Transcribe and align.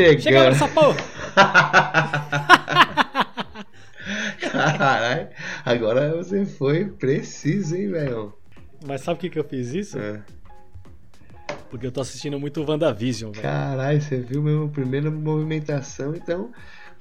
Chegando. 0.00 0.22
Chegando 0.22 0.50
nessa 0.50 0.68
porra! 0.68 0.96
Caralho, 4.52 5.28
agora 5.64 6.16
você 6.16 6.44
foi 6.44 6.86
preciso, 6.86 7.76
hein, 7.76 7.90
velho? 7.90 8.34
Mas 8.86 9.02
sabe 9.02 9.16
por 9.16 9.20
que, 9.22 9.30
que 9.30 9.38
eu 9.38 9.44
fiz 9.44 9.72
isso? 9.74 9.98
É. 9.98 10.22
Porque 11.68 11.86
eu 11.86 11.92
tô 11.92 12.00
assistindo 12.00 12.38
muito 12.38 12.64
WandaVision, 12.68 13.30
velho. 13.30 13.42
Caralho, 13.42 14.00
você 14.00 14.18
viu 14.18 14.42
mesmo 14.42 14.64
a 14.64 14.68
primeira 14.68 15.10
movimentação, 15.10 16.14
então, 16.14 16.50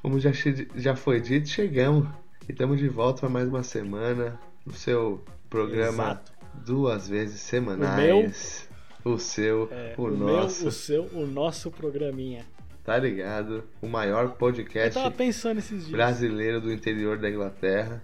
como 0.02 0.20
já, 0.20 0.31
já 0.75 0.95
foi 0.95 1.20
dito, 1.20 1.49
chegamos. 1.49 2.07
E 2.47 2.52
estamos 2.52 2.79
de 2.79 2.88
volta 2.88 3.21
para 3.21 3.29
mais 3.29 3.47
uma 3.47 3.63
semana 3.63 4.39
no 4.66 4.73
seu 4.73 5.23
programa 5.49 6.03
Exato. 6.03 6.31
duas 6.66 7.07
vezes 7.07 7.39
semanais. 7.41 8.67
O, 9.03 9.17
seu, 9.17 9.70
É, 9.71 9.95
o, 9.97 10.03
o 10.03 10.11
nosso, 10.11 10.61
meu, 10.61 10.70
o 10.70 10.71
seu, 10.71 11.03
o 11.13 11.25
nosso 11.25 11.71
programinha. 11.71 12.45
Tá 12.89 12.98
ligado? 12.98 13.63
O 13.84 13.88
maior 13.88 14.29
podcast 14.29 14.95
tava 14.95 15.11
pensando 15.11 15.59
esses 15.59 15.81
dias. 15.81 15.91
brasileiro 15.91 16.59
do 16.59 16.73
interior 16.73 17.20
da 17.20 17.29
Inglaterra. 17.29 18.02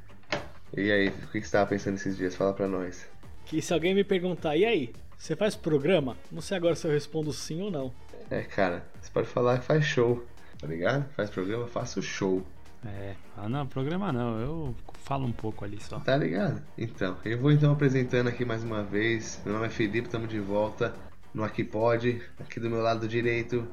E 0.78 0.92
aí, 0.92 1.08
o 1.08 1.28
que 1.32 1.42
que 1.42 1.48
você 1.48 1.54
tava 1.54 1.68
pensando 1.68 1.96
esses 1.96 2.16
dias? 2.16 2.36
Fala 2.36 2.54
pra 2.54 2.68
nós. 2.68 3.10
Que 3.46 3.64
se 3.64 3.74
alguém 3.74 3.96
me 3.96 4.04
perguntar, 4.04 4.56
e 4.56 4.64
aí, 4.64 4.94
você 5.18 5.36
faz 5.36 5.56
programa? 5.56 6.16
Não 6.32 6.40
sei 6.40 6.58
agora 6.58 6.76
se 6.76 6.86
eu 6.86 6.92
respondo 6.92 7.34
sim 7.34 7.64
ou 7.64 7.72
não. 7.72 7.92
É, 8.30 8.42
cara, 8.44 8.86
você 9.02 9.10
pode 9.12 9.28
falar 9.28 9.58
que 9.58 9.66
faz 9.66 9.84
show, 9.86 10.24
tá 10.60 10.68
ligado? 10.68 11.04
Faz 11.16 11.32
programa, 11.32 11.66
faça 11.66 12.00
o 12.00 12.04
show, 12.04 12.46
É, 12.86 13.16
ah, 13.36 13.50
não, 13.50 13.66
programa 13.66 14.14
não, 14.14 14.40
eu 14.40 14.76
falo 15.04 15.26
um 15.26 15.32
pouco 15.32 15.66
ali 15.66 15.82
só. 15.82 16.00
tá 16.00 16.16
ligado? 16.16 16.62
Então, 16.78 17.18
eu 17.26 17.40
vou 17.40 17.52
então 17.52 17.72
apresentando 17.74 18.28
aqui 18.28 18.46
mais 18.46 18.64
uma 18.64 18.84
vez. 18.84 19.42
Meu 19.44 19.56
nome 19.56 19.66
é 19.66 19.70
Felipe, 19.70 20.06
estamos 20.06 20.30
de 20.30 20.40
volta 20.40 20.94
no 21.34 21.44
Aqui 21.44 21.64
Pode. 21.64 22.22
Aqui 22.40 22.60
do 22.60 22.70
meu 22.70 22.82
lado 22.84 23.08
direito, 23.08 23.68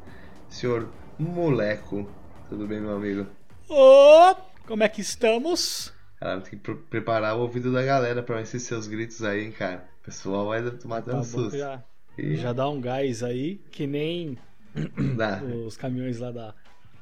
senhor 0.53 0.89
Moleco. 1.19 2.09
Tudo 2.49 2.67
bem, 2.67 2.81
meu 2.81 2.97
amigo? 2.97 3.27
Ô, 3.69 4.35
como 4.67 4.83
é 4.83 4.89
que 4.89 5.01
estamos? 5.01 5.93
Cara, 6.19 6.41
tem 6.41 6.51
que 6.51 6.57
pre- 6.57 6.75
preparar 6.77 7.37
o 7.37 7.41
ouvido 7.41 7.73
da 7.73 7.83
galera 7.83 8.23
pra 8.23 8.41
esses 8.41 8.63
seus 8.63 8.87
gritos 8.87 9.23
aí, 9.25 9.45
hein, 9.45 9.53
cara. 9.53 9.89
O 10.03 10.05
pessoal 10.05 10.47
vai 10.49 10.63
tomar 10.71 10.99
até 10.99 11.11
Tá 11.11 11.17
um 11.17 11.21
bom, 11.21 11.25
susto. 11.25 11.57
já, 11.57 11.83
E 12.19 12.37
já 12.37 12.53
dá 12.53 12.69
um 12.69 12.81
gás 12.81 13.23
aí, 13.23 13.57
que 13.71 13.87
nem 13.87 14.39
dá, 15.17 15.43
os 15.67 15.77
caminhões 15.77 16.19
lá 16.19 16.31
da. 16.31 16.55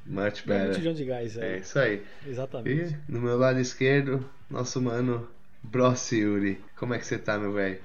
much 0.05 0.43
um 0.43 0.47
better. 0.47 0.77
milhão 0.79 0.93
de 0.93 1.05
gás 1.05 1.37
É 1.37 1.55
aí. 1.55 1.59
isso 1.61 1.79
aí. 1.79 2.03
Exatamente. 2.25 2.97
E 3.07 3.11
no 3.11 3.21
meu 3.21 3.37
lado 3.37 3.59
esquerdo, 3.59 4.27
nosso 4.49 4.81
mano 4.81 5.27
Bros 5.63 6.11
Yuri. 6.11 6.63
Como 6.75 6.93
é 6.93 6.99
que 6.99 7.05
você 7.05 7.17
tá, 7.17 7.37
meu 7.37 7.53
velho? 7.53 7.79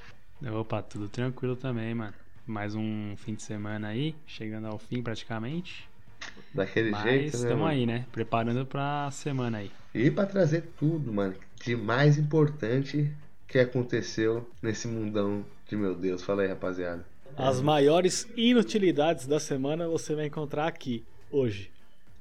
Opa, 0.53 0.83
tudo 0.83 1.09
tranquilo 1.09 1.56
também, 1.56 1.94
mano. 1.94 2.14
Mais 2.47 2.77
um 2.77 3.16
fim 3.16 3.34
de 3.34 3.42
semana 3.42 3.89
aí, 3.89 4.14
chegando 4.25 4.69
ao 4.69 4.78
fim 4.78 5.02
praticamente. 5.02 5.89
Daquele 6.55 6.91
Mas 6.91 7.03
jeito, 7.03 7.36
né? 7.36 7.42
estamos 7.42 7.66
aí, 7.69 7.84
né? 7.84 8.06
Preparando 8.12 8.64
pra 8.64 9.11
semana 9.11 9.58
aí. 9.58 9.70
E 9.92 10.11
pra 10.12 10.27
trazer 10.27 10.62
tudo, 10.78 11.12
mano, 11.12 11.34
de 11.56 11.75
mais 11.75 12.16
importante 12.16 13.11
que 13.48 13.58
aconteceu 13.58 14.48
nesse 14.62 14.86
mundão 14.86 15.44
de 15.69 15.77
meu 15.77 15.94
Deus. 15.94 16.22
Fala 16.22 16.42
aí, 16.42 16.48
rapaziada. 16.48 17.05
As 17.36 17.61
maiores 17.61 18.28
inutilidades 18.36 19.27
da 19.27 19.41
semana 19.41 19.88
você 19.88 20.14
vai 20.14 20.27
encontrar 20.27 20.69
aqui, 20.69 21.05
hoje. 21.31 21.70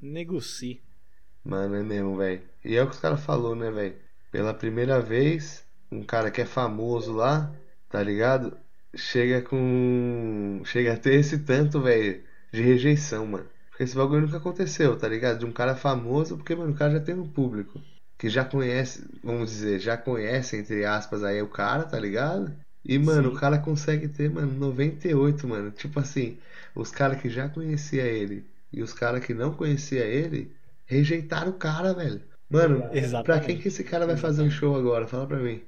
Negoci. 0.00 0.80
Mano, 1.44 1.74
é 1.76 1.82
mesmo, 1.82 2.16
velho. 2.16 2.42
E 2.64 2.76
é 2.76 2.82
o 2.82 2.86
que 2.88 2.94
os 2.94 3.00
caras 3.00 3.20
falou, 3.24 3.54
né, 3.56 3.70
velho? 3.70 3.96
Pela 4.30 4.52
primeira 4.54 5.00
vez, 5.00 5.64
um 5.90 6.02
cara 6.04 6.30
que 6.30 6.40
é 6.40 6.46
famoso 6.46 7.12
lá, 7.14 7.52
tá 7.88 8.02
ligado? 8.02 8.56
Chega 8.94 9.42
com. 9.42 10.60
Chega 10.64 10.94
a 10.94 10.96
ter 10.96 11.14
esse 11.14 11.38
tanto, 11.40 11.80
velho, 11.80 12.22
de 12.52 12.62
rejeição, 12.62 13.26
mano. 13.26 13.48
Porque 13.70 13.84
esse 13.84 13.96
bagulho 13.96 14.22
nunca 14.22 14.38
aconteceu, 14.38 14.96
tá 14.98 15.08
ligado? 15.08 15.38
De 15.38 15.46
um 15.46 15.52
cara 15.52 15.74
famoso, 15.76 16.36
porque, 16.36 16.54
mano, 16.54 16.72
o 16.72 16.76
cara 16.76 16.92
já 16.92 17.00
tem 17.00 17.14
um 17.14 17.28
público. 17.28 17.80
Que 18.18 18.28
já 18.28 18.44
conhece, 18.44 19.08
vamos 19.22 19.50
dizer, 19.50 19.78
já 19.78 19.96
conhece, 19.96 20.56
entre 20.56 20.84
aspas, 20.84 21.22
aí 21.22 21.40
o 21.40 21.48
cara, 21.48 21.84
tá 21.84 21.98
ligado? 21.98 22.54
E, 22.84 22.98
mano, 22.98 23.30
Sim. 23.30 23.36
o 23.36 23.38
cara 23.38 23.58
consegue 23.58 24.08
ter, 24.08 24.28
mano, 24.30 24.52
98, 24.54 25.46
mano. 25.46 25.70
Tipo 25.70 26.00
assim, 26.00 26.38
os 26.74 26.90
caras 26.90 27.20
que 27.20 27.28
já 27.30 27.48
conhecia 27.48 28.02
ele 28.04 28.44
e 28.72 28.82
os 28.82 28.92
caras 28.92 29.24
que 29.24 29.32
não 29.34 29.52
conhecia 29.54 30.04
ele 30.04 30.56
rejeitaram 30.88 31.50
o 31.52 31.58
cara, 31.58 31.94
velho. 31.94 32.22
Mano, 32.50 32.90
pra 33.24 33.40
Exatamente. 33.40 33.40
quem 33.40 33.60
que 33.60 33.68
esse 33.68 33.84
cara 33.84 34.06
vai 34.06 34.16
fazer 34.16 34.42
um 34.42 34.50
show 34.50 34.74
agora? 34.76 35.06
Fala 35.08 35.26
pra 35.28 35.38
mim. 35.38 35.62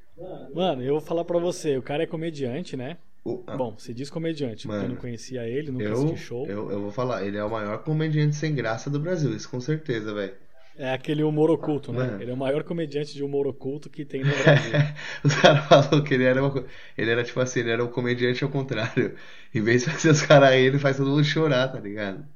Mano, 0.55 0.83
eu 0.83 0.93
vou 0.95 1.01
falar 1.01 1.25
pra 1.25 1.39
você, 1.39 1.77
o 1.77 1.83
cara 1.83 2.03
é 2.03 2.07
comediante, 2.07 2.77
né? 2.77 2.99
O- 3.25 3.45
a- 3.47 3.57
Bom, 3.57 3.77
se 3.79 3.93
diz 3.95 4.09
comediante, 4.11 4.69
porque 4.69 4.85
eu 4.85 4.89
Mano, 4.89 4.91
não 4.91 4.97
conhecia 4.97 5.47
ele, 5.49 5.71
nunca 5.73 5.93
eu, 5.93 5.93
assisti 5.93 6.17
show. 6.17 6.53
eu, 6.53 6.71
eu 6.71 6.81
vou 6.83 6.93
falar, 6.93 7.25
ele 7.25 7.37
é 7.39 7.45
o 7.45 7.51
maior 7.51 7.83
comediante 7.85 8.37
sem 8.37 8.55
graça 8.55 8.91
do 8.91 9.01
Brasil, 9.01 9.35
isso 9.35 9.49
com 9.51 9.61
certeza, 9.61 10.15
velho. 10.15 10.37
É 10.75 10.91
aquele 10.93 11.23
humor 11.23 11.49
oculto, 11.49 11.93
né? 11.93 12.13
Mano. 12.13 12.19
Ele 12.19 12.33
é 12.33 12.35
o 12.35 12.37
maior 12.37 12.65
comediante 12.65 13.15
de 13.15 13.23
humor 13.23 13.47
oculto 13.47 13.89
que 13.89 14.05
tem 14.05 14.25
no 14.25 14.35
Brasil. 14.35 14.85
Os 15.25 15.35
caras 15.37 15.65
falaram 15.67 16.05
que 16.05 16.15
ele 16.15 16.25
era 16.25 16.43
uma, 16.45 16.67
ele 16.97 17.11
era 17.11 17.25
tipo 17.25 17.41
assim, 17.41 17.61
ele 17.61 17.71
era 17.71 17.85
um 17.85 17.89
comediante 17.91 18.45
ao 18.45 18.51
contrário. 18.51 19.17
Em 19.55 19.63
vez 19.63 19.83
de 19.85 19.91
fazer 19.91 20.11
os 20.11 20.23
caras 20.23 20.51
aí, 20.51 20.63
ele 20.63 20.79
faz 20.79 20.97
todo 20.97 21.11
mundo 21.11 21.25
chorar, 21.25 21.69
tá 21.69 21.79
ligado? 21.81 22.27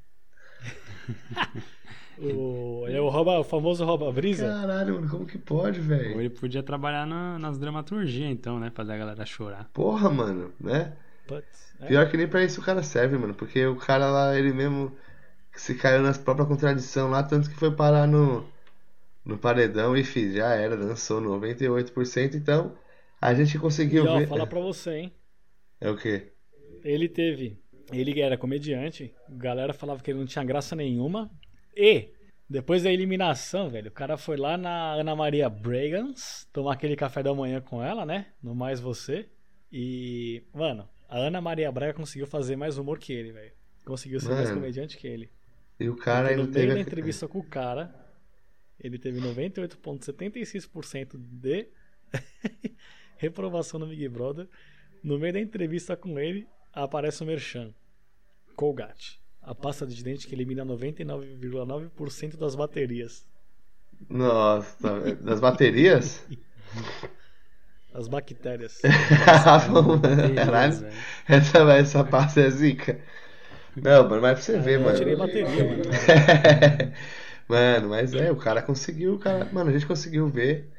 o, 2.18 2.84
ele 2.86 2.96
é 2.96 3.00
o, 3.00 3.08
rouba, 3.08 3.38
o 3.40 3.44
famoso 3.44 3.84
rouba 3.84 4.10
brisa. 4.12 4.46
Caralho, 4.46 4.94
mano, 4.96 5.08
como 5.10 5.26
que 5.26 5.38
pode, 5.38 5.80
Ou 6.10 6.18
velho? 6.20 6.20
ele 6.20 6.30
podia 6.30 6.62
trabalhar 6.62 7.06
na- 7.06 7.38
nas 7.38 7.58
dramaturgias, 7.58 8.30
então, 8.30 8.58
né? 8.60 8.70
Fazer 8.70 8.92
a 8.92 8.96
galera 8.98 9.26
chorar. 9.26 9.70
Porra, 9.72 10.10
mano, 10.10 10.52
né? 10.60 10.96
Putz, 11.26 11.74
é. 11.80 11.88
Pior 11.88 12.10
que 12.10 12.16
nem 12.16 12.28
pra 12.28 12.44
isso 12.44 12.60
o 12.60 12.64
cara 12.64 12.82
serve, 12.82 13.18
mano. 13.18 13.34
Porque 13.34 13.66
o 13.66 13.76
cara 13.76 14.10
lá, 14.10 14.36
ele 14.38 14.52
mesmo 14.52 14.96
se 15.54 15.74
caiu 15.76 16.02
nas 16.02 16.18
próprias 16.18 16.48
contradições 16.48 17.10
lá, 17.10 17.22
tanto 17.22 17.50
que 17.50 17.56
foi 17.56 17.74
parar 17.74 18.06
no, 18.08 18.46
no 19.24 19.38
paredão 19.38 19.96
e, 19.96 20.04
fi, 20.04 20.32
já 20.34 20.54
era, 20.54 20.76
dançou 20.76 21.20
98%. 21.20 22.36
Então, 22.36 22.76
a 23.20 23.34
gente 23.34 23.58
E 23.58 23.58
conseguiu 23.58 24.06
ó, 24.06 24.20
ver. 24.20 24.28
falar 24.28 24.46
pra 24.46 24.60
você, 24.60 24.90
hein? 24.98 25.14
É 25.80 25.88
o 25.90 25.96
quê? 25.96 26.32
Ele 26.84 27.08
teve. 27.08 27.58
Ele 27.92 28.20
era 28.20 28.38
comediante, 28.38 29.14
a 29.28 29.32
galera 29.34 29.72
falava 29.74 30.02
que 30.02 30.10
ele 30.10 30.18
não 30.20 30.26
tinha 30.26 30.44
graça 30.44 30.74
nenhuma. 30.74 31.30
E, 31.76 32.08
depois 32.48 32.82
da 32.82 32.92
eliminação, 32.92 33.68
velho, 33.70 33.88
o 33.88 33.92
cara 33.92 34.16
foi 34.16 34.36
lá 34.36 34.56
na 34.56 34.94
Ana 34.94 35.14
Maria 35.16 35.48
Bragans 35.48 36.46
tomar 36.52 36.74
aquele 36.74 36.94
café 36.96 37.22
da 37.22 37.34
manhã 37.34 37.60
com 37.60 37.82
ela, 37.82 38.04
né? 38.06 38.26
No 38.42 38.54
Mais 38.54 38.80
Você. 38.80 39.28
E, 39.72 40.42
mano, 40.52 40.88
a 41.08 41.18
Ana 41.18 41.40
Maria 41.40 41.70
Braga 41.72 41.94
conseguiu 41.94 42.26
fazer 42.26 42.54
mais 42.56 42.78
humor 42.78 42.98
que 42.98 43.12
ele, 43.12 43.32
velho. 43.32 43.52
Conseguiu 43.84 44.20
ser 44.20 44.28
mais 44.30 44.48
Mano, 44.48 44.60
comediante 44.60 44.96
que 44.96 45.06
ele. 45.06 45.30
E 45.80 45.88
o 45.88 45.96
cara 45.96 46.28
Porque 46.28 46.40
ainda 46.40 46.46
no 46.46 46.52
meio 46.52 46.54
teve. 46.66 46.72
da 46.74 46.78
a- 46.78 46.82
entrevista 46.82 47.26
com 47.28 47.38
o 47.40 47.44
cara, 47.44 47.92
ele 48.78 48.98
teve 48.98 49.20
98,76% 49.20 51.16
de 51.18 51.68
reprovação 53.18 53.80
no 53.80 53.86
Big 53.86 54.08
Brother. 54.08 54.48
No 55.02 55.18
meio 55.18 55.32
da 55.32 55.40
entrevista 55.40 55.96
com 55.96 56.18
ele, 56.18 56.46
aparece 56.72 57.22
o 57.22 57.26
Merchan. 57.26 57.74
Colgate. 58.56 59.20
A 59.44 59.54
pasta 59.54 59.86
de 59.86 60.02
dente 60.02 60.26
que 60.26 60.34
elimina 60.34 60.64
99,9% 60.64 62.36
das 62.36 62.56
baterias. 62.56 63.24
Nossa, 64.08 65.14
das 65.20 65.40
baterias? 65.40 66.26
As 67.94 68.08
bactérias. 68.08 68.80
Vamos, 69.70 70.00
Caralho, 70.34 70.84
essa, 71.28 71.58
essa 71.74 72.04
parte 72.04 72.40
é 72.40 72.50
zica. 72.50 73.00
Não, 73.76 74.08
mano, 74.08 74.22
mas 74.22 74.34
pra 74.34 74.42
você 74.42 74.58
ver, 74.60 74.80
Eu 74.80 74.84
mano. 74.84 74.98
tirei 74.98 75.16
bateria, 75.16 75.64
mano. 75.64 75.84
Mano, 77.48 77.90
mas 77.90 78.14
é, 78.14 78.30
o 78.32 78.36
cara 78.36 78.62
conseguiu, 78.62 79.14
o 79.14 79.18
cara, 79.18 79.44
mano, 79.52 79.70
a 79.70 79.72
gente 79.72 79.86
conseguiu 79.86 80.28
ver 80.28 80.72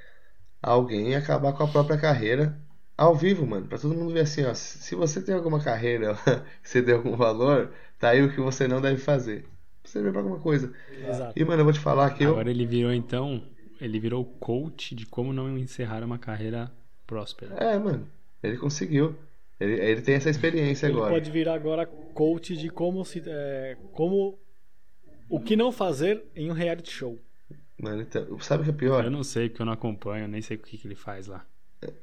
alguém 0.61 1.15
acabar 1.15 1.53
com 1.53 1.63
a 1.63 1.67
própria 1.71 1.97
carreira 1.99 2.59
ao 2.97 3.15
vivo, 3.15 3.45
mano, 3.47 3.67
pra 3.67 3.77
todo 3.79 3.95
mundo 3.95 4.13
ver 4.13 4.21
assim, 4.21 4.45
ó, 4.45 4.53
se 4.53 4.79
se 4.79 4.95
você 4.95 5.21
tem 5.21 5.35
alguma 5.35 5.63
carreira 5.63 6.15
que 6.63 6.69
você 6.69 6.81
deu 6.81 6.97
algum 6.97 7.15
valor, 7.17 7.73
tá 7.99 8.09
aí 8.09 8.21
o 8.23 8.31
que 8.33 8.39
você 8.39 8.67
não 8.67 8.81
deve 8.81 8.99
fazer. 9.01 9.45
Você 9.83 10.01
ver 10.01 10.11
pra 10.11 10.21
alguma 10.21 10.39
coisa. 10.39 10.73
Exato. 11.07 11.39
E, 11.39 11.45
mano, 11.45 11.61
eu 11.61 11.63
vou 11.65 11.73
te 11.73 11.79
falar 11.79 12.09
que 12.11 12.23
eu, 12.23 12.31
Agora 12.31 12.49
ele 12.49 12.65
virou, 12.65 12.91
então, 12.91 13.43
ele 13.79 13.99
virou 13.99 14.25
coach 14.25 14.95
de 14.95 15.05
como 15.05 15.31
não 15.31 15.57
encerrar 15.57 16.03
uma 16.03 16.17
carreira 16.17 16.71
próspera. 17.05 17.53
é, 17.55 17.77
mano, 17.77 18.07
Ele 18.41 18.57
conseguiu. 18.57 19.15
Ele, 19.59 19.73
ele 19.79 20.01
tem 20.01 20.15
essa 20.15 20.29
experiência 20.29 20.87
Ele 20.87 20.95
agora. 20.97 21.13
pode 21.13 21.31
virar 21.31 21.53
agora 21.53 21.85
coach 21.85 22.57
de 22.57 22.69
como 22.69 23.05
se. 23.05 23.21
é, 23.25 23.77
como. 23.93 24.37
O 25.29 25.39
que 25.39 25.55
não 25.55 25.71
fazer 25.71 26.23
em 26.35 26.49
um 26.51 26.53
reality 26.53 26.91
show. 26.91 27.17
Mano, 27.81 28.01
então, 28.01 28.39
sabe 28.39 28.61
o 28.61 28.65
que 28.65 28.71
é 28.71 28.73
pior? 28.73 29.03
Eu 29.05 29.11
não 29.11 29.23
sei, 29.23 29.49
porque 29.49 29.61
eu 29.61 29.65
não 29.65 29.73
acompanho, 29.73 30.27
nem 30.27 30.41
sei 30.41 30.57
o 30.57 30.59
que, 30.59 30.77
que 30.77 30.87
ele 30.87 30.95
faz 30.95 31.27
lá. 31.27 31.45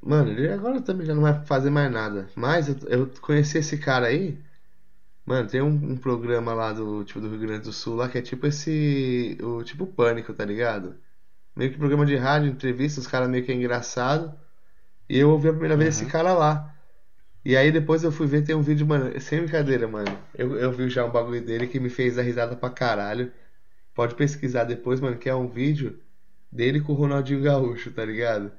Mano, 0.01 0.31
ele 0.31 0.49
agora 0.49 0.81
também 0.81 1.07
já 1.07 1.15
não 1.15 1.23
vai 1.23 1.45
fazer 1.45 1.71
mais 1.71 1.91
nada. 1.91 2.29
Mas 2.37 2.69
eu, 2.69 2.77
eu 2.89 3.11
conheci 3.21 3.59
esse 3.59 3.79
cara 3.79 4.07
aí. 4.07 4.39
Mano, 5.25 5.49
tem 5.49 5.63
um, 5.63 5.69
um 5.69 5.97
programa 5.97 6.53
lá 6.53 6.73
do 6.73 7.05
tipo 7.05 7.21
do 7.21 7.29
Rio 7.29 7.39
Grande 7.39 7.65
do 7.65 7.73
Sul 7.73 7.95
lá 7.95 8.09
que 8.09 8.19
é 8.19 8.23
tipo 8.23 8.47
esse. 8.47 9.39
O 9.41 9.63
tipo 9.63 9.87
Pânico, 9.87 10.35
tá 10.35 10.45
ligado? 10.45 10.97
Meio 11.55 11.71
que 11.71 11.79
programa 11.79 12.07
de 12.07 12.17
rádio, 12.17 12.51
entrevista, 12.51 13.01
os 13.01 13.07
caras 13.07 13.29
meio 13.29 13.45
que 13.45 13.53
é 13.53 13.55
engraçado. 13.55 14.35
E 15.09 15.19
eu 15.19 15.31
ouvi 15.31 15.49
a 15.49 15.53
primeira 15.53 15.77
vez 15.77 15.97
esse 15.97 16.07
cara 16.07 16.33
lá. 16.33 16.75
E 17.45 17.57
aí 17.57 17.73
depois 17.73 18.05
eu 18.05 18.13
fui 18.13 18.27
ver, 18.27 18.43
tem 18.45 18.55
um 18.55 18.63
vídeo, 18.63 18.87
mano, 18.87 19.19
sem 19.21 19.41
brincadeira, 19.41 19.87
mano. 19.89 20.17
Eu, 20.35 20.57
eu 20.57 20.73
vi 20.73 20.89
já 20.89 21.05
um 21.05 21.11
bagulho 21.11 21.45
dele 21.45 21.67
que 21.67 21.81
me 21.81 21.91
fez 21.91 22.17
dar 22.17 22.23
risada 22.23 22.57
pra 22.57 22.71
caralho. 22.71 23.33
Pode 23.95 24.15
pesquisar 24.15 24.65
depois, 24.65 25.01
mano, 25.01 25.19
que 25.19 25.29
é 25.29 25.35
um 25.35 25.49
vídeo 25.49 26.01
dele 26.51 26.81
com 26.81 26.93
o 26.93 26.97
Ronaldinho 26.97 27.43
Gaúcho, 27.43 27.91
tá 27.93 28.05
ligado? 28.05 28.53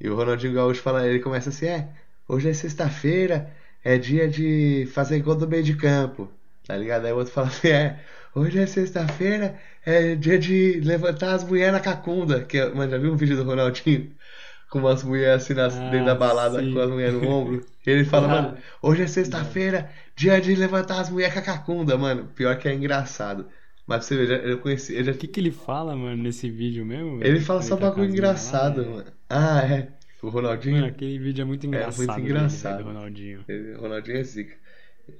E 0.00 0.08
o 0.08 0.16
Ronaldinho 0.16 0.54
Gaúcho 0.54 0.82
fala, 0.82 1.06
ele 1.06 1.20
começa 1.20 1.50
assim, 1.50 1.66
é, 1.66 1.88
hoje 2.28 2.48
é 2.48 2.52
sexta-feira, 2.52 3.50
é 3.84 3.98
dia 3.98 4.26
de 4.28 4.88
fazer 4.92 5.20
gol 5.20 5.36
do 5.36 5.46
meio 5.48 5.62
de 5.62 5.76
campo, 5.76 6.30
tá 6.66 6.76
ligado? 6.76 7.04
Aí 7.06 7.12
o 7.12 7.16
outro 7.16 7.32
fala 7.32 7.48
assim, 7.48 7.68
é, 7.68 8.00
hoje 8.34 8.58
é 8.58 8.66
sexta-feira, 8.66 9.58
é 9.84 10.14
dia 10.14 10.38
de 10.38 10.80
levantar 10.80 11.34
as 11.34 11.44
mulheres 11.44 11.72
na 11.74 11.80
cacunda, 11.80 12.42
que, 12.44 12.58
é- 12.58 12.68
mano, 12.74 12.90
já 12.90 12.98
viu 12.98 13.12
um 13.12 13.16
vídeo 13.16 13.36
do 13.36 13.44
Ronaldinho? 13.44 14.10
Com 14.70 14.80
umas 14.80 15.04
mulheres 15.04 15.44
assim 15.44 15.54
nas, 15.54 15.76
Ah, 15.76 15.88
dentro 15.90 16.06
da 16.06 16.14
balada 16.16 16.58
sim. 16.60 16.72
com 16.72 16.80
as 16.80 16.90
mulheres 16.90 17.14
no 17.14 17.28
ombro. 17.28 17.64
Ele 17.86 18.04
fala, 18.04 18.26
Ah. 18.26 18.42
mano, 18.42 18.58
hoje 18.82 19.02
é 19.02 19.06
sexta-feira, 19.06 19.88
dia 20.16 20.40
de 20.40 20.52
levantar 20.56 21.00
as 21.00 21.10
mulheres 21.10 21.32
com 21.34 21.38
a 21.38 21.42
cacunda, 21.42 21.96
mano. 21.96 22.26
Pior 22.34 22.56
que 22.58 22.66
é 22.66 22.74
engraçado. 22.74 23.46
Mas 23.86 24.04
você 24.06 24.26
já- 24.26 24.34
eu 24.36 24.58
conheci, 24.58 24.96
eu 24.96 25.04
já 25.04 25.12
O 25.12 25.14
que, 25.14 25.28
que 25.28 25.38
ele 25.38 25.52
fala, 25.52 25.94
mano, 25.94 26.20
nesse 26.24 26.50
vídeo 26.50 26.84
mesmo? 26.84 27.22
ele 27.22 27.38
fala 27.38 27.62
só 27.62 27.76
bagulho 27.76 28.08
engraçado, 28.10 28.82
lá, 28.82 28.88
mano. 28.96 29.12
Ah, 29.28 29.60
é. 29.62 29.88
O 30.26 30.28
Ronaldinho. 30.30 30.76
Mano, 30.76 30.86
aquele 30.88 31.18
vídeo 31.18 31.42
é 31.42 31.44
muito 31.44 31.66
engraçado. 31.66 31.96
muito 31.98 32.14
dele, 32.16 32.28
engraçado. 32.28 32.72
velho, 32.78 32.84
do 32.84 32.92
Ronaldinho. 32.94 33.44
O 33.76 33.80
Ronaldinho 33.80 34.16
é 34.18 34.22
zica. 34.22 34.56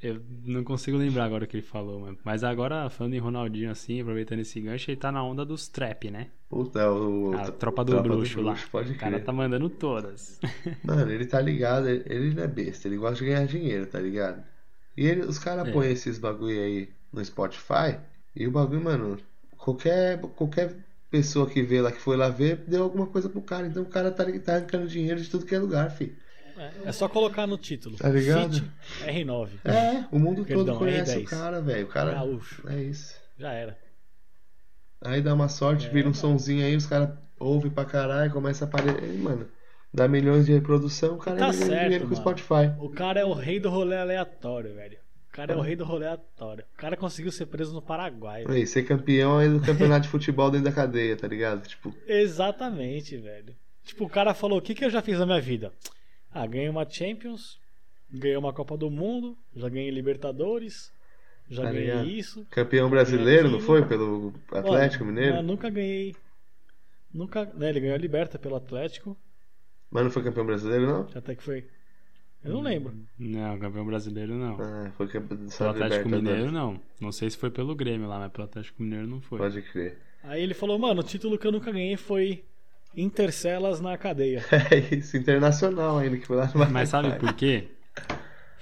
Eu 0.02 0.22
não 0.46 0.64
consigo 0.64 0.96
lembrar 0.96 1.24
agora 1.24 1.44
o 1.44 1.46
que 1.46 1.56
ele 1.56 1.62
falou, 1.62 2.00
mano. 2.00 2.16
Mas 2.24 2.42
agora, 2.42 2.88
falando 2.88 3.12
em 3.12 3.18
Ronaldinho 3.18 3.70
assim, 3.70 4.00
aproveitando 4.00 4.38
esse 4.38 4.58
gancho, 4.58 4.90
ele 4.90 4.96
tá 4.96 5.12
na 5.12 5.22
onda 5.22 5.44
dos 5.44 5.68
trap, 5.68 6.10
né? 6.10 6.28
Puta, 6.48 6.80
é 6.80 6.88
o. 6.88 7.34
A 7.36 7.50
tropa 7.52 7.84
do 7.84 8.02
bruxo 8.02 8.40
lá. 8.40 8.56
Pode 8.72 8.92
O 8.92 8.96
cara 8.96 9.16
crer. 9.16 9.24
tá 9.26 9.32
mandando 9.32 9.68
todas. 9.68 10.40
Mano, 10.82 11.10
ele 11.12 11.26
tá 11.26 11.38
ligado, 11.38 11.86
ele, 11.88 12.02
ele 12.06 12.34
não 12.34 12.44
é 12.44 12.48
besta, 12.48 12.88
ele 12.88 12.96
gosta 12.96 13.16
de 13.22 13.26
ganhar 13.30 13.46
dinheiro, 13.46 13.86
tá 13.86 14.00
ligado? 14.00 14.42
E 14.96 15.06
ele- 15.06 15.20
os 15.22 15.38
caras 15.38 15.68
É. 15.68 15.72
põem 15.72 15.90
esses 15.92 16.18
bagulho 16.18 16.58
aí 16.62 16.88
no 17.12 17.22
Spotify 17.22 17.98
e 18.34 18.46
o 18.46 18.50
bagulho, 18.50 18.82
mano, 18.82 19.18
qualquer, 19.58 20.18
qualquer 20.18 20.74
pessoa 21.14 21.48
que 21.48 21.62
vê 21.62 21.80
lá, 21.80 21.92
que 21.92 22.00
foi 22.00 22.16
lá 22.16 22.28
ver, 22.28 22.56
deu 22.66 22.82
alguma 22.82 23.06
coisa 23.06 23.28
pro 23.28 23.40
cara. 23.40 23.66
Então 23.68 23.84
o 23.84 23.86
cara 23.86 24.10
tá, 24.10 24.24
tá 24.40 24.56
arrancando 24.56 24.88
dinheiro 24.88 25.20
de 25.20 25.30
tudo 25.30 25.46
que 25.46 25.54
é 25.54 25.58
lugar, 25.60 25.88
fi. 25.92 26.12
É, 26.56 26.88
é 26.88 26.92
só 26.92 27.08
colocar 27.08 27.46
no 27.46 27.56
título. 27.56 27.96
Tá 27.96 28.08
ligado? 28.08 28.54
Fit 28.54 29.04
R9. 29.24 29.48
É, 29.64 30.04
o 30.10 30.18
mundo 30.18 30.44
Perdão, 30.44 30.64
todo 30.66 30.78
conhece 30.78 31.16
R10. 31.18 31.22
o 31.22 31.26
cara, 31.26 31.60
velho. 31.60 31.84
O 31.84 31.88
cara. 31.88 32.12
Gaúcho. 32.14 32.68
É 32.68 32.82
isso. 32.82 33.14
Já 33.38 33.52
era. 33.52 33.78
Aí 35.00 35.20
dá 35.22 35.34
uma 35.34 35.48
sorte, 35.48 35.86
É, 35.86 35.90
vira 35.90 36.06
um 36.08 36.10
mano. 36.10 36.14
sonzinho 36.20 36.64
aí, 36.66 36.74
os 36.74 36.86
caras 36.86 37.10
ouvem 37.38 37.70
pra 37.70 37.84
caralho, 37.84 38.32
começa 38.32 38.64
a 38.64 38.68
aparecer. 38.68 39.12
Mano, 39.18 39.46
dá 39.92 40.08
milhões 40.08 40.46
de 40.46 40.52
reprodução, 40.52 41.14
o 41.14 41.18
cara 41.18 41.36
Tá 41.36 41.50
ganha 41.52 41.66
certo, 41.66 41.82
dinheiro 41.84 42.08
com 42.08 42.14
o 42.14 42.18
mano. 42.18 42.22
Spotify. 42.38 42.72
O 42.80 42.88
cara 42.90 43.20
é 43.20 43.24
o 43.24 43.32
rei 43.34 43.60
do 43.60 43.70
rolê 43.70 43.96
aleatório, 43.96 44.74
velho. 44.74 44.98
O 45.34 45.36
cara 45.36 45.52
é 45.52 45.56
o 45.56 45.60
rei 45.60 45.74
do 45.74 45.84
rolê 45.84 46.06
aleatório. 46.06 46.64
O 46.74 46.76
cara 46.76 46.96
conseguiu 46.96 47.32
ser 47.32 47.46
preso 47.46 47.74
no 47.74 47.82
Paraguai. 47.82 48.44
Aí, 48.48 48.64
ser 48.68 48.84
campeão 48.84 49.38
aí 49.38 49.48
do 49.48 49.60
campeonato 49.60 50.02
de 50.02 50.08
futebol 50.08 50.48
dentro 50.48 50.66
da 50.66 50.72
cadeia, 50.72 51.16
tá 51.16 51.26
ligado? 51.26 51.66
Tipo, 51.66 51.92
Exatamente, 52.06 53.16
velho. 53.16 53.52
Tipo, 53.82 54.04
o 54.04 54.08
cara 54.08 54.32
falou: 54.32 54.58
o 54.60 54.62
que, 54.62 54.76
que 54.76 54.84
eu 54.84 54.90
já 54.90 55.02
fiz 55.02 55.18
na 55.18 55.26
minha 55.26 55.40
vida? 55.40 55.72
Ah, 56.30 56.46
ganhei 56.46 56.68
uma 56.68 56.88
Champions, 56.88 57.58
ganhei 58.08 58.36
uma 58.36 58.52
Copa 58.52 58.76
do 58.76 58.88
Mundo, 58.88 59.36
já 59.56 59.68
ganhei 59.68 59.90
Libertadores, 59.90 60.92
já 61.50 61.64
Tá 61.64 61.72
ganhei 61.72 61.86
ligado? 61.86 62.08
isso. 62.08 62.46
campeão 62.48 62.88
brasileiro, 62.88 63.50
não 63.50 63.58
foi? 63.58 63.84
Pelo 63.84 64.32
Atlético 64.52 65.04
Mano, 65.04 65.16
Mineiro? 65.16 65.42
Nunca 65.42 65.68
ganhei. 65.68 66.14
Nunca. 67.12 67.44
Né, 67.54 67.70
ele 67.70 67.80
ganhou 67.80 67.96
a 67.96 67.98
Liberta 67.98 68.38
pelo 68.38 68.54
Atlético. 68.54 69.16
Mas 69.90 70.04
não 70.04 70.12
foi 70.12 70.22
campeão 70.22 70.46
brasileiro, 70.46 70.86
não? 70.86 71.08
Até 71.12 71.34
que 71.34 71.42
foi. 71.42 71.66
Eu 72.44 72.52
não 72.52 72.60
lembro. 72.60 72.94
Não, 73.18 73.58
campeão 73.58 73.86
brasileiro 73.86 74.34
não. 74.34 74.60
Ah, 74.60 74.92
foi 74.96 75.08
campeão 75.08 75.38
do 75.38 75.50
Pelo 75.50 75.70
Atlético. 75.70 76.08
Mineiro 76.08 76.52
não. 76.52 76.80
Não 77.00 77.10
sei 77.10 77.30
se 77.30 77.36
foi 77.36 77.50
pelo 77.50 77.74
Grêmio 77.74 78.06
lá, 78.06 78.18
mas 78.18 78.30
pelo 78.30 78.44
Atlético 78.44 78.82
Mineiro 78.82 79.06
não 79.06 79.20
foi. 79.20 79.38
Pode 79.38 79.62
crer. 79.62 79.98
Aí 80.22 80.42
ele 80.42 80.54
falou: 80.54 80.78
mano, 80.78 81.00
o 81.00 81.04
título 81.04 81.38
que 81.38 81.46
eu 81.46 81.52
nunca 81.52 81.72
ganhei 81.72 81.96
foi 81.96 82.44
Intercelas 82.96 83.80
na 83.80 83.96
cadeia. 83.98 84.44
É 84.70 84.94
isso, 84.94 85.16
internacional 85.16 85.98
ainda, 85.98 86.16
que 86.16 86.26
foi 86.26 86.36
lá 86.36 86.50
no 86.54 86.70
Mas 86.70 86.88
sabe 86.88 87.18
por 87.18 87.32
quê? 87.34 87.68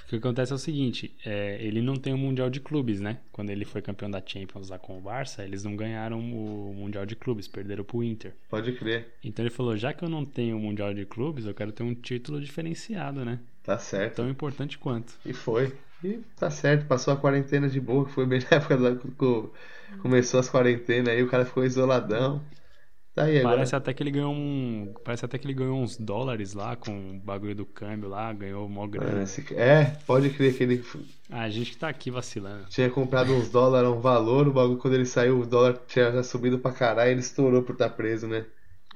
O 0.05 0.09
que 0.09 0.17
acontece 0.17 0.53
é 0.53 0.55
o 0.55 0.59
seguinte, 0.59 1.15
é, 1.25 1.59
ele 1.61 1.81
não 1.81 1.97
tem 1.97 2.13
o 2.13 2.19
Mundial 2.19 2.51
de 2.51 2.61
Clubes, 2.61 3.01
né? 3.01 3.19
Quando 3.31 3.49
ele 3.49 3.65
foi 3.65 3.81
campeão 3.81 4.11
da 4.11 4.23
Champions 4.25 4.69
lá 4.69 4.79
com 4.79 4.99
o 4.99 5.01
Barça, 5.01 5.43
eles 5.43 5.65
não 5.65 5.75
ganharam 5.75 6.19
o 6.21 6.75
Mundial 6.75 7.07
de 7.07 7.17
Clubes, 7.17 7.49
perderam 7.49 7.83
pro 7.83 8.03
Inter. 8.03 8.35
Pode 8.51 8.73
crer. 8.73 9.15
Então 9.25 9.43
ele 9.43 9.51
falou, 9.51 9.75
já 9.75 9.93
que 9.95 10.05
eu 10.05 10.11
não 10.11 10.25
tenho 10.25 10.57
o 10.57 10.61
Mundial 10.61 10.93
de 10.93 11.07
Clubes, 11.07 11.47
eu 11.47 11.55
quero 11.55 11.73
ter 11.73 11.83
um 11.83 11.95
título 11.95 12.41
diferenciado, 12.43 13.25
né? 13.25 13.39
Tá 13.65 13.79
certo. 13.79 14.17
Tão 14.17 14.29
importante 14.29 14.79
quanto. 14.79 15.15
E 15.25 15.33
foi. 15.33 15.73
E 16.03 16.19
tá 16.37 16.51
certo, 16.51 16.87
passou 16.87 17.15
a 17.15 17.17
quarentena 17.17 17.69
de 17.69 17.81
boa, 17.81 18.05
que 18.05 18.13
foi 18.13 18.27
bem 18.27 18.41
na 18.51 18.57
época 18.57 18.77
da, 18.77 18.97
começou 20.01 20.41
as 20.41 20.51
quarentenas 20.51 21.09
aí, 21.15 21.23
o 21.23 21.29
cara 21.29 21.45
ficou 21.45 21.65
isoladão. 21.65 22.41
Tá 23.15 23.25
aí 23.25 23.39
agora. 23.39 23.57
Parece 23.57 23.77
até 23.77 23.93
que 23.93 24.03
ele 24.03 24.11
ganhou 24.11 24.33
um. 24.33 24.93
Parece 25.05 25.25
até 25.25 25.39
que 25.39 25.47
ele 25.47 25.53
ganhou 25.55 25.79
uns 25.79 25.97
dólares 25.97 26.55
lá 26.55 26.75
com 26.77 27.11
o 27.11 27.21
bagulho 27.21 27.55
do 27.55 27.67
câmbio 27.67 28.09
lá, 28.09 28.33
ganhou 28.33 28.69
mó 28.69 28.85
Ah, 28.85 28.89
grana. 28.89 29.23
esse- 29.23 29.55
É, 29.55 29.85
pode 30.07 30.31
crer 30.31 30.57
que 30.57 30.63
ele 30.63 30.83
Ah, 31.31 31.43
a 31.43 31.51
gente 31.51 31.73
que 31.73 31.77
tá 31.77 31.89
aqui 31.89 32.11
vacilando. 32.11 32.67
tinha 32.69 32.89
comprado 32.91 33.33
uns 33.33 33.51
dólares 33.51 33.91
um 33.91 34.01
valor, 34.01 34.49
o 34.49 34.53
bagulho 34.53 34.79
quando 34.79 34.95
ele 34.95 35.07
saiu, 35.07 35.41
o 35.41 35.47
dólar 35.47 35.79
tinha 35.87 36.11
já 36.11 36.23
subido 36.23 36.59
pra 36.59 36.73
caralho 36.73 37.11
e 37.11 37.13
ele 37.13 37.21
estourou 37.21 37.63
por 37.63 37.73
estar 37.75 37.91
preso, 37.91 38.27
né? 38.27 38.47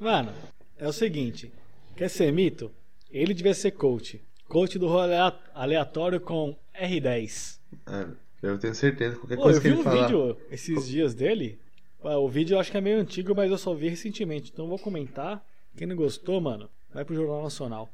Mano, 0.00 0.32
é 0.78 0.88
o 0.88 0.92
seguinte: 0.92 1.52
quer 1.94 2.08
ser 2.08 2.32
mito? 2.32 2.70
Ele 3.11 3.35
devia 3.35 3.54
ser 3.54 3.73
coach. 3.73 4.20
Coach 4.48 4.78
do 4.78 4.86
rolê 4.88 5.16
aleatório 5.54 6.20
com 6.20 6.56
R10. 6.74 7.58
Mano, 7.84 8.16
eu 8.42 8.58
tenho 8.58 8.74
certeza, 8.74 9.16
qualquer 9.16 9.36
Pô, 9.36 9.42
coisa 9.42 9.58
eu 9.58 9.62
que 9.62 9.68
vi 9.68 9.74
ele 9.74 9.80
um 9.80 9.84
falar. 9.84 10.06
vídeo 10.06 10.36
esses 10.50 10.86
dias 10.86 11.14
dele. 11.14 11.58
O 12.02 12.28
vídeo 12.28 12.54
eu 12.54 12.60
acho 12.60 12.70
que 12.70 12.76
é 12.76 12.80
meio 12.80 13.00
antigo, 13.00 13.34
mas 13.34 13.50
eu 13.50 13.58
só 13.58 13.74
vi 13.74 13.88
recentemente. 13.88 14.50
Então 14.52 14.66
eu 14.66 14.68
vou 14.68 14.78
comentar. 14.78 15.44
Quem 15.76 15.86
não 15.86 15.96
gostou, 15.96 16.40
mano, 16.40 16.70
vai 16.92 17.04
pro 17.04 17.14
Jornal 17.14 17.42
Nacional. 17.42 17.90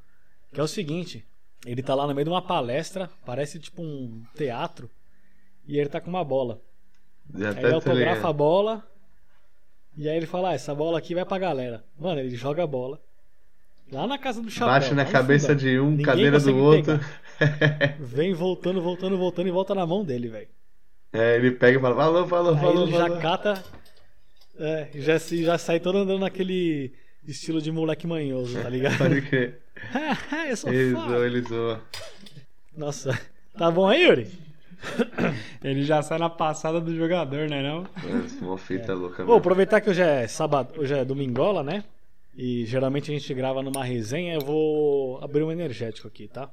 Que 0.52 0.60
é 0.60 0.62
o 0.62 0.68
seguinte: 0.68 1.24
ele 1.64 1.82
tá 1.82 1.94
lá 1.94 2.06
no 2.06 2.14
meio 2.14 2.24
de 2.24 2.30
uma 2.30 2.42
palestra, 2.42 3.08
parece 3.24 3.58
tipo 3.58 3.80
um 3.82 4.22
teatro, 4.34 4.90
e 5.66 5.78
ele 5.78 5.88
tá 5.88 6.00
com 6.00 6.10
uma 6.10 6.24
bola. 6.24 6.60
Já 7.34 7.50
Aí 7.50 7.58
ele 7.64 7.74
autografa 7.74 8.28
a 8.28 8.32
bola. 8.32 8.86
E 9.96 10.08
aí 10.08 10.16
ele 10.16 10.26
fala: 10.26 10.50
ah, 10.50 10.54
essa 10.54 10.74
bola 10.74 10.98
aqui 10.98 11.14
vai 11.14 11.24
pra 11.24 11.38
galera. 11.38 11.82
Mano, 11.98 12.20
ele 12.20 12.36
joga 12.36 12.62
a 12.62 12.66
bola. 12.66 13.00
Lá 13.92 14.06
na 14.06 14.18
casa 14.18 14.40
do 14.40 14.50
chapéu. 14.50 14.68
Bate 14.68 14.94
na 14.94 15.04
cabeça 15.04 15.48
fundão. 15.48 15.58
de 15.58 15.78
um, 15.78 15.90
Ninguém 15.90 16.06
cadeira 16.06 16.40
do 16.40 16.56
outro. 16.56 16.98
Vem 18.00 18.32
voltando, 18.32 18.80
voltando, 18.80 19.18
voltando 19.18 19.48
e 19.48 19.50
volta 19.50 19.74
na 19.74 19.86
mão 19.86 20.04
dele, 20.04 20.28
velho. 20.28 20.48
é, 21.12 21.36
ele 21.36 21.50
pega 21.52 21.78
e 21.78 21.80
fala, 21.80 21.94
falou, 21.96 22.26
falou, 22.26 22.54
Aí 22.54 22.60
falou, 22.60 22.82
ele 22.84 22.92
falou. 22.92 23.08
já 23.08 23.20
cata. 23.20 23.64
É, 24.58 24.88
já, 24.94 25.18
já 25.18 25.58
sai 25.58 25.80
todo 25.80 25.98
andando 25.98 26.20
naquele 26.20 26.92
estilo 27.26 27.60
de 27.60 27.70
moleque 27.72 28.06
manhoso, 28.06 28.60
tá 28.62 28.68
ligado? 28.68 28.96
Pode 28.98 29.22
crer. 29.22 29.60
Eu 30.48 30.56
sou 30.56 30.72
Ele 30.72 30.94
foda. 30.94 31.08
zoa, 31.08 31.26
ele 31.26 31.40
zoa. 31.42 31.80
Nossa. 32.76 33.18
Tá 33.58 33.70
bom 33.70 33.86
aí, 33.88 34.04
Yuri? 34.04 34.28
Ele 35.62 35.82
já 35.84 36.02
sai 36.02 36.18
na 36.18 36.28
passada 36.30 36.80
do 36.80 36.94
jogador, 36.96 37.48
né 37.48 37.62
não? 37.62 37.86
Mano, 38.02 38.26
Uma 38.40 38.58
fita 38.58 38.92
louca 38.94 39.24
Vou 39.24 39.36
aproveitar 39.36 39.80
que 39.80 39.90
hoje 39.90 40.02
é 40.02 40.26
sábado, 40.26 40.80
hoje 40.80 40.92
é 40.94 41.04
domingola, 41.04 41.62
né? 41.62 41.84
E 42.34 42.64
geralmente 42.66 43.10
a 43.10 43.14
gente 43.14 43.32
grava 43.34 43.62
numa 43.62 43.84
resenha, 43.84 44.34
eu 44.34 44.40
vou 44.40 45.22
abrir 45.22 45.42
um 45.42 45.52
energético 45.52 46.08
aqui, 46.08 46.28
tá? 46.28 46.50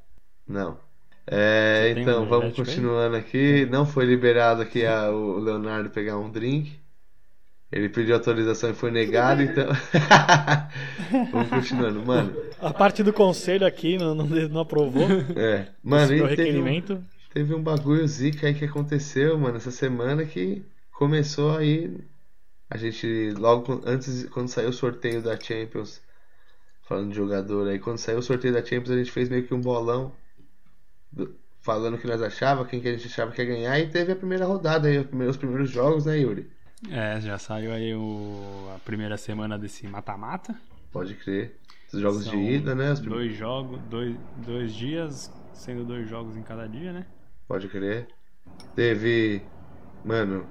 Não. 0.48 0.77
É, 1.25 1.93
então, 1.95 2.24
um 2.24 2.27
vamos 2.27 2.45
energético 2.45 2.62
aí? 2.62 2.75
continuando 2.75 3.15
aqui. 3.15 3.65
Não 3.67 3.86
foi 3.86 4.05
liberado 4.05 4.62
aqui 4.62 4.86
a- 4.86 5.09
o 5.12 5.39
Leonardo 5.39 5.89
pegar 5.89 6.17
um 6.17 6.29
drink. 6.29 6.79
Ele 7.71 7.88
pediu 7.88 8.15
autorização 8.15 8.71
e 8.71 8.74
foi 8.74 8.89
negado, 8.89 9.43
então. 9.43 9.67
vamos 11.31 11.50
continuando, 11.50 12.03
mano. 12.03 12.36
A 12.59 12.74
parte 12.74 13.03
do 13.03 13.13
conselho 13.13 13.65
aqui 13.65 13.95
não, 13.98 14.15
não, 14.15 14.25
não 14.25 14.62
aprovou 14.62 15.03
É, 15.36 15.67
mano, 15.83 16.13
e 16.13 16.36
teve 16.36 16.59
um, 16.59 16.81
teve 17.31 17.53
um 17.53 17.62
bagulho 17.62 18.07
zica 18.07 18.48
aí 18.48 18.55
que 18.55 18.65
aconteceu, 18.65 19.38
mano, 19.38 19.57
essa 19.57 19.69
semana 19.71 20.25
que 20.25 20.63
começou 20.91 21.57
aí. 21.57 21.95
A 22.69 22.77
gente, 22.77 23.31
logo 23.31 23.81
antes, 23.85 24.25
quando 24.29 24.47
saiu 24.47 24.69
o 24.69 24.73
sorteio 24.73 25.21
da 25.21 25.39
Champions, 25.39 26.01
falando 26.88 27.09
de 27.09 27.15
jogador 27.15 27.67
aí, 27.67 27.79
quando 27.79 27.97
saiu 27.97 28.19
o 28.19 28.23
sorteio 28.23 28.53
da 28.53 28.63
Champions, 28.63 28.91
a 28.91 28.97
gente 28.97 29.11
fez 29.11 29.27
meio 29.29 29.45
que 29.47 29.53
um 29.53 29.61
bolão 29.61 30.11
do- 31.11 31.35
falando 31.61 31.95
o 31.95 31.97
que 31.97 32.07
nós 32.07 32.21
achava, 32.21 32.65
quem 32.65 32.79
que 32.79 32.88
a 32.88 32.91
gente 32.93 33.07
achava 33.07 33.31
que 33.31 33.41
ia 33.41 33.47
ganhar, 33.47 33.79
e 33.79 33.89
teve 33.89 34.11
a 34.11 34.15
primeira 34.15 34.45
rodada 34.45 34.88
aí, 34.88 34.97
os 34.99 35.07
primeiros, 35.07 35.35
os 35.35 35.39
primeiros 35.39 35.69
jogos, 35.69 36.05
né, 36.05 36.19
Yuri? 36.19 36.49
É, 36.89 37.19
já 37.19 37.38
saiu 37.38 37.73
aí 37.73 37.93
o, 37.93 38.71
a 38.75 38.79
primeira 38.79 39.17
semana 39.17 39.57
desse 39.57 39.85
mata-mata. 39.88 40.55
Pode 40.91 41.15
crer. 41.15 41.57
Os 41.91 41.99
jogos 41.99 42.23
São 42.23 42.33
de 42.33 42.39
ida, 42.39 42.75
né? 42.75 42.93
Os 42.93 42.99
Dois 42.99 43.35
jogos, 43.35 43.79
dois, 43.89 44.15
dois 44.45 44.73
dias, 44.73 45.31
sendo 45.53 45.83
dois 45.83 46.07
jogos 46.07 46.38
em 46.38 46.43
cada 46.43 46.67
dia, 46.67 46.93
né? 46.93 47.05
Pode 47.47 47.67
crer. 47.67 48.07
Teve, 48.75 49.41
mano, 50.05 50.45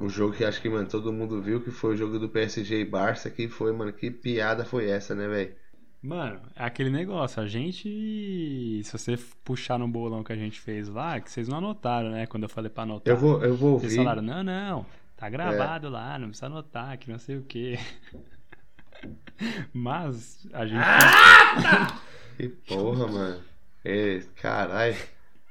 o 0.00 0.08
jogo 0.08 0.34
que 0.34 0.44
acho 0.44 0.60
que, 0.60 0.68
mano, 0.68 0.88
todo 0.88 1.12
mundo 1.12 1.40
viu, 1.42 1.60
que 1.60 1.70
foi 1.70 1.94
o 1.94 1.96
jogo 1.96 2.18
do 2.18 2.28
PSG 2.28 2.80
e 2.80 2.84
Barça, 2.84 3.30
que 3.30 3.48
foi, 3.48 3.72
mano, 3.72 3.92
que 3.92 4.10
piada 4.10 4.64
foi 4.64 4.88
essa, 4.88 5.14
né, 5.14 5.26
velho? 5.26 5.54
Mano, 6.00 6.40
é 6.54 6.64
aquele 6.64 6.90
negócio, 6.90 7.42
a 7.42 7.46
gente. 7.46 8.80
Se 8.84 8.92
você 8.92 9.18
puxar 9.42 9.78
no 9.78 9.88
bolão 9.88 10.22
que 10.22 10.32
a 10.32 10.36
gente 10.36 10.60
fez 10.60 10.88
lá, 10.88 11.18
que 11.20 11.30
vocês 11.30 11.48
não 11.48 11.58
anotaram, 11.58 12.10
né? 12.10 12.24
Quando 12.26 12.44
eu 12.44 12.48
falei 12.48 12.70
pra 12.70 12.84
anotar. 12.84 13.12
Eu 13.12 13.16
vou, 13.16 13.42
eu 13.44 13.56
vou 13.56 13.80
Vocês 13.80 13.92
ouvir. 13.92 14.04
falaram, 14.04 14.22
não, 14.22 14.44
não, 14.44 14.86
tá 15.16 15.28
gravado 15.28 15.88
lá, 15.88 16.16
não 16.16 16.28
precisa 16.28 16.46
anotar, 16.46 16.96
que 16.98 17.10
não 17.10 17.18
sei 17.18 17.36
o 17.36 17.42
quê. 17.42 17.78
Mas 19.72 20.46
a 20.52 20.66
gente. 20.66 20.78
Que 22.38 22.48
porra, 22.48 23.08
mano. 23.08 23.42
É, 23.84 24.22
caralho. 24.36 24.96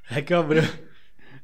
É 0.09 0.21
que 0.21 0.33
eu 0.33 0.39
abri. 0.39 0.61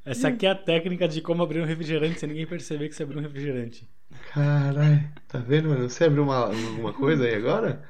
Essa 0.06 0.28
aqui 0.28 0.46
é 0.46 0.50
a 0.50 0.56
técnica 0.56 1.08
de 1.08 1.22
como 1.22 1.42
abrir 1.44 1.62
um 1.62 1.66
refrigerante 1.66 2.20
sem 2.20 2.28
ninguém 2.30 2.46
perceber 2.46 2.90
que 2.90 2.96
você 2.96 3.04
abriu 3.04 3.20
um 3.20 3.24
refrigerante. 3.24 3.88
Caralho. 4.34 5.04
Tá 5.28 5.40
vendo, 5.40 5.70
mano? 5.70 5.90
Você 5.90 6.04
abriu 6.04 6.24
uma, 6.24 6.48
alguma 6.48 6.92
coisa 6.94 7.24
aí 7.26 7.36
agora? 7.36 7.82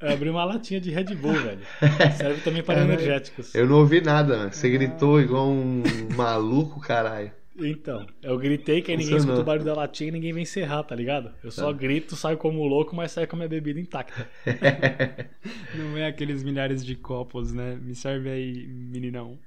Eu 0.00 0.10
abri 0.12 0.28
uma 0.28 0.44
latinha 0.44 0.80
de 0.80 0.90
Red 0.90 1.14
Bull, 1.14 1.32
velho. 1.34 1.60
Serve 2.18 2.40
também 2.42 2.62
para 2.62 2.74
Caralho. 2.80 2.92
energéticos. 2.92 3.54
Eu 3.54 3.66
não 3.66 3.78
ouvi 3.78 4.00
nada, 4.00 4.36
mano. 4.36 4.52
Você 4.52 4.68
gritou 4.68 5.20
igual 5.20 5.48
um 5.48 5.82
maluco, 6.16 6.80
caralho. 6.80 7.32
Então, 7.56 8.06
eu 8.22 8.36
gritei 8.38 8.82
que 8.82 8.90
aí 8.90 8.96
ninguém 8.96 9.12
Funcionou. 9.12 9.34
escuta 9.36 9.42
o 9.42 9.44
barulho 9.44 9.64
da 9.64 9.74
latinha 9.74 10.08
e 10.08 10.12
ninguém 10.12 10.32
vem 10.32 10.42
encerrar, 10.42 10.82
tá 10.82 10.94
ligado? 10.94 11.32
Eu 11.44 11.50
só 11.50 11.66
Tá. 11.72 11.78
grito, 11.78 12.16
saio 12.16 12.36
como 12.36 12.66
louco, 12.66 12.96
mas 12.96 13.12
saio 13.12 13.28
com 13.28 13.36
a 13.36 13.38
minha 13.38 13.48
bebida 13.48 13.78
intacta. 13.78 14.26
Não 15.74 15.96
é 15.96 16.06
aqueles 16.06 16.42
milhares 16.42 16.84
de 16.84 16.96
copos, 16.96 17.52
né? 17.52 17.78
Me 17.80 17.94
serve 17.94 18.28
aí, 18.30 18.66
meninão. 18.66 19.38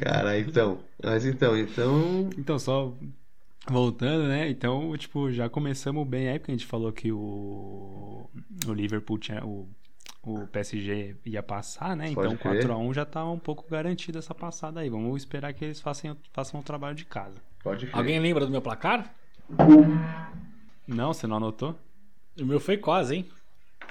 Caralho, 0.00 0.40
então. 0.48 0.78
Mas 1.02 1.24
então, 1.24 1.56
então. 1.56 2.30
Então, 2.38 2.58
só 2.58 2.92
voltando, 3.68 4.26
né? 4.28 4.48
Então, 4.48 4.96
tipo, 4.96 5.30
já 5.32 5.48
começamos 5.48 6.06
bem 6.06 6.28
aí, 6.28 6.38
porque 6.38 6.52
a 6.52 6.54
gente 6.54 6.66
falou 6.66 6.92
que 6.92 7.12
o, 7.12 8.28
o 8.66 8.72
Liverpool 8.72 9.18
tinha. 9.18 9.44
O, 9.44 9.68
o 10.22 10.46
PSG 10.48 11.14
ia 11.24 11.42
passar, 11.42 11.96
né? 11.96 12.12
Pode 12.12 12.34
Então 12.34 12.52
crer. 12.52 12.66
4x1 12.66 12.94
já 12.94 13.04
tá 13.04 13.24
um 13.24 13.38
pouco 13.38 13.64
garantido 13.70 14.18
essa 14.18 14.34
passada 14.34 14.80
aí. 14.80 14.88
Vamos 14.90 15.22
esperar 15.22 15.52
que 15.52 15.64
eles 15.64 15.80
façam, 15.80 16.16
façam 16.32 16.58
o 16.58 16.62
trabalho 16.64 16.96
de 16.96 17.04
casa. 17.04 17.36
Pode 17.62 17.86
crer. 17.86 17.96
Alguém 17.96 18.18
lembra 18.18 18.44
do 18.44 18.50
meu 18.50 18.60
placar? 18.60 19.14
Não, 20.86 21.12
você 21.12 21.26
não 21.28 21.36
anotou? 21.36 21.76
O 22.40 22.44
meu 22.44 22.58
foi 22.58 22.76
quase, 22.76 23.16
hein? 23.16 23.26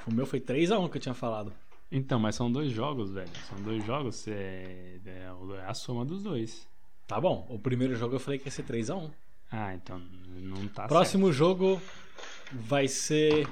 O 0.06 0.13
meu 0.13 0.25
foi 0.25 0.39
3x1 0.42 0.89
que 0.89 0.98
eu 0.98 1.01
tinha 1.01 1.15
falado. 1.15 1.54
Então, 1.92 2.20
mas 2.20 2.36
são 2.36 2.51
dois 2.51 2.72
jogos, 2.72 3.12
velho. 3.12 3.30
São 3.48 3.62
dois 3.62 3.86
jogos, 3.86 4.27
é, 4.27 5.00
é 5.06 5.30
a 5.65 5.74
soma 5.74 6.04
dos 6.04 6.24
dois. 6.24 6.68
Tá 7.08 7.22
bom, 7.22 7.46
o 7.50 7.60
primeiro 7.60 7.96
jogo 7.96 8.15
eu 8.15 8.20
falei 8.20 8.39
que 8.39 8.48
ia 8.48 8.51
ser 8.51 8.63
3x1. 8.63 9.12
Ah, 9.51 9.74
então 9.75 10.01
não 10.27 10.68
tá 10.68 10.88
Próximo 10.88 11.32
jogo 11.32 11.80
vai 12.51 12.88
ser 12.88 13.48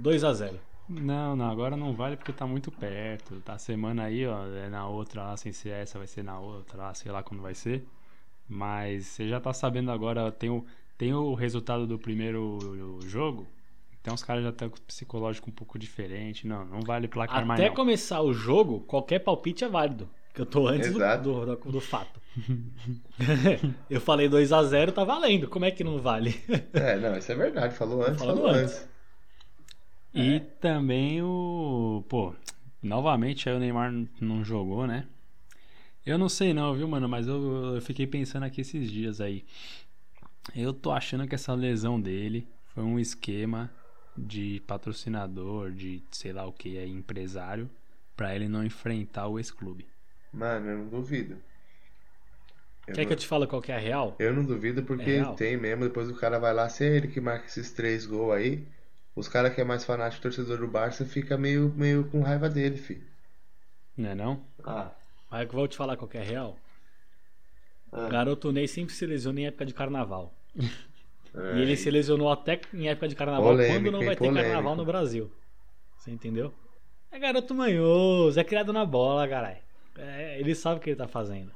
2x0. 0.00 0.34
certo. 0.34 0.72
Não, 0.88 1.36
não, 1.36 1.50
agora 1.50 1.76
não 1.76 1.94
vale 1.94 2.16
porque 2.16 2.32
tá 2.32 2.46
muito 2.46 2.70
perto. 2.70 3.40
Tá 3.40 3.56
semana 3.56 4.04
aí, 4.04 4.26
ó, 4.26 4.46
é 4.46 4.68
na 4.68 4.86
outra 4.88 5.22
lá, 5.22 5.36
sem 5.36 5.52
ser 5.52 5.70
essa, 5.70 5.98
vai 5.98 6.06
ser 6.06 6.22
na 6.24 6.38
outra 6.38 6.76
lá, 6.76 6.94
sei 6.94 7.10
lá 7.10 7.22
quando 7.22 7.40
vai 7.40 7.54
ser. 7.54 7.86
Mas 8.48 9.06
você 9.06 9.28
já 9.28 9.40
tá 9.40 9.52
sabendo 9.52 9.90
agora, 9.90 10.30
tem 10.32 10.50
o, 10.50 10.64
tem 10.98 11.14
o 11.14 11.34
resultado 11.34 11.86
do 11.86 11.98
primeiro 11.98 12.58
jogo. 13.06 13.46
Então 14.02 14.14
os 14.14 14.22
caras 14.22 14.42
já 14.42 14.50
estão 14.50 14.68
com 14.68 14.76
o 14.76 14.80
psicológico 14.80 15.48
um 15.48 15.52
pouco 15.52 15.78
diferente. 15.78 16.44
Não, 16.46 16.64
não 16.66 16.80
vale 16.80 17.06
placar 17.06 17.46
mais 17.46 17.60
Até 17.60 17.70
começar 17.70 18.20
o 18.20 18.32
jogo, 18.34 18.80
qualquer 18.80 19.20
palpite 19.20 19.62
é 19.64 19.68
válido. 19.68 20.10
Que 20.34 20.40
eu 20.40 20.46
tô 20.46 20.66
antes 20.66 20.92
do, 20.92 20.98
do, 21.18 21.56
do- 21.72 21.80
fato. 21.80 22.20
eu 23.88 24.00
falei 24.00 24.28
2x0, 24.28 24.90
tá 24.92 25.04
valendo. 25.04 25.46
Como 25.48 25.64
é 25.64 25.70
que 25.70 25.84
não 25.84 26.00
vale? 26.00 26.34
É, 26.72 26.98
não, 26.98 27.16
isso 27.16 27.30
é 27.30 27.34
verdade. 27.34 27.74
Falou 27.74 28.02
antes, 28.02 28.18
falou 28.18 28.46
antes. 28.48 28.72
antes. 28.74 28.88
E 30.14 30.40
também 30.60 31.22
o. 31.22 32.04
Pô, 32.08 32.34
novamente 32.82 33.48
aí 33.48 33.54
o 33.54 33.58
Neymar 33.58 33.92
não 34.20 34.44
jogou, 34.44 34.86
né? 34.86 35.06
Eu 36.04 36.18
não 36.18 36.28
sei 36.28 36.52
não, 36.52 36.74
viu, 36.74 36.88
mano? 36.88 37.08
Mas 37.08 37.28
eu, 37.28 37.74
eu 37.76 37.80
fiquei 37.80 38.06
pensando 38.06 38.42
aqui 38.42 38.62
esses 38.62 38.90
dias 38.90 39.20
aí. 39.20 39.44
Eu 40.56 40.72
tô 40.72 40.90
achando 40.90 41.26
que 41.28 41.34
essa 41.34 41.54
lesão 41.54 42.00
dele 42.00 42.48
foi 42.74 42.82
um 42.82 42.98
esquema 42.98 43.70
de 44.16 44.60
patrocinador, 44.66 45.72
de 45.72 46.02
sei 46.10 46.32
lá 46.32 46.46
o 46.46 46.52
que, 46.52 46.78
aí, 46.78 46.90
empresário, 46.90 47.70
pra 48.16 48.34
ele 48.34 48.48
não 48.48 48.64
enfrentar 48.64 49.28
o 49.28 49.38
ex-clube. 49.38 49.86
Mano, 50.32 50.68
eu 50.70 50.78
não 50.78 50.88
duvido. 50.88 51.42
Eu 52.86 52.94
Quer 52.94 53.04
não, 53.04 53.06
que 53.06 53.12
eu 53.12 53.16
te 53.16 53.26
fale 53.26 53.46
qual 53.46 53.60
que 53.62 53.72
é 53.72 53.76
a 53.76 53.78
real? 53.78 54.16
eu 54.18 54.32
não 54.32 54.44
duvido 54.44 54.82
porque 54.84 55.10
É 55.10 55.24
tem 55.36 55.56
mesmo. 55.56 55.84
Depois 55.84 56.08
o 56.08 56.14
cara 56.16 56.38
vai 56.38 56.52
lá, 56.54 56.68
se 56.68 56.84
é 56.84 56.96
ele 56.96 57.08
que 57.08 57.20
marca 57.20 57.46
esses 57.46 57.70
três 57.72 58.06
gols 58.06 58.34
aí, 58.34 58.66
os 59.14 59.28
caras 59.28 59.54
que 59.54 59.60
é 59.60 59.64
mais 59.64 59.84
fanático 59.84 60.22
torcedor 60.22 60.58
do 60.58 60.68
Barça 60.68 61.04
fica 61.04 61.36
meio, 61.38 61.72
meio 61.76 62.04
com 62.08 62.22
raiva 62.22 62.48
dele, 62.48 62.76
fi. 62.78 63.02
Não 63.96 64.10
é 64.10 64.14
não? 64.14 64.44
Ah. 64.64 64.90
Mas 65.30 65.46
eu 65.46 65.52
vou 65.52 65.66
te 65.68 65.76
falar 65.76 65.96
qual 65.96 66.08
que 66.08 66.18
é 66.18 66.20
a 66.20 66.24
real. 66.24 66.58
Ah. 67.92 68.08
Garoto 68.08 68.50
Ney 68.52 68.66
sempre 68.68 68.94
se 68.94 69.06
lesiona 69.06 69.40
em 69.40 69.46
época 69.46 69.66
de 69.66 69.74
carnaval. 69.74 70.32
É, 71.34 71.56
E 71.58 71.62
ele 71.62 71.76
se 71.76 71.90
lesionou 71.90 72.30
até 72.30 72.60
em 72.74 72.88
época 72.88 73.08
de 73.08 73.14
carnaval 73.14 73.42
Polêmico, 73.50 73.74
quando 73.74 73.92
não 73.92 74.04
vai 74.04 74.14
ter 74.14 74.18
Polêmico. 74.18 74.44
carnaval 74.44 74.76
no 74.76 74.84
Brasil. 74.84 75.30
Você 75.96 76.10
entendeu? 76.10 76.52
É 77.10 77.18
garoto 77.18 77.54
manhoso, 77.54 78.38
é 78.38 78.44
criado 78.44 78.72
na 78.72 78.84
bola, 78.84 79.26
caralho. 79.28 79.58
É, 79.98 80.38
ele 80.40 80.54
sabe 80.54 80.78
o 80.78 80.80
que 80.82 80.90
ele 80.90 80.96
tá 80.96 81.06
fazendo. 81.08 81.50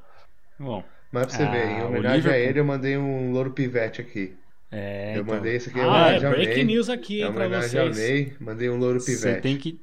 Bom, 0.59 0.83
Mas 1.13 1.27
pra 1.27 1.37
você 1.37 1.43
Ah, 1.45 1.51
ver, 1.51 1.71
em 1.71 1.83
homenagem 1.83 2.31
a 2.31 2.39
ele, 2.39 2.61
eu 2.61 2.65
mandei 2.65 2.97
um 2.99 3.33
louro 3.33 3.51
pivete 3.53 4.01
aqui. 4.01 4.37
é. 4.71 5.17
eu 5.17 5.23
então, 5.23 5.35
mandei 5.37 5.57
esse 5.57 5.69
aqui 5.71 5.81
Ah, 5.81 6.11
é 6.13 6.21
break 6.21 6.55
Ney. 6.55 6.65
news 6.65 6.89
aqui, 6.91 7.23
É 7.23 7.31
pra 7.31 7.49
vocês. 7.49 7.97
Ney, 7.97 8.37
mandei 8.41 8.69
um 8.69 8.77
louro 8.79 9.01
Você 9.01 9.15
pivete. 9.17 9.43
tem 9.43 9.57
que 9.57 9.81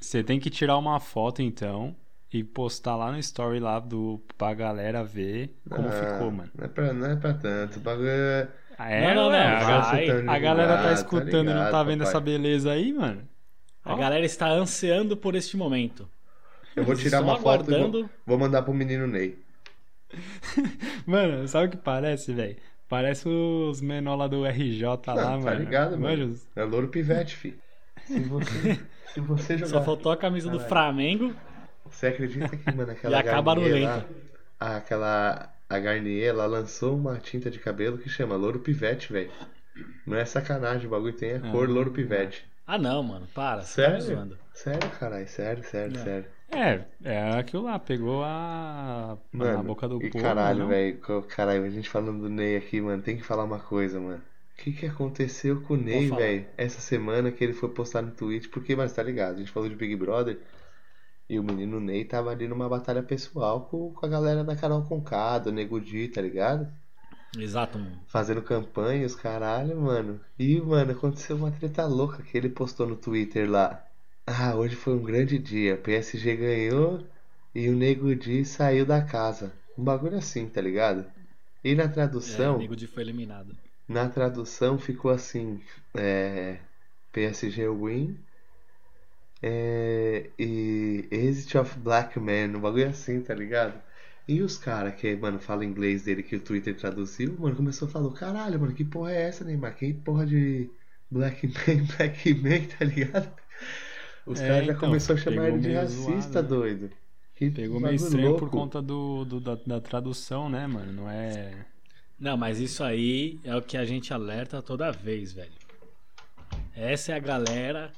você 0.00 0.22
tem 0.22 0.38
que 0.38 0.50
tirar 0.50 0.76
uma 0.76 1.00
foto 1.00 1.40
então 1.40 1.96
e 2.30 2.44
postar 2.44 2.96
lá 2.96 3.10
no 3.12 3.18
story 3.18 3.58
lá 3.60 3.78
do 3.80 4.20
pra 4.36 4.52
galera 4.52 5.02
ver 5.02 5.54
como 5.70 5.88
Ah, 5.88 5.92
ficou, 5.92 6.30
mano. 6.30 6.50
Não 6.54 6.64
é 6.64 6.68
pra, 6.68 6.92
não 6.92 7.10
é 7.10 7.16
pra 7.16 7.32
tanto. 7.32 7.78
O 7.78 7.80
bagulho 7.80 8.08
é. 8.08 8.48
Ah, 8.78 8.90
É, 8.90 9.14
Não, 9.14 9.14
não, 9.14 9.30
não, 9.30 9.38
a, 9.38 9.80
vai. 9.80 10.10
a 10.26 10.38
galera 10.38 10.78
tá 10.78 10.90
lado, 10.90 10.94
escutando 10.94 11.50
e 11.50 11.54
não 11.54 11.64
ligado, 11.64 11.70
tá 11.70 11.82
vendo 11.82 11.98
papai. 11.98 12.10
essa 12.10 12.20
beleza 12.20 12.72
aí, 12.72 12.92
mano. 12.92 13.28
A 13.84 13.94
Ó. 13.94 13.96
galera 13.96 14.24
está 14.24 14.48
ansiando 14.50 15.16
por 15.16 15.34
este 15.34 15.56
momento. 15.56 16.08
Eu 16.74 16.84
vou 16.84 16.94
tirar 16.96 17.20
uma 17.20 17.36
foto 17.38 17.70
e 17.70 18.08
vou, 18.26 18.38
mandar 18.38 18.62
pro 18.62 18.74
menino 18.74 19.06
Ney. 19.06 19.38
Mano, 21.06 21.46
sabe 21.48 21.66
o 21.66 21.70
que 21.70 21.76
parece, 21.76 22.32
velho? 22.32 22.56
Parece 22.88 23.28
os 23.28 23.80
menor 23.80 24.16
lá 24.16 24.26
do 24.26 24.44
RJ 24.46 24.82
lá, 24.84 24.98
tá 24.98 25.38
mano. 25.38 25.58
ligado, 25.58 25.98
mano? 25.98 26.34
É 26.54 26.62
louro 26.64 26.88
pivete, 26.88 27.36
fi. 27.36 27.58
Se 28.06 28.20
você, 28.20 28.80
se 29.06 29.20
você 29.20 29.58
jogar. 29.58 29.70
Só 29.70 29.82
faltou 29.82 30.12
a 30.12 30.16
camisa 30.16 30.48
do 30.50 30.58
Caralho. 30.58 30.68
Flamengo. 30.68 31.34
Você 31.86 32.08
acredita 32.08 32.48
que, 32.56 32.72
mano, 32.74 32.90
aquela 32.92 33.16
E 33.16 33.20
acaba 33.20 33.42
barulhenta. 33.54 34.06
lá, 34.60 34.76
aquela 34.76 35.53
a 35.68 35.78
Garnier, 35.78 36.28
ela 36.28 36.46
lançou 36.46 36.96
uma 36.96 37.18
tinta 37.18 37.50
de 37.50 37.58
cabelo 37.58 37.98
que 37.98 38.08
chama 38.08 38.36
Louro 38.36 38.58
Pivete, 38.60 39.12
velho. 39.12 39.30
Não 40.06 40.16
é 40.16 40.24
sacanagem, 40.24 40.86
o 40.86 40.90
bagulho 40.90 41.12
tem 41.14 41.34
a 41.34 41.40
cor 41.40 41.68
Ah. 41.68 41.72
Louro 41.72 41.90
Pivete. 41.90 42.44
Ah 42.66 42.78
não, 42.78 43.02
mano, 43.02 43.26
para. 43.34 43.58
Tá 43.58 43.62
Sério? 43.64 44.00
zoando. 44.00 44.38
Sério, 44.54 44.90
caralho, 44.98 45.28
sério, 45.28 45.64
sério, 45.64 45.96
Não. 45.96 46.04
sério. 46.04 46.26
É, 46.50 46.80
é 47.02 47.38
aquilo 47.38 47.64
lá, 47.64 47.78
pegou 47.78 48.22
a. 48.22 49.18
Mano, 49.32 49.56
na 49.58 49.62
boca 49.62 49.88
do 49.88 50.00
e 50.02 50.10
povo. 50.10 50.22
caralho, 50.24 50.68
velho, 50.68 50.98
caralho, 51.28 51.64
a 51.64 51.70
gente 51.70 51.88
falando 51.90 52.22
do 52.22 52.28
Ney 52.30 52.56
aqui, 52.56 52.80
mano, 52.80 53.02
tem 53.02 53.16
que 53.16 53.22
falar 53.24 53.44
uma 53.44 53.58
coisa, 53.58 53.98
mano. 54.00 54.22
O 54.56 54.62
que 54.62 54.72
que 54.72 54.86
aconteceu 54.86 55.60
com 55.62 55.74
o 55.74 55.76
Ney, 55.76 56.08
velho, 56.10 56.46
essa 56.56 56.80
semana 56.80 57.32
que 57.32 57.42
ele 57.42 57.52
foi 57.54 57.68
postar 57.70 58.02
no 58.02 58.12
Twitch? 58.12 58.48
Porque, 58.50 58.76
mas 58.76 58.92
tá 58.92 59.02
ligado, 59.02 59.34
a 59.34 59.38
gente 59.38 59.50
falou 59.50 59.68
de 59.68 59.74
Big 59.74 59.96
Brother 59.96 60.38
e 61.28 61.38
o 61.38 61.44
menino 61.44 61.80
Ney 61.80 62.04
tava 62.04 62.30
ali 62.30 62.48
numa 62.48 62.68
batalha 62.68 63.02
pessoal 63.02 63.66
com, 63.68 63.92
com 63.92 64.06
a 64.06 64.08
galera 64.08 64.44
da 64.44 64.56
Carol 64.56 64.84
Conká, 64.86 65.38
do 65.38 65.52
Nego 65.52 65.80
Di, 65.80 66.08
tá 66.08 66.20
ligado? 66.22 66.72
Exato, 67.38 67.78
mano. 67.78 68.00
Fazendo 68.06 68.40
campanha, 68.42 69.04
os 69.04 69.14
caralho, 69.14 69.78
mano. 69.78 70.18
E, 70.38 70.58
mano, 70.58 70.92
aconteceu 70.92 71.36
uma 71.36 71.50
treta 71.50 71.84
louca 71.86 72.22
que 72.22 72.34
ele 72.38 72.48
postou 72.48 72.86
no 72.86 72.96
Twitter 72.96 73.46
lá. 73.50 73.86
Ah, 74.26 74.54
hoje 74.54 74.76
foi 74.76 74.94
um 74.94 75.02
grande 75.02 75.38
dia. 75.38 75.76
PSG 75.78 76.36
ganhou 76.36 77.06
e 77.54 77.68
o 77.70 77.74
Nego 77.76 78.14
Di 78.14 78.44
saiu 78.44 78.84
da 78.86 79.02
casa. 79.02 79.52
Um 79.78 79.84
bagulho 79.84 80.16
assim, 80.18 80.48
tá 80.48 80.60
ligado? 80.60 81.10
E 81.64 81.74
na 81.74 81.88
É, 82.24 82.48
tradução, 82.48 82.54
o 82.54 82.56
Nego 82.58 82.74
Di 82.74 82.86
foi 82.88 83.02
eliminado. 83.02 83.56
na 83.88 84.08
tradução 84.08 84.78
ficou 84.78 85.10
assim, 85.10 85.62
é, 85.96 86.58
PSG 87.12 87.68
win, 87.68 88.23
É, 89.46 90.30
e 90.38 91.06
Exit 91.10 91.58
of 91.58 91.78
Black 91.78 92.18
Man, 92.18 92.56
um 92.56 92.60
bagulho 92.60 92.88
assim, 92.88 93.22
tá 93.22 93.34
ligado? 93.34 93.80
E 94.26 94.40
os 94.42 94.56
caras 94.56 94.94
que, 94.94 95.14
mano, 95.16 95.38
fala 95.38 95.64
inglês 95.66 96.04
dele 96.04 96.22
que 96.22 96.36
o 96.36 96.40
Twitter 96.40 96.74
traduziu, 96.76 97.36
mano, 97.38 97.54
começou 97.56 97.86
a 97.88 97.90
falar, 97.90 98.12
caralho, 98.14 98.58
mano, 98.60 98.74
que 98.74 98.84
porra 98.84 99.12
é 99.12 99.22
essa, 99.28 99.44
Neymar? 99.44 99.76
Que 99.76 99.92
porra 99.92 100.26
de 100.26 100.70
Black 101.10 101.46
Man, 101.68 101.84
Black 101.96 102.34
Man, 102.34 102.66
tá 102.78 102.84
ligado? 102.86 103.30
Os 104.26 104.40
É, 104.40 104.42
caras 104.42 104.66
já 104.66 104.74
então, 104.74 104.78
começou 104.80 105.14
a 105.14 105.18
chamar 105.18 105.48
ele 105.48 105.60
de 105.60 105.70
racista, 105.70 106.42
zoado, 106.42 106.42
né? 106.42 106.48
doido. 106.48 106.90
Que 107.34 107.50
Pegou 107.50 107.80
meio 107.80 107.94
estranho 107.96 108.34
por 108.34 108.50
louco. 108.50 108.50
conta 108.50 108.82
do, 108.82 109.24
do- 109.24 109.40
da, 109.40 109.56
da 109.56 109.80
tradução, 109.80 110.48
né, 110.48 110.66
mano? 110.66 110.92
Não 110.92 111.10
é. 111.10 111.66
Não, 112.18 112.36
mas 112.36 112.58
isso 112.60 112.82
aí 112.84 113.40
é 113.44 113.54
o 113.56 113.62
que 113.62 113.76
a 113.76 113.84
gente 113.84 114.12
alerta 114.12 114.62
toda 114.62 114.90
vez, 114.92 115.32
velho. 115.32 115.52
Essa 116.74 117.12
é 117.12 117.14
a 117.16 117.20
galera 117.20 117.92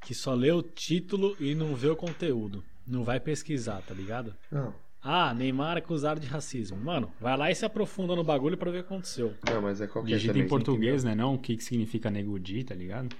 que 0.00 0.14
só 0.14 0.34
lê 0.34 0.50
o 0.50 0.62
título 0.62 1.36
e 1.38 1.54
não 1.54 1.74
vê 1.74 1.88
o 1.88 1.96
conteúdo. 1.96 2.64
Não 2.86 3.04
vai 3.04 3.20
pesquisar, 3.20 3.82
tá 3.82 3.94
ligado? 3.94 4.34
Não, 4.50 4.74
Ah, 5.02 5.32
Neymar 5.32 5.76
acusado 5.76 6.20
de 6.20 6.26
racismo. 6.26 6.76
Mano, 6.76 7.10
vai 7.20 7.36
lá 7.36 7.50
e 7.50 7.54
se 7.54 7.64
aprofunda 7.64 8.14
no 8.16 8.24
bagulho 8.24 8.56
pra 8.58 8.70
ver 8.70 8.80
o 8.80 8.82
que 8.82 8.86
aconteceu. 8.92 9.34
não, 9.48 9.62
mas 9.62 9.80
é 9.80 9.86
qualquer 9.86 10.08
Digita 10.16 10.38
em 10.38 10.46
português, 10.48 11.04
né? 11.04 11.14
Não 11.14 11.34
o 11.34 11.38
que, 11.38 11.56
que 11.56 11.64
significa 11.64 12.10
negudi, 12.10 12.64
tá 12.64 12.74
ligado? 12.74 13.14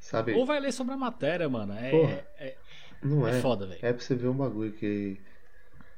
Sabe? 0.00 0.32
Ou 0.34 0.44
vai 0.44 0.58
ler 0.60 0.72
sobre 0.72 0.94
a 0.94 0.96
matéria, 0.96 1.48
mano. 1.48 1.72
É, 1.74 1.90
Porra. 1.90 2.26
é, 2.38 2.56
Não 3.02 3.26
é 3.28 3.38
é. 3.38 3.40
foda, 3.40 3.66
velho. 3.66 3.78
É 3.82 3.92
pra 3.92 4.02
você 4.02 4.14
ver 4.14 4.28
um 4.28 4.34
bagulho 4.36 4.72
que. 4.72 5.18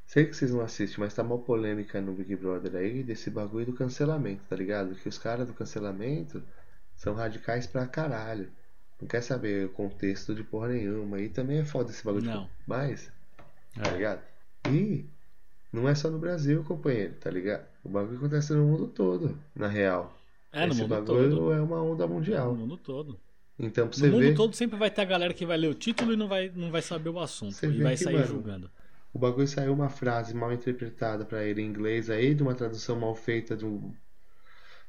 Sei 0.07 0.26
que 0.26 0.35
vocês 0.37 0.50
não 0.53 0.61
assistem, 0.61 1.00
mas 1.00 1.14
tá 1.14 1.25
mó 1.25 1.38
polêmica 1.38 1.99
no 2.00 2.12
Big 2.12 2.37
Brother 2.37 2.76
aí 2.76 3.03
desse 3.03 3.31
bagulho 3.31 3.64
do 3.67 3.73
cancelamento, 3.73 4.43
tá 4.49 4.55
ligado? 4.55 4.95
Que 4.95 5.09
os 5.09 5.17
caras 5.17 5.47
do 5.47 5.55
cancelamento 5.55 6.43
são 6.95 7.14
radicais 7.14 7.67
pra 7.67 7.87
caralho. 7.87 8.50
Não 9.00 9.08
quer 9.08 9.20
saber 9.22 9.66
o 9.66 9.70
contexto 9.70 10.34
de 10.34 10.42
porra 10.44 10.68
nenhuma. 10.68 11.20
E 11.20 11.28
também 11.28 11.58
é 11.58 11.64
foda 11.64 11.90
esse 11.90 12.04
bagulho. 12.04 12.24
Não. 12.24 12.44
De... 12.44 12.50
Mas, 12.66 13.10
tá 13.74 13.90
É. 13.90 13.92
ligado? 13.92 14.22
E 14.70 15.04
não 15.72 15.88
é 15.88 15.94
só 15.94 16.08
no 16.10 16.18
Brasil, 16.18 16.64
companheiro, 16.64 17.14
tá 17.20 17.30
ligado? 17.30 17.66
O 17.82 17.88
bagulho 17.88 18.16
acontece 18.18 18.52
no 18.52 18.64
mundo 18.64 18.86
todo, 18.88 19.38
na 19.54 19.68
real. 19.68 20.16
É, 20.52 20.66
no 20.66 20.72
esse 20.72 20.80
mundo 20.82 20.90
bagulho 20.90 21.30
todo. 21.30 21.52
é 21.52 21.60
uma 21.60 21.82
onda 21.82 22.06
No 22.06 22.14
mundial. 22.14 22.54
mundo 22.54 22.76
todo. 22.76 23.20
Então, 23.58 23.88
pra 23.88 23.96
No 23.98 24.04
você 24.04 24.10
mundo 24.10 24.20
ver. 24.20 24.34
todo 24.34 24.54
sempre 24.56 24.78
vai 24.78 24.90
ter 24.90 25.02
a 25.02 25.04
galera 25.04 25.34
que 25.34 25.44
vai 25.46 25.56
ler 25.56 25.68
o 25.68 25.74
título 25.74 26.12
e 26.12 26.16
não 26.16 26.26
vai, 26.28 26.50
não 26.54 26.70
vai 26.70 26.82
saber 26.82 27.08
o 27.10 27.18
assunto. 27.20 27.52
Você 27.54 27.66
e 27.68 27.82
vai 27.82 27.96
que, 27.96 28.04
sair 28.04 28.14
mano, 28.14 28.26
julgando. 28.26 28.70
O 29.12 29.18
bagulho 29.18 29.46
saiu 29.46 29.72
uma 29.72 29.88
frase 29.88 30.34
mal 30.34 30.52
interpretada 30.52 31.24
pra 31.24 31.44
ele 31.44 31.60
em 31.62 31.66
inglês 31.66 32.10
aí, 32.10 32.34
de 32.34 32.42
uma 32.42 32.54
tradução 32.54 32.98
mal 32.98 33.14
feita 33.14 33.56
de 33.56 33.64
um, 33.64 33.92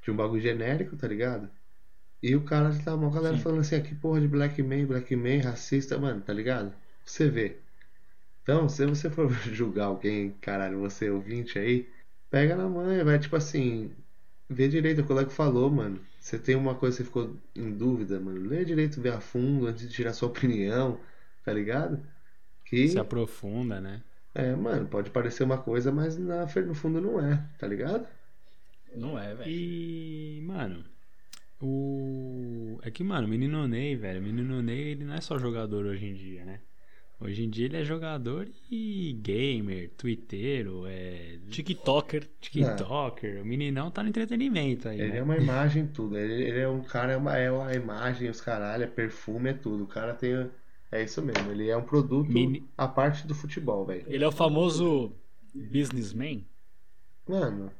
de 0.03 0.09
um 0.11 0.15
bagulho 0.15 0.41
genérico, 0.41 0.95
tá 0.95 1.07
ligado? 1.07 1.49
E 2.25 2.35
o 2.35 2.43
cara 2.43 2.71
tá 2.83 2.95
uma 2.95 3.11
galera 3.11 3.37
Sim. 3.37 3.43
falando 3.43 3.59
assim, 3.61 3.75
ah, 3.75 3.81
que 3.81 3.93
porra 3.93 4.19
de 4.19 4.27
black 4.27 4.61
man, 4.63 4.85
black 4.87 5.15
man, 5.15 5.41
racista, 5.43 5.97
mano, 5.99 6.21
tá 6.21 6.33
ligado? 6.33 6.73
Você 7.05 7.29
vê. 7.29 7.57
Então, 8.41 8.67
se 8.69 8.85
você 8.85 9.09
for 9.11 9.29
julgar 9.53 9.85
alguém, 9.85 10.31
caralho, 10.41 10.79
você 10.79 11.09
ouvinte 11.09 11.59
aí, 11.59 11.87
pega 12.31 12.55
na 12.55 12.67
manha, 12.67 13.05
vai 13.05 13.19
tipo 13.19 13.35
assim, 13.35 13.91
vê 14.49 14.67
direito 14.67 14.99
o 14.99 15.01
que 15.01 15.05
o 15.05 15.07
colega 15.09 15.29
falou, 15.29 15.69
mano. 15.69 15.99
Você 16.19 16.39
tem 16.39 16.55
uma 16.55 16.73
coisa 16.75 16.97
que 16.97 17.03
você 17.03 17.07
ficou 17.07 17.37
em 17.55 17.71
dúvida, 17.71 18.19
mano, 18.19 18.41
lê 18.41 18.65
direito, 18.65 19.01
vê 19.01 19.09
a 19.09 19.21
fundo 19.21 19.67
antes 19.67 19.87
de 19.87 19.93
tirar 19.93 20.13
sua 20.13 20.29
opinião, 20.29 20.99
tá 21.43 21.53
ligado? 21.53 22.03
Que 22.65 22.87
Se 22.89 22.97
aprofunda, 22.97 23.79
né? 23.79 24.01
é, 24.33 24.55
mano, 24.55 24.87
pode 24.87 25.11
parecer 25.11 25.43
uma 25.43 25.57
coisa, 25.57 25.91
mas 25.91 26.17
na, 26.17 26.45
no 26.45 26.75
fundo 26.75 26.99
não 26.99 27.19
é, 27.19 27.47
tá 27.59 27.67
ligado? 27.67 28.07
Não 28.95 29.19
é, 29.19 29.35
velho. 29.35 29.51
E, 29.51 30.41
mano, 30.43 30.83
o. 31.61 32.79
É 32.83 32.91
que, 32.91 33.03
mano, 33.03 33.27
o 33.27 33.29
menino 33.29 33.67
Ney, 33.67 33.95
velho, 33.95 34.19
o 34.19 34.23
menino 34.23 34.61
Ney, 34.61 34.89
ele 34.89 35.05
não 35.05 35.13
é 35.15 35.21
só 35.21 35.37
jogador 35.37 35.85
hoje 35.85 36.05
em 36.05 36.13
dia, 36.13 36.45
né? 36.45 36.59
Hoje 37.19 37.43
em 37.45 37.49
dia 37.49 37.65
ele 37.65 37.77
é 37.77 37.83
jogador 37.83 38.47
e 38.69 39.13
gamer, 39.21 39.89
twitteiro, 39.97 40.85
é. 40.85 41.39
TikToker. 41.49 42.27
TikToker. 42.41 43.41
O 43.41 43.45
meninão 43.45 43.89
tá 43.89 44.03
no 44.03 44.09
entretenimento 44.09 44.89
aí. 44.89 44.99
Ele 44.99 45.13
né? 45.13 45.17
é 45.19 45.23
uma 45.23 45.37
imagem, 45.37 45.87
tudo. 45.87 46.17
Ele, 46.17 46.43
ele 46.43 46.59
é 46.59 46.67
um 46.67 46.81
cara, 46.81 47.13
é 47.13 47.17
uma, 47.17 47.37
é 47.37 47.49
uma 47.49 47.73
imagem, 47.73 48.29
os 48.29 48.41
caralho, 48.41 48.83
é 48.83 48.87
perfume, 48.87 49.51
é 49.51 49.53
tudo. 49.53 49.85
O 49.85 49.87
cara 49.87 50.13
tem. 50.13 50.49
É 50.91 51.03
isso 51.03 51.21
mesmo, 51.21 51.51
ele 51.51 51.69
é 51.69 51.75
um 51.75 51.83
produto 51.83 52.31
Mini- 52.31 52.63
à 52.77 52.87
parte 52.87 53.25
do 53.25 53.33
futebol, 53.33 53.85
velho. 53.85 54.05
Ele 54.07 54.23
é 54.23 54.27
o 54.27 54.31
famoso 54.31 55.11
businessman. 55.53 56.45
Mano, 57.27 57.71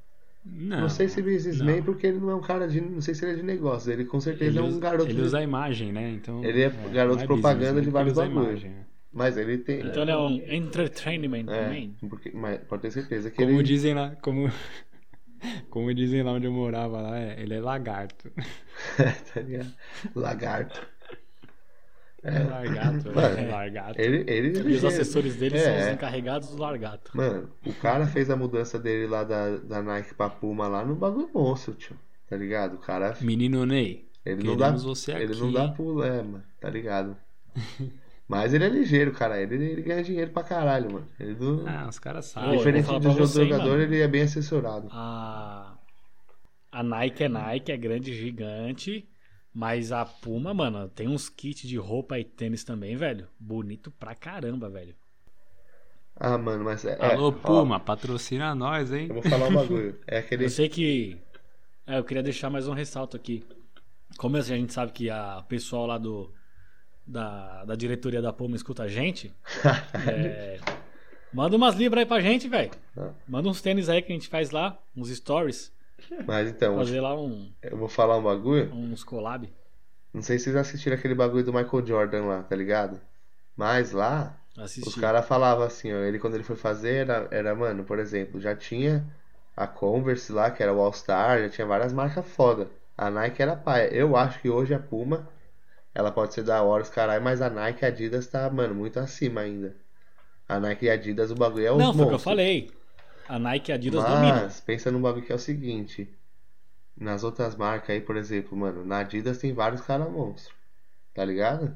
Não, 0.46 0.82
não, 0.82 0.90
sei 0.90 1.08
se 1.08 1.22
businessman, 1.22 1.78
não. 1.78 1.84
porque 1.84 2.06
ele 2.06 2.20
não 2.20 2.30
é 2.30 2.36
um 2.36 2.42
cara 2.42 2.68
de. 2.68 2.80
Não 2.80 3.02
sei 3.02 3.16
se 3.16 3.26
ele 3.26 3.34
é 3.34 3.36
de 3.38 3.44
negócio. 3.44 3.92
Ele 3.92 4.06
com 4.06 4.20
certeza 4.22 4.52
Ele 4.52 4.60
é 4.60 4.62
um 4.62 4.68
usa, 4.68 4.80
garoto. 4.80 5.10
ele 5.10 5.22
usa 5.22 5.40
a 5.40 5.42
imagem, 5.42 5.92
né? 5.92 6.12
Então, 6.12 6.44
Ele 6.44 6.62
é 6.62 6.70
garoto 6.70 7.18
não 7.18 7.24
é 7.24 7.28
propaganda 7.28 7.82
de 7.82 7.90
vários 7.90 8.16
Ele 8.16 8.22
usa 8.22 8.24
a 8.24 8.28
bagulho. 8.36 8.50
imagem, 8.52 8.70
né? 8.72 8.86
Mas 9.12 9.38
ele 9.38 9.58
tem. 9.58 9.80
Então 9.80 10.04
ele 10.04 10.12
é 10.12 10.18
um 10.18 10.30
entertainment 10.54 11.46
É, 11.50 11.70
man. 11.88 12.10
porque, 12.10 12.32
mas 12.34 12.60
pode 12.66 12.84
ter 12.84 12.92
certeza 12.92 13.32
que 13.32 13.38
Como 13.38 13.50
ele. 13.60 13.64
dizem 13.64 13.94
lá, 13.96 14.16
como, 14.22 14.52
como 15.70 15.94
dizem 15.94 16.22
lá 16.22 16.34
onde 16.34 16.46
eu 16.46 16.52
morava 16.52 17.02
lá, 17.02 17.18
é, 17.20 17.42
ele 17.42 17.54
é 17.56 17.60
lagarto. 17.62 18.30
tá 19.34 19.42
ligado? 19.42 19.74
Lagarto. 20.14 20.88
É 22.28 22.40
largato, 22.44 23.16
Mano, 23.16 23.38
é 23.40 23.48
largato. 23.52 24.02
Ele, 24.02 24.24
ele, 24.28 24.48
E 24.58 24.62
os 24.62 24.84
ele- 24.84 24.88
assessores 24.88 25.36
dele 25.36 25.58
é, 25.58 25.60
são 25.64 25.78
os 25.78 25.84
é. 25.86 25.94
encarregados 25.94 26.50
do 26.50 26.58
largato. 26.62 27.12
Mano, 27.16 27.50
o 27.66 27.74
cara 27.74 28.08
fez 28.08 28.30
a 28.30 28.36
mudança 28.36 28.80
dele 28.80 29.06
lá 29.08 29.24
da, 29.24 29.58
da 29.58 29.82
Nike 29.84 30.16
pra 30.16 30.30
Puma 30.30 30.68
lá 30.68 30.84
no 30.84 30.96
bagulho 30.96 31.30
monstro, 31.34 31.74
tio. 31.76 31.96
Tá 32.28 32.36
ligado? 32.36 32.76
O 32.76 32.80
cara. 32.80 33.16
Menino 33.22 33.66
Ney, 33.66 34.08
Ele 34.26 34.44
não 34.44 34.58
dá. 34.58 34.70
Ele 35.10 35.24
aqui. 35.34 35.40
não 35.40 35.52
dá 35.52 35.68
pulo, 35.68 36.04
é, 36.04 36.24
mano. 36.24 36.44
Tá 36.60 36.70
ligado? 36.70 37.16
Mas 38.28 38.56
ele 38.56 38.64
é 38.64 38.70
ligeiro, 38.70 39.12
cara. 39.12 39.40
Ele, 39.40 39.54
ele 39.64 39.82
ganha 39.84 40.04
dinheiro 40.04 40.32
pra 40.32 40.42
caralho, 40.42 40.92
mano. 40.92 41.08
Ele 41.20 41.36
não. 41.40 41.64
Ah, 41.68 41.86
os 41.88 42.00
caras 42.00 42.26
sabem. 42.26 42.58
Diferente 42.58 42.88
do 43.00 43.12
você, 43.12 43.44
jogador, 43.46 43.70
mano. 43.70 43.84
ele 43.84 44.02
é 44.02 44.08
bem 44.08 44.24
assessorado. 44.24 44.88
A, 44.92 45.78
a 46.72 46.82
Nike 46.82 47.24
é 47.24 47.30
Nike, 47.30 47.72
é 47.72 47.78
grande, 47.78 48.12
gigante. 48.16 49.08
Mas 49.56 49.94
a 49.94 50.04
Puma, 50.04 50.54
mano, 50.54 50.90
tem 50.90 51.08
uns 51.08 51.30
kits 51.30 51.66
de 51.66 51.78
roupa 51.78 52.20
e 52.20 52.26
tênis 52.26 52.66
também, 52.66 52.98
velho. 52.98 53.26
Bonito 53.40 53.90
pra 53.90 54.14
caramba, 54.14 54.70
velho. 54.70 54.94
Ah, 56.14 56.38
mano, 56.38 56.66
mas 56.66 56.84
é. 56.84 56.98
é, 57.00 57.14
Alô, 57.14 57.30
ó, 57.30 57.32
Puma, 57.32 57.80
patrocina 57.80 58.54
nós, 58.54 58.92
hein? 58.92 59.08
eu 59.08 59.14
vou 59.14 59.24
falar 59.24 59.48
um 59.48 59.54
bagulho. 59.56 59.98
É 60.06 60.18
aquele. 60.18 60.44
Eu 60.44 60.50
sei 60.50 60.68
que. 60.68 61.18
É, 61.88 61.98
eu 61.98 62.04
queria 62.04 62.22
deixar 62.22 62.50
mais 62.50 62.68
um 62.68 62.74
ressalto 62.74 63.16
aqui. 63.16 63.46
Como 64.18 64.36
a 64.36 64.42
gente 64.42 64.74
sabe 64.74 64.92
que 64.92 65.10
a 65.10 65.38
o 65.40 65.44
pessoal 65.44 65.88
lá 65.88 65.98
do. 65.98 66.34
Da, 67.08 67.64
da 67.64 67.76
diretoria 67.76 68.22
da 68.22 68.34
Puma 68.34 68.58
escuta 68.58 68.84
a 68.84 68.88
gente. 68.90 69.34
é, 70.06 70.60
manda 71.32 71.56
umas 71.56 71.76
libras 71.76 72.02
aí 72.02 72.06
pra 72.06 72.20
gente, 72.20 72.50
velho. 72.50 72.72
Ah. 72.98 73.12
Manda 73.26 73.48
uns 73.48 73.62
tênis 73.62 73.88
aí 73.88 74.02
que 74.02 74.12
a 74.12 74.16
gente 74.16 74.28
faz 74.28 74.52
lá, 74.52 74.78
uns 74.94 75.08
stories. 75.16 75.72
Mas 76.28 76.50
então, 76.50 76.78
Fazer 76.78 77.02
lá 77.02 77.20
um, 77.20 77.52
eu 77.62 77.78
vou 77.78 77.88
falar 77.88 78.18
um 78.18 78.24
bagulho. 78.24 78.74
uns 78.74 79.04
collab. 79.04 79.52
Não 80.14 80.22
sei 80.22 80.38
se 80.38 80.46
vocês 80.46 80.56
assistiram 80.56 80.96
aquele 80.96 81.16
bagulho 81.16 81.44
do 81.44 81.54
Michael 81.54 81.86
Jordan 81.86 82.26
lá, 82.26 82.44
tá 82.44 82.56
ligado? 82.56 83.02
Mas 83.56 83.92
lá, 83.92 84.40
Assistir. 84.58 84.88
Os 84.88 84.96
caras 84.96 85.26
falavam 85.28 85.66
assim, 85.66 85.92
ó, 85.94 85.98
ele 85.98 86.18
quando 86.18 86.36
ele 86.36 86.44
foi 86.44 86.56
fazer 86.56 87.08
era, 87.08 87.28
era, 87.30 87.54
mano, 87.54 87.84
por 87.84 88.00
exemplo, 88.00 88.40
já 88.40 88.56
tinha 88.56 89.06
a 89.56 89.68
Converse 89.68 90.32
lá, 90.32 90.50
que 90.50 90.64
era 90.64 90.72
o 90.74 90.80
All 90.80 90.94
Star, 90.94 91.40
já 91.42 91.50
tinha 91.50 91.68
várias 91.68 91.92
marcas 91.92 92.26
foda. 92.26 92.70
A 92.98 93.10
Nike 93.10 93.42
era 93.42 93.56
paia. 93.58 93.94
Eu 93.94 94.16
acho 94.16 94.40
que 94.42 94.50
hoje 94.50 94.74
a 94.74 94.80
Puma, 94.80 95.28
ela 95.94 96.10
pode 96.12 96.34
ser 96.34 96.44
da 96.44 96.62
hora, 96.64 96.84
os 96.84 96.90
caralho, 96.90 97.22
mas 97.22 97.42
a 97.42 97.50
Nike 97.50 97.84
e 97.84 97.86
a 97.86 97.90
Adidas 97.90 98.28
tá, 98.28 98.50
mano, 98.50 98.74
muito 98.74 98.98
acima 98.98 99.42
ainda. 99.42 99.76
A 100.48 100.58
Nike 100.60 100.86
e 100.86 100.90
a 100.90 100.94
Adidas, 100.94 101.32
o 101.32 101.36
bagulho 101.36 101.66
é 101.66 101.72
os 101.72 101.78
Não, 101.78 101.94
foi 101.94 101.94
o 101.94 101.96
que 101.96 102.02
eu 102.04 102.12
monstros. 102.12 102.24
falei. 102.24 102.72
A 103.28 103.40
Nike 103.40 103.72
e 103.72 103.74
a 103.74 103.76
Adidas 103.76 104.04
dominam. 104.04 104.44
Mas, 104.44 104.60
pensa 104.60 104.92
num 104.92 105.02
bagulho 105.02 105.26
que 105.26 105.32
é 105.32 105.36
o 105.36 105.40
seguinte. 105.40 106.10
Nas 106.98 107.24
outras 107.24 107.56
marcas 107.56 107.90
aí, 107.90 108.00
por 108.00 108.16
exemplo, 108.16 108.58
mano, 108.58 108.86
na 108.86 109.00
Adidas 109.00 109.38
tem 109.38 109.54
vários 109.54 109.82
caras 109.82 110.10
monstros. 110.10 110.56
Tá 111.14 111.26
ligado? 111.26 111.76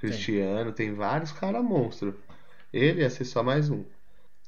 Cristiano, 0.00 0.72
tem 0.72 0.94
vários 0.94 1.32
caras 1.32 1.62
monstros. 1.62 2.14
Ele 2.72 3.00
ia 3.00 3.10
ser 3.10 3.24
só 3.24 3.42
mais 3.42 3.70
um. 3.70 3.84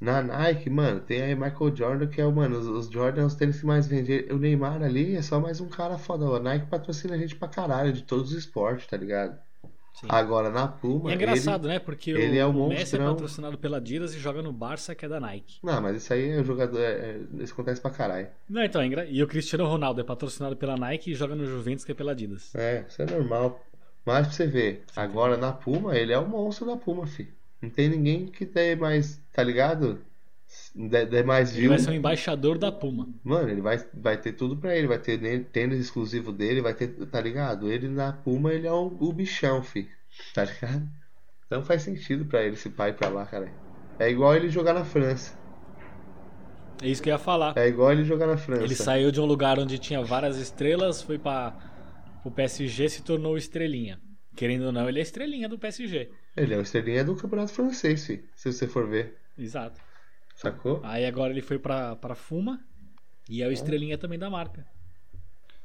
Na 0.00 0.22
Nike, 0.22 0.70
mano, 0.70 1.00
tem 1.00 1.20
aí 1.20 1.34
Michael 1.34 1.76
Jordan, 1.76 2.06
que 2.06 2.20
é 2.20 2.24
o, 2.24 2.32
mano, 2.32 2.58
os, 2.58 2.66
os 2.66 2.90
Jordan, 2.90 3.26
os 3.26 3.34
tênis 3.34 3.60
que 3.60 3.66
mais 3.66 3.86
vendem. 3.86 4.32
O 4.32 4.38
Neymar 4.38 4.82
ali 4.82 5.14
é 5.14 5.22
só 5.22 5.38
mais 5.38 5.60
um 5.60 5.68
cara 5.68 5.98
foda. 5.98 6.24
A 6.24 6.40
Nike 6.40 6.66
patrocina 6.66 7.14
a 7.14 7.18
gente 7.18 7.36
pra 7.36 7.48
caralho, 7.48 7.92
de 7.92 8.02
todos 8.02 8.32
os 8.32 8.38
esportes, 8.38 8.86
tá 8.86 8.96
ligado? 8.96 9.38
Sim. 9.94 10.06
Agora, 10.08 10.50
na 10.50 10.66
Puma, 10.66 11.10
E 11.10 11.12
é 11.12 11.16
engraçado, 11.16 11.68
né? 11.68 11.78
Porque 11.78 12.10
ele 12.10 12.38
é 12.38 12.46
o, 12.46 12.50
um 12.50 12.66
o 12.66 12.68
Messi 12.68 12.96
é 12.96 12.98
patrocinado 12.98 13.58
pela 13.58 13.76
Adidas 13.76 14.14
e 14.14 14.18
joga 14.18 14.40
no 14.40 14.52
Barça, 14.52 14.94
que 14.94 15.04
é 15.04 15.08
da 15.08 15.20
Nike. 15.20 15.58
ele... 15.62 15.72
Não, 15.72 15.80
mas 15.82 15.96
isso 15.96 16.12
aí 16.12 16.30
é 16.30 16.42
jogador... 16.42 16.78
É, 16.80 16.92
é- 16.92 17.20
isso 17.42 17.52
acontece 17.52 17.80
pra 17.80 17.90
caralho. 17.90 18.28
Não, 18.48 18.64
então, 18.64 18.80
é 18.80 18.86
engra... 18.86 19.04
e 19.04 19.22
o 19.22 19.26
Cristiano 19.26 19.66
Ronaldo 19.66 20.00
é 20.00 20.04
patrocinado 20.04 20.56
pela 20.56 20.76
Nike 20.76 21.10
e 21.10 21.14
joga 21.14 21.34
no 21.34 21.44
Juventus, 21.44 21.84
que 21.84 21.92
é 21.92 21.94
pela 21.94 22.12
Adidas. 22.12 22.54
É, 22.54 22.84
isso 22.88 23.02
é 23.02 23.06
normal. 23.06 23.60
Mas 24.04 24.26
pra 24.26 24.34
você 24.36 24.46
ver, 24.46 24.84
agora 24.96 25.36
na 25.36 25.52
Puma, 25.52 25.96
ele 25.96 26.12
é 26.12 26.18
o 26.18 26.26
monstro 26.26 26.66
da 26.66 26.76
Puma, 26.76 27.06
fi. 27.06 27.28
Não 27.60 27.68
tem 27.68 27.88
ninguém 27.90 28.26
que 28.26 28.46
dê 28.46 28.74
mais, 28.74 29.20
tá 29.32 29.42
ligado? 29.42 30.00
Mais 31.24 31.56
Ele 31.56 31.68
vai 31.68 31.78
ser 31.78 31.90
um 31.90 31.94
embaixador 31.94 32.58
da 32.58 32.70
Puma. 32.70 33.08
Mano, 33.24 33.48
ele 33.48 33.60
vai, 33.60 33.78
vai 33.94 34.16
ter 34.16 34.32
tudo 34.32 34.56
pra 34.56 34.76
ele. 34.76 34.86
Vai 34.86 34.98
ter 34.98 35.44
tênis 35.46 35.78
exclusivo 35.78 36.32
dele, 36.32 36.60
vai 36.60 36.74
ter, 36.74 36.88
tá 37.06 37.20
ligado? 37.20 37.70
Ele 37.70 37.88
na 37.88 38.12
Puma, 38.12 38.52
ele 38.52 38.66
é 38.66 38.72
o, 38.72 38.96
o 39.00 39.12
bichão, 39.12 39.62
fi. 39.62 39.88
Tá 40.34 40.44
ligado? 40.44 40.88
Então 41.46 41.62
faz 41.64 41.82
sentido 41.82 42.24
pra 42.24 42.42
ele 42.42 42.54
esse 42.54 42.70
pai 42.70 42.92
pra 42.92 43.08
lá, 43.08 43.26
cara. 43.26 43.50
É 43.98 44.08
igual 44.08 44.34
ele 44.34 44.48
jogar 44.48 44.72
na 44.72 44.84
França. 44.84 45.38
É 46.82 46.88
isso 46.88 47.02
que 47.02 47.10
eu 47.10 47.14
ia 47.14 47.18
falar. 47.18 47.56
É 47.56 47.68
igual 47.68 47.92
ele 47.92 48.04
jogar 48.04 48.26
na 48.26 48.36
França. 48.36 48.62
Ele 48.62 48.74
saiu 48.74 49.10
de 49.10 49.20
um 49.20 49.24
lugar 49.24 49.58
onde 49.58 49.78
tinha 49.78 50.02
várias 50.02 50.36
estrelas, 50.36 51.02
foi 51.02 51.18
para 51.18 51.54
o 52.24 52.30
PSG 52.30 52.88
se 52.88 53.02
tornou 53.02 53.36
estrelinha. 53.36 54.00
Querendo 54.36 54.66
ou 54.66 54.72
não, 54.72 54.88
ele 54.88 55.00
é 55.00 55.02
estrelinha 55.02 55.48
do 55.48 55.58
PSG. 55.58 56.10
Ele 56.36 56.54
é 56.54 56.56
o 56.56 56.62
estrelinha 56.62 57.04
do 57.04 57.16
campeonato 57.16 57.52
francês, 57.52 58.06
fi, 58.06 58.24
se 58.34 58.52
você 58.52 58.66
for 58.66 58.86
ver. 58.88 59.16
Exato. 59.36 59.80
Sacou? 60.40 60.80
Aí 60.82 61.04
agora 61.04 61.32
ele 61.32 61.42
foi 61.42 61.58
pra, 61.58 61.94
pra 61.96 62.14
Fuma 62.14 62.60
e 63.28 63.42
é 63.42 63.46
o 63.46 63.52
estrelinha 63.52 63.98
também 63.98 64.18
da 64.18 64.30
marca. 64.30 64.66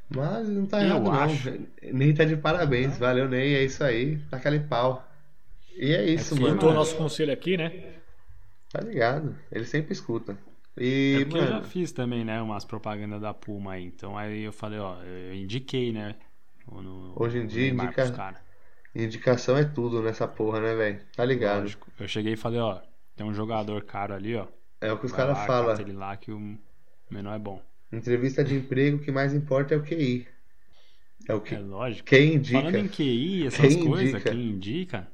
Mas 0.09 0.49
não 0.49 0.65
tá 0.65 0.81
Eu 0.81 0.87
errado, 0.87 1.03
não. 1.03 1.13
acho. 1.13 1.49
Ney 1.81 2.13
tá 2.13 2.25
de 2.25 2.35
parabéns. 2.35 2.97
Valeu, 2.97 3.29
Ney. 3.29 3.55
É 3.55 3.63
isso 3.63 3.83
aí. 3.83 4.17
Taca 4.29 4.51
pau. 4.59 5.07
E 5.77 5.93
é 5.93 6.03
isso, 6.05 6.35
mano. 6.35 6.47
Escutou 6.47 6.71
o 6.71 6.73
nosso 6.73 6.95
conselho 6.97 7.31
aqui, 7.31 7.55
né? 7.55 7.93
Tá 8.69 8.81
ligado? 8.81 9.33
Ele 9.49 9.63
sempre 9.65 9.93
escuta. 9.93 10.37
E, 10.77 11.19
É 11.21 11.25
porque 11.25 11.37
eu 11.37 11.47
já 11.47 11.53
mano, 11.55 11.65
fiz 11.65 11.93
também, 11.93 12.25
né, 12.25 12.41
umas 12.41 12.65
propagandas 12.65 13.21
da 13.21 13.33
Puma 13.33 13.73
aí. 13.73 13.85
Então 13.85 14.17
aí 14.17 14.41
eu 14.43 14.51
falei, 14.51 14.77
ó, 14.79 15.01
eu 15.03 15.33
indiquei, 15.33 15.93
né? 15.93 16.15
no- 16.69 17.13
Hoje 17.15 17.37
em 17.39 17.47
dia, 17.47 17.69
indica- 17.69 18.43
indicação 18.93 19.57
é 19.57 19.63
tudo 19.63 20.01
nessa 20.01 20.27
porra, 20.27 20.59
né, 20.59 20.75
velho? 20.75 20.99
Tá 21.15 21.23
ligado? 21.23 21.61
Lógico. 21.61 21.87
Eu 21.97 22.07
cheguei 22.09 22.33
e 22.33 22.37
falei, 22.37 22.59
ó, 22.59 22.81
tem 23.15 23.25
um 23.25 23.33
jogador 23.33 23.83
caro 23.85 24.13
ali, 24.13 24.35
ó. 24.35 24.47
É 24.81 24.91
o 24.91 24.97
que 24.99 25.05
os 25.05 25.11
caras 25.11 25.45
falam. 25.45 25.79
ele 25.79 25.93
lá 25.93 26.15
que 26.17 26.31
o 26.31 26.57
menor 27.09 27.33
é 27.35 27.39
bom. 27.39 27.61
Entrevista 27.91 28.43
de 28.43 28.55
emprego, 28.55 28.97
o 28.97 28.99
que 28.99 29.11
mais 29.11 29.33
importa 29.33 29.73
é 29.73 29.77
o 29.77 29.83
QI. 29.83 30.27
É 31.27 31.33
o 31.33 31.41
que 31.41 31.55
É 31.55 31.59
lógico. 31.59 32.07
quem 32.07 32.35
indica. 32.35 32.59
Falando 32.59 32.75
em 32.75 32.87
QI, 32.87 33.47
essas 33.47 33.75
Quem 33.75 33.85
coisas, 33.85 34.13
indica? 34.15 34.29
quem 34.31 34.47
indica, 34.49 35.11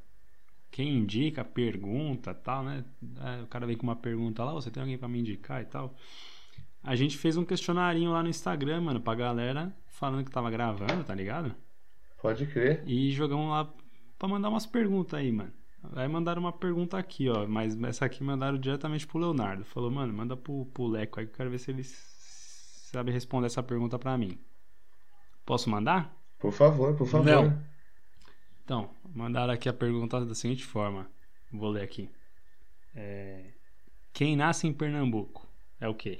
quem 0.71 0.97
indica, 0.97 1.43
pergunta 1.45 2.34
tal, 2.34 2.63
né? 2.63 2.84
Aí 3.19 3.43
o 3.43 3.47
cara 3.47 3.65
vem 3.65 3.78
com 3.78 3.84
uma 3.84 3.95
pergunta 3.95 4.43
lá, 4.43 4.54
"Ô, 4.54 4.62
você 4.62 4.71
tem 4.71 4.82
alguém 4.82 4.97
pra 4.97 5.08
me 5.08 5.19
indicar 5.19 5.62
e 5.62 5.65
tal. 5.65 5.95
A 6.84 6.95
gente 6.95 7.17
fez 7.17 7.38
um 7.38 7.45
questionarinho 7.45 8.12
lá 8.12 8.24
no 8.24 8.30
Instagram, 8.30 8.82
mano, 8.82 9.00
pra 9.00 9.13
galera 9.15 9.71
falando 9.88 10.26
que 10.26 10.32
tava 10.32 10.50
gravando, 10.50 11.04
tá 11.04 11.13
ligado? 11.13 11.54
Pode 12.21 12.45
crer. 12.47 12.84
E 12.88 13.12
jogamos 13.12 13.50
lá 13.50 13.71
pra 14.17 14.28
mandar 14.28 14.50
umas 14.50 14.65
perguntas 14.65 15.13
aí, 15.19 15.32
mano. 15.32 15.52
Aí 15.96 16.08
mandaram 16.08 16.41
uma 16.41 16.52
pergunta 16.54 16.98
aqui, 16.98 17.28
ó. 17.30 17.48
Mas 17.48 17.82
essa 17.84 18.06
aqui 18.06 18.24
mandaram 18.24 18.58
diretamente 18.58 19.08
pro 19.08 19.20
Leonardo. 19.20 19.65
Falou, 19.65 19.89
mano, 19.91 20.13
manda 20.13 20.38
pro, 20.38 20.65
pro 20.67 20.88
Leco 20.88 21.20
aí 21.20 21.26
que 21.26 21.32
eu 21.34 21.38
quero 21.38 21.50
ver 21.50 21.58
se 21.60 21.72
ele 21.72 21.84
sabe 21.84 23.12
responder 23.12 23.48
essa 23.48 23.63
pergunta 23.63 23.98
pra 23.98 24.17
mim. 24.17 24.38
Posso 25.46 25.70
mandar? 25.70 26.15
Por 26.39 26.52
favor, 26.52 26.96
por 26.96 27.08
favor. 27.08 27.26
Não. 27.26 27.63
Então, 28.63 28.89
mandaram 29.13 29.54
aqui 29.54 29.67
a 29.67 29.74
pergunta 29.74 30.24
da 30.26 30.36
seguinte 30.36 30.63
forma. 30.63 31.10
Vou 31.52 31.70
ler 31.70 31.84
aqui. 31.84 32.10
É, 32.96 33.52
Quem 34.13 34.36
nasce 34.36 34.67
em 34.67 34.74
Pernambuco 34.74 35.48
é 35.80 35.88
o 35.88 35.96
quê? 35.96 36.20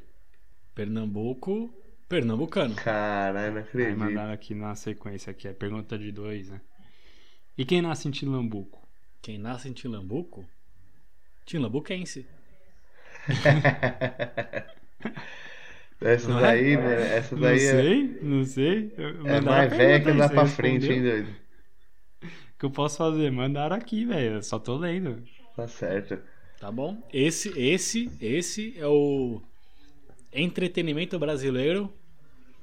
Pernambuco, 0.74 1.72
pernambucano. 2.10 2.76
Caralho, 2.76 3.52
não 3.54 3.58
Aí 3.60 3.64
acredito. 3.64 3.98
mandaram 3.98 4.34
aqui 4.34 4.54
na 4.56 4.74
sequência 4.76 5.32
aqui. 5.32 5.48
É 5.48 5.54
pergunta 5.54 5.98
de 5.98 6.12
dois, 6.12 6.50
né? 6.50 6.62
E 7.58 7.66
quem 7.66 7.82
nasce 7.82 8.08
em 8.08 8.12
Tilambuco? 8.12 8.81
Quem 9.22 9.38
nasce 9.38 9.68
em 9.70 9.74
Tilambuco? 9.74 10.46
Tilambuquense. 11.46 12.26
Essa 16.02 16.34
Não 16.34 16.40
é? 16.40 16.42
daí, 16.42 16.78
mano, 16.78 16.90
essa 16.90 17.36
Não 17.36 17.42
daí 17.42 17.64
é, 17.66 17.84
sei, 17.84 18.18
não 18.22 18.44
sei. 18.44 18.92
é 19.24 19.40
mais 19.42 19.72
velha 19.76 20.02
que 20.04 20.10
andar 20.10 20.30
pra 20.30 20.46
frente, 20.48 20.92
hein, 20.92 21.02
respondeu. 21.02 21.02
doido? 21.02 21.30
O 21.30 21.40
que 22.60 22.66
eu 22.66 22.72
posso 22.72 22.98
fazer? 22.98 23.32
Mandaram 23.32 23.76
aqui, 23.76 24.06
velho. 24.06 24.42
Só 24.44 24.60
tô 24.60 24.78
lendo. 24.78 25.24
Tá 25.56 25.68
certo. 25.68 26.22
Tá 26.60 26.72
bom? 26.72 27.02
Esse, 27.12 27.50
esse, 27.60 28.16
esse 28.22 28.78
é 28.80 28.88
o 28.88 29.42
entretenimento 30.34 31.18
brasileiro 31.20 31.94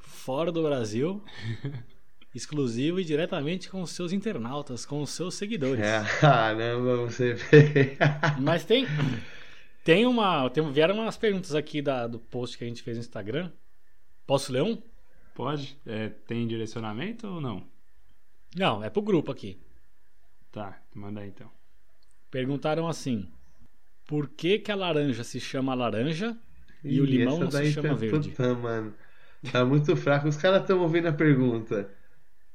fora 0.01 0.53
do 0.53 0.63
Brasil, 0.63 1.23
exclusivo 2.39 2.99
e 2.99 3.05
diretamente 3.05 3.69
com 3.69 3.83
os 3.83 3.91
seus 3.91 4.13
internautas, 4.13 4.87
com 4.87 5.03
os 5.03 5.11
seus 5.11 5.35
seguidores. 5.35 5.85
É, 5.85 6.03
caramba, 6.21 6.97
você 6.97 7.35
vê. 7.35 7.97
Mas 8.41 8.65
tem 8.65 8.87
tem 9.85 10.07
uma, 10.07 10.49
tem, 10.51 10.71
vieram 10.73 10.95
umas 10.97 11.17
perguntas 11.17 11.55
aqui 11.55 11.81
da, 11.81 12.07
do 12.07 12.19
post 12.19 12.59
que 12.59 12.65
a 12.65 12.67
gente 12.67 12.83
fez 12.83 12.97
no 12.97 13.03
Instagram. 13.03 13.51
Posso 14.27 14.53
ler 14.53 14.63
um? 14.63 14.83
Pode? 15.35 15.79
É, 15.87 16.09
tem 16.09 16.47
direcionamento 16.47 17.27
ou 17.27 17.41
não? 17.41 17.67
Não, 18.55 18.83
é 18.85 18.91
pro 18.91 19.01
grupo 19.01 19.31
aqui. 19.31 19.59
Tá, 20.51 20.81
manda 20.95 21.21
aí 21.21 21.29
então. 21.29 21.51
Perguntaram 22.31 22.87
assim: 22.87 23.31
Por 24.07 24.29
que 24.29 24.59
que 24.59 24.71
a 24.71 24.75
laranja 24.75 25.25
se 25.25 25.41
chama 25.41 25.75
laranja 25.75 26.37
e 26.85 27.01
o 27.01 27.05
limão 27.05 27.39
não 27.39 27.51
se 27.51 27.73
chama 27.73 27.89
tá- 27.89 27.95
verde? 27.95 28.31
Puta, 28.31 28.55
mano. 28.55 28.95
Tá 29.53 29.65
muito 29.65 29.97
fraco. 29.97 30.29
Os 30.29 30.37
caras 30.37 30.63
estão 30.63 30.81
ouvindo 30.81 31.07
a 31.07 31.13
pergunta. 31.13 31.91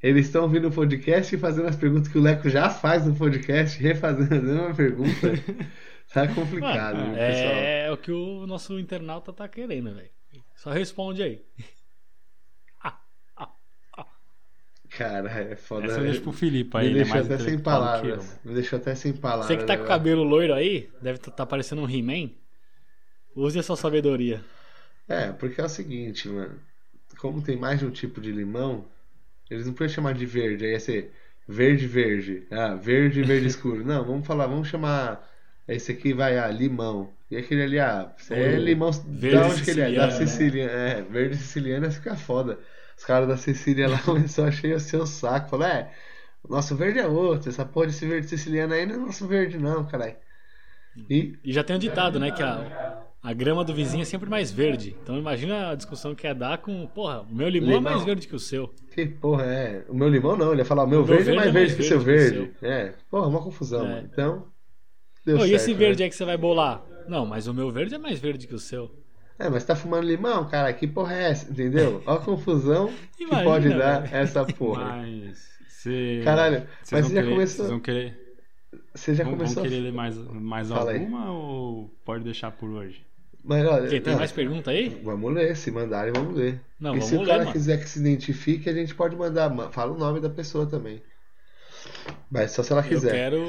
Eles 0.04 0.26
estão 0.26 0.44
ouvindo 0.44 0.68
o 0.68 0.72
podcast 0.72 1.34
e 1.34 1.39
fazendo 1.39 1.70
as 1.70 1.78
perguntas 1.78 2.10
que 2.10 2.18
o 2.18 2.22
Leco 2.22 2.50
já 2.50 2.70
faz 2.70 3.06
no 3.06 3.16
podcast, 3.16 3.82
refazendo 3.82 4.36
a 4.36 4.42
mesma 4.42 4.76
pergunta. 4.76 5.32
Tá 6.13 6.28
complicado, 6.28 6.98
Mano, 6.98 7.16
viu, 7.16 7.16
pessoal? 7.16 7.54
é, 7.54 7.92
o 7.92 7.98
que 7.98 8.12
o 8.12 8.46
nosso 8.46 8.78
internauta 8.78 9.34
tá 9.34 9.48
querendo, 9.48 9.96
velho. 9.96 10.12
Só 10.54 10.70
responde 10.70 11.24
aí. 11.24 11.42
Cara, 14.96 15.28
é 15.32 15.56
foda. 15.56 15.88
Essa 15.88 15.98
eu 16.00 16.04
deixo 16.04 16.22
pro 16.22 16.32
Felipe 16.32 16.78
aí, 16.78 16.86
Me 16.86 16.92
ele 16.92 17.00
é 17.00 17.04
deixou 17.04 17.22
até 17.22 17.38
sem 17.39 17.54
eu, 17.54 17.60
palavras. 17.62 18.28
mano. 18.28 18.39
Me 18.46 18.54
deixou 18.54 18.78
até 18.78 18.94
sem 18.94 19.13
palavras. 19.13 19.48
Você 19.48 19.58
que 19.58 19.63
tá 19.66 19.76
com 19.76 19.84
o 19.84 19.86
né, 19.86 19.89
cabelo 19.89 20.24
loiro 20.24 20.54
aí, 20.54 20.88
deve 21.02 21.18
estar 21.18 21.32
tá 21.32 21.46
parecendo 21.48 21.82
um 21.82 21.89
He-Man. 21.89 22.30
Use 23.36 23.58
a 23.58 23.63
sua 23.63 23.76
sabedoria. 23.76 24.44
É, 25.08 25.32
porque 25.32 25.60
é 25.60 25.63
o 25.63 25.70
seguinte, 25.70 26.30
mano. 26.30 26.60
Como 27.18 27.42
tem 27.42 27.58
mais 27.58 27.80
de 27.80 27.86
um 27.86 27.92
tipo 27.92 28.22
de 28.22 28.32
limão, 28.32 28.86
eles 29.54 29.68
não 29.68 29.74
podem 29.74 29.94
chamar 29.94 30.13
de 30.13 30.26
verde, 30.26 30.66
aí 30.66 30.72
ia 30.72 30.80
ser 30.80 31.12
verde 31.48 31.88
verde. 31.88 32.48
Ah, 32.52 32.76
verde 32.76 33.22
verde 33.24 33.48
escuro. 33.48 33.86
Não, 33.86 34.04
vamos 34.06 34.26
falar, 34.26 34.48
vamos 34.48 34.68
chamar 34.68 35.28
esse 35.68 35.92
aqui 35.92 36.13
vai 36.13 36.38
ah, 36.38 36.48
limão. 36.50 37.13
E 37.32 37.38
aquele 37.38 37.63
ali, 37.63 37.80
ah, 37.80 38.13
é 38.30 38.56
limão. 38.58 38.92
verde 38.92 39.38
da 39.38 39.48
onde 39.48 39.63
que 39.63 39.72
ele 39.72 39.82
é? 39.82 39.92
Da 39.92 40.12
siciliano, 40.12 40.20
né? 40.20 40.28
Sicília. 40.28 40.63
É, 40.63 41.02
verde 41.02 41.38
siciliano 41.38 41.92
fica 41.92 42.16
foda. 42.16 42.60
Os 42.98 43.06
caras 43.06 43.28
da 43.28 43.38
Sicília 43.38 43.88
lá 43.89 43.98
começaram 44.00 44.50
a 44.50 44.52
cheio 44.52 44.76
o 44.76 44.80
seu 44.80 45.06
saco. 45.06 45.50
Falaram, 45.50 45.80
é, 45.80 45.92
o 46.44 46.52
nosso 46.52 46.76
verde 46.76 47.00
é 47.00 47.08
outro. 47.08 47.50
Essa 47.50 47.66
porra 47.66 47.88
desse 47.88 48.06
verde 48.06 48.28
siciliano 48.28 48.74
aí 48.74 48.86
não 48.86 48.96
é 48.96 48.98
nosso 48.98 49.28
verde, 49.28 49.58
não, 49.58 49.86
caralho. 49.86 50.16
E 51.10 51.38
E 51.44 51.52
já 51.52 51.63
tem 51.63 51.76
um 51.76 51.80
ditado, 51.80 52.20
né? 52.20 52.32
Que 52.32 52.44
a, 52.44 53.03
a 53.24 53.32
grama 53.34 53.64
do 53.64 53.74
vizinho 53.74 54.02
é 54.02 54.06
sempre 54.06 54.30
mais 54.30 54.52
verde. 54.52 54.96
Então 55.02 55.18
imagina 55.18 55.70
a 55.72 55.76
discussão 55.76 56.14
que 56.14 56.28
ia 56.28 56.36
dar 56.36 56.58
com. 56.58 56.86
Porra, 56.88 57.22
o 57.22 57.34
meu 57.34 57.48
limão, 57.48 57.72
é 57.72 57.76
Limão. 57.76 57.94
mais 57.94 58.04
verde 58.04 58.28
que 58.28 58.36
o 58.36 58.40
seu. 58.40 58.70
Que 58.94 59.06
porra 59.08 59.46
é? 59.46 59.86
O 59.88 59.94
meu 59.96 60.10
limão 60.10 60.36
não, 60.36 60.52
ele 60.52 60.62
ia 60.62 60.66
falar 60.66 60.84
o 60.84 60.88
meu, 60.88 61.04
O 61.04 61.06
meu 61.08 61.16
verde, 61.16 61.32
é 61.32 61.36
mais 61.36 61.52
verde 61.54 61.76
que 61.76 61.82
o 61.82 61.86
seu 61.86 62.00
verde 62.00 62.38
verde. 62.38 62.54
É, 62.62 62.94
porra, 63.10 63.28
uma 63.28 63.42
confusão, 63.42 63.86
É. 63.86 63.90
mano. 63.90 64.10
Então, 64.12 64.48
deu 65.26 65.38
certo. 65.38 65.50
e 65.50 65.54
esse 65.56 65.72
né? 65.72 65.78
verde 65.78 66.04
aí 66.04 66.10
que 66.10 66.16
você 66.16 66.26
vai 66.26 66.38
bolar? 66.38 66.84
Não, 67.08 67.26
mas 67.26 67.48
o 67.48 67.54
meu 67.54 67.72
verde 67.72 67.96
é 67.96 67.98
mais 67.98 68.20
verde 68.20 68.46
que 68.46 68.54
o 68.56 68.60
seu. 68.60 68.92
É, 69.40 69.50
mas 69.50 69.64
tá 69.64 69.76
fumando 69.76 70.06
limão, 70.06 70.48
cara, 70.48 70.72
que 70.74 70.86
porra 70.88 71.16
é 71.16 71.32
essa? 71.32 71.50
Entendeu? 71.52 72.04
Olha 72.06 72.20
a 72.20 72.22
confusão 72.22 72.92
que 73.18 73.24
Imagina, 73.24 73.44
pode 73.44 73.70
dar 73.70 74.02
velho. 74.02 74.16
essa 74.16 74.46
porra. 74.46 74.98
Mas. 74.98 75.54
Você... 75.70 76.22
Caralho, 76.24 76.68
vocês 76.82 76.92
mas 76.92 77.06
você 77.08 77.16
já 77.16 77.22
querer- 77.22 77.34
começou- 77.34 77.58
Vocês 77.66 77.70
vão 77.72 77.80
querer, 77.80 78.20
Você 78.96 79.16
já 79.16 79.24
vão, 79.24 79.32
vão 79.32 79.40
começou. 79.40 79.64
querer 79.64 79.80
ler 79.82 79.92
mais, 79.92 80.16
mais 80.18 80.70
Fala 80.70 80.92
aí. 80.92 81.00
alguma 81.00 81.32
ou 81.32 81.90
pode 82.06 82.24
deixar 82.24 82.52
por 82.52 82.70
hoje? 82.70 83.04
Mas 83.44 83.66
olha, 83.66 83.90
Quem, 83.90 84.00
tem 84.02 84.14
não, 84.14 84.20
mais 84.20 84.32
pergunta 84.32 84.72
aí? 84.72 84.88
vamos 85.04 85.34
ler, 85.34 85.56
se 85.58 85.70
mandarem, 85.70 86.14
vamos 86.14 86.36
ler. 86.38 86.62
Não, 86.80 86.96
e 86.96 87.02
se 87.02 87.16
o 87.16 87.20
ler, 87.20 87.28
cara 87.28 87.40
mano. 87.40 87.52
quiser 87.52 87.78
que 87.78 87.90
se 87.90 88.00
identifique, 88.00 88.70
a 88.70 88.74
gente 88.74 88.96
pode 88.96 89.16
mandar, 89.18 89.50
ma- 89.50 89.70
fala 89.70 89.92
o 89.92 89.98
nome 89.98 90.22
da 90.22 90.30
pessoa 90.30 90.66
também. 90.66 91.02
Mas 92.32 92.52
só 92.52 92.64
se 92.64 92.72
ela 92.72 92.82
Eu 92.82 92.88
quiser. 92.88 93.12
quero. 93.12 93.44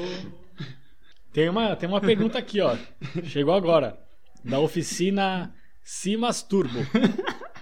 Tem 1.31 1.47
uma, 1.49 1.75
tem 1.75 1.87
uma 1.87 2.01
pergunta 2.01 2.37
aqui, 2.37 2.59
ó. 2.61 2.75
Chegou 3.23 3.53
agora. 3.53 3.97
Da 4.43 4.59
oficina 4.59 5.53
Simas 5.83 6.43
Turbo. 6.43 6.79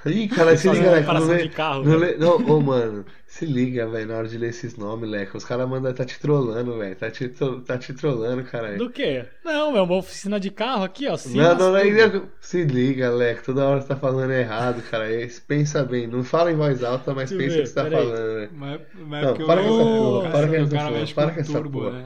Ih, 0.05 0.27
cara, 0.27 0.57
se 0.57 0.69
liga, 0.69 0.91
Leco. 0.91 1.13
Não, 1.13 1.25
lê, 1.27 1.49
carro, 1.49 1.83
não, 1.83 1.97
lê, 1.97 2.17
não, 2.17 2.35
ô, 2.35 2.61
mano, 2.61 3.05
se 3.25 3.45
liga, 3.45 3.87
velho, 3.87 4.07
na 4.07 4.17
hora 4.17 4.27
de 4.27 4.37
ler 4.37 4.49
esses 4.49 4.75
nomes, 4.75 5.09
Leco. 5.09 5.37
Os 5.37 5.45
caras 5.45 5.67
mandam, 5.67 5.93
tá 5.93 6.03
te 6.03 6.19
trollando, 6.19 6.77
velho. 6.77 6.95
Tá 6.95 7.09
te, 7.09 7.29
tá 7.65 7.77
te 7.77 7.93
trollando, 7.93 8.43
caralho. 8.43 8.77
Do 8.77 8.89
quê? 8.89 9.25
Não, 9.43 9.77
é 9.77 9.81
uma 9.81 9.95
oficina 9.95 10.39
de 10.39 10.51
carro 10.51 10.83
aqui, 10.83 11.07
ó. 11.07 11.11
Não, 11.11 11.17
Simas 11.17 11.57
não, 11.57 11.71
não, 11.71 11.83
não, 12.13 12.29
se 12.41 12.63
liga, 12.63 13.09
Leco. 13.11 13.43
Toda 13.45 13.65
hora 13.65 13.81
você 13.81 13.87
tá 13.87 13.95
falando 13.95 14.31
errado, 14.31 14.81
cara. 14.89 15.11
É, 15.11 15.27
Pensa 15.47 15.83
bem. 15.83 16.05
Não 16.07 16.23
fala 16.23 16.51
em 16.51 16.55
voz 16.55 16.83
alta, 16.83 17.13
mas 17.13 17.29
Deixa 17.29 17.43
pensa 17.43 17.57
o 17.57 17.61
que 17.61 17.67
você 17.67 17.73
tá 17.73 17.89
falando, 17.89 18.33
velho. 18.35 18.49
Mas, 18.53 18.81
mas 19.07 19.21
Não, 19.23 19.29
porque 19.33 19.45
para 19.45 19.61
com 19.63 19.69
essa 19.69 19.83
porra, 19.83 20.21
cara- 20.21 20.31
para 20.33 20.47
com 20.47 20.55
essa 20.55 20.75
cara 20.75 20.89
porra, 20.91 21.13
para 21.15 21.31
com 21.31 21.39
essa 21.39 21.61
porra. 21.61 22.05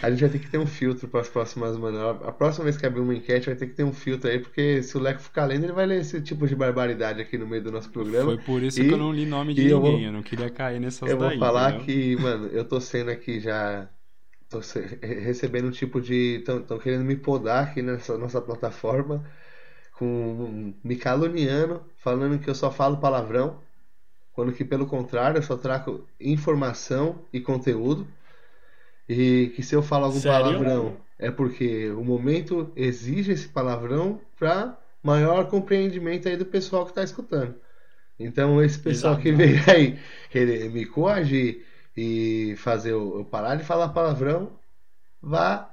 A 0.00 0.10
gente 0.10 0.20
vai 0.20 0.30
ter 0.30 0.38
que 0.40 0.48
ter 0.48 0.58
um 0.58 0.66
filtro 0.66 1.08
para 1.08 1.20
as 1.20 1.28
próximas, 1.28 1.76
mano. 1.76 1.98
A 2.24 2.32
próxima 2.32 2.64
vez 2.64 2.76
que 2.76 2.86
abrir 2.86 3.00
uma 3.00 3.14
enquete 3.14 3.46
vai 3.46 3.56
ter 3.56 3.66
que 3.68 3.74
ter 3.74 3.84
um 3.84 3.92
filtro 3.92 4.28
aí, 4.30 4.38
porque 4.40 4.82
se 4.82 4.96
o 4.96 5.00
Leco 5.00 5.20
ficar 5.20 5.44
lendo, 5.46 5.64
ele 5.64 5.72
vai 5.72 5.86
ler 5.86 6.00
esse 6.00 6.20
tipo 6.20 6.46
de 6.46 6.56
barbaridade 6.56 7.20
aqui 7.20 7.38
no 7.38 7.46
meio 7.46 7.62
do 7.62 7.70
nosso 7.72 7.90
programa. 7.90 8.32
Foi 8.32 8.38
por 8.38 8.62
isso 8.62 8.78
E- 8.80 8.88
que 8.88 8.94
eu 8.94 8.98
não 8.98 9.12
li 9.12 9.26
nome 9.26 9.54
de 9.54 9.62
e 9.62 9.68
eu 9.68 9.80
ninguém. 9.80 9.80
vou- 9.80 10.06
Eu 10.06 10.12
não 10.12 10.22
queria 10.22 10.48
cair 10.50 10.80
nessas 10.80 11.10
Eu 11.10 11.18
vou 11.18 11.28
daí, 11.28 11.38
falar 11.38 11.72
entendeu? 11.72 11.84
que, 11.84 12.16
mano, 12.16 12.46
eu 12.48 12.64
tô 12.66 12.80
sendo 12.80 13.10
aqui 13.10 13.40
já 13.40 13.88
tô 14.50 14.60
recebendo 15.02 15.68
um 15.68 15.70
tipo 15.70 16.00
de. 16.00 16.38
Estão 16.46 16.78
querendo 16.78 17.04
me 17.04 17.16
podar 17.16 17.68
aqui 17.68 17.82
nessa 17.82 18.18
nossa 18.18 18.40
plataforma, 18.42 19.24
com 19.94 20.74
me 20.84 20.96
caluniando, 20.96 21.84
falando 21.98 22.38
que 22.40 22.50
eu 22.50 22.54
só 22.54 22.70
falo 22.72 22.98
palavrão, 22.98 23.60
quando 24.32 24.52
que 24.52 24.64
pelo 24.64 24.86
contrário 24.86 25.38
eu 25.38 25.42
só 25.42 25.56
trago 25.56 26.06
informação 26.20 27.26
e 27.32 27.40
conteúdo. 27.40 28.06
E 29.12 29.48
que 29.54 29.62
se 29.62 29.74
eu 29.74 29.82
falo 29.82 30.06
algum 30.06 30.18
Sério? 30.18 30.44
palavrão 30.44 30.96
é 31.18 31.30
porque 31.30 31.90
o 31.90 32.02
momento 32.02 32.72
exige 32.74 33.32
esse 33.32 33.48
palavrão 33.48 34.20
para 34.38 34.78
maior 35.02 35.48
compreendimento 35.48 36.28
aí 36.28 36.36
do 36.36 36.46
pessoal 36.46 36.84
que 36.84 36.92
está 36.92 37.02
escutando. 37.02 37.54
Então 38.18 38.62
esse 38.62 38.78
pessoal 38.78 39.14
Exato. 39.14 39.22
que 39.22 39.32
veio 39.32 39.60
aí 39.70 39.98
querer 40.30 40.70
me 40.70 40.86
coagir 40.86 41.64
e 41.96 42.54
fazer 42.56 42.92
eu 42.92 43.26
parar 43.30 43.56
de 43.56 43.64
falar 43.64 43.88
palavrão, 43.88 44.50
vá 45.20 45.68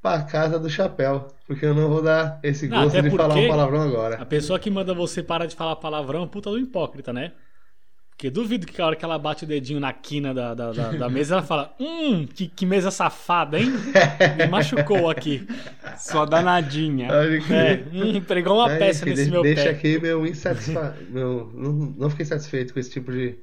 pra 0.00 0.24
casa 0.24 0.58
do 0.58 0.68
chapéu, 0.68 1.28
porque 1.46 1.64
eu 1.64 1.74
não 1.74 1.88
vou 1.88 2.02
dar 2.02 2.40
esse 2.42 2.66
Não, 2.66 2.82
gosto 2.82 2.98
até 2.98 3.08
de 3.08 3.16
falar 3.16 3.36
um 3.36 3.46
palavrão 3.46 3.82
agora. 3.82 4.16
A 4.16 4.26
pessoa 4.26 4.58
que 4.58 4.70
manda 4.70 4.92
você 4.92 5.22
parar 5.22 5.46
de 5.46 5.54
falar 5.54 5.76
palavrão 5.76 6.24
é 6.24 6.26
puta 6.26 6.50
do 6.50 6.58
hipócrita, 6.58 7.12
né? 7.12 7.32
Porque 8.22 8.30
duvido 8.30 8.64
que 8.68 8.80
a 8.80 8.86
hora 8.86 8.94
que 8.94 9.04
ela 9.04 9.18
bate 9.18 9.42
o 9.42 9.46
dedinho 9.48 9.80
na 9.80 9.92
quina 9.92 10.32
da, 10.32 10.54
da, 10.54 10.70
da- 10.70 10.92
da 10.92 11.08
mesa, 11.08 11.34
ela 11.34 11.42
fala: 11.42 11.74
Hum, 11.80 12.24
que, 12.24 12.46
que 12.46 12.64
mesa 12.64 12.88
safada, 12.88 13.58
hein? 13.58 13.66
Me 14.38 14.46
machucou 14.46 15.10
aqui. 15.10 15.44
Só 15.98 16.24
danadinha. 16.24 17.08
Que- 17.44 17.52
É, 17.52 17.84
hum, 17.92 18.20
pregou 18.20 18.58
uma 18.58 18.68
Aí, 18.70 18.78
peça 18.78 19.02
filho, 19.04 19.16
nesse 19.16 19.28
meu 19.28 19.42
deixa 19.42 19.64
pé. 19.64 19.70
aqui 19.70 19.98
meu 19.98 20.24
insatisfa... 20.24 20.96
meu, 21.10 21.50
não, 21.52 21.72
não 21.72 22.10
fiquei 22.10 22.24
satisfeito 22.24 22.72
com 22.72 22.78
esse 22.78 22.92
tipo 22.92 23.10
de, 23.10 23.40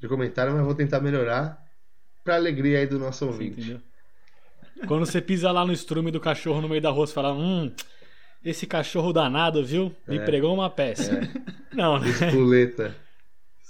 de 0.00 0.08
comentário, 0.08 0.54
mas 0.54 0.64
vou 0.64 0.74
tentar 0.74 1.00
melhorar 1.00 1.58
pra 2.24 2.36
alegria 2.36 2.78
aí 2.78 2.86
do 2.86 2.98
nosso 2.98 3.26
ouvinte. 3.26 3.78
Quando 4.86 5.04
você 5.04 5.20
pisa 5.20 5.52
lá 5.52 5.66
no 5.66 5.72
estrume 5.74 6.10
do 6.10 6.18
cachorro 6.18 6.62
no 6.62 6.68
meio 6.70 6.80
da 6.80 6.88
rua, 6.88 7.06
você 7.06 7.12
fala: 7.12 7.34
Hum, 7.34 7.70
esse 8.42 8.66
cachorro 8.66 9.12
danado, 9.12 9.62
viu? 9.62 9.94
Me 10.08 10.16
É. 10.16 10.24
pregou 10.24 10.54
uma 10.54 10.70
peça. 10.70 11.20
Não, 11.74 12.00
né? 12.00 12.08
Espoleta, 12.08 12.96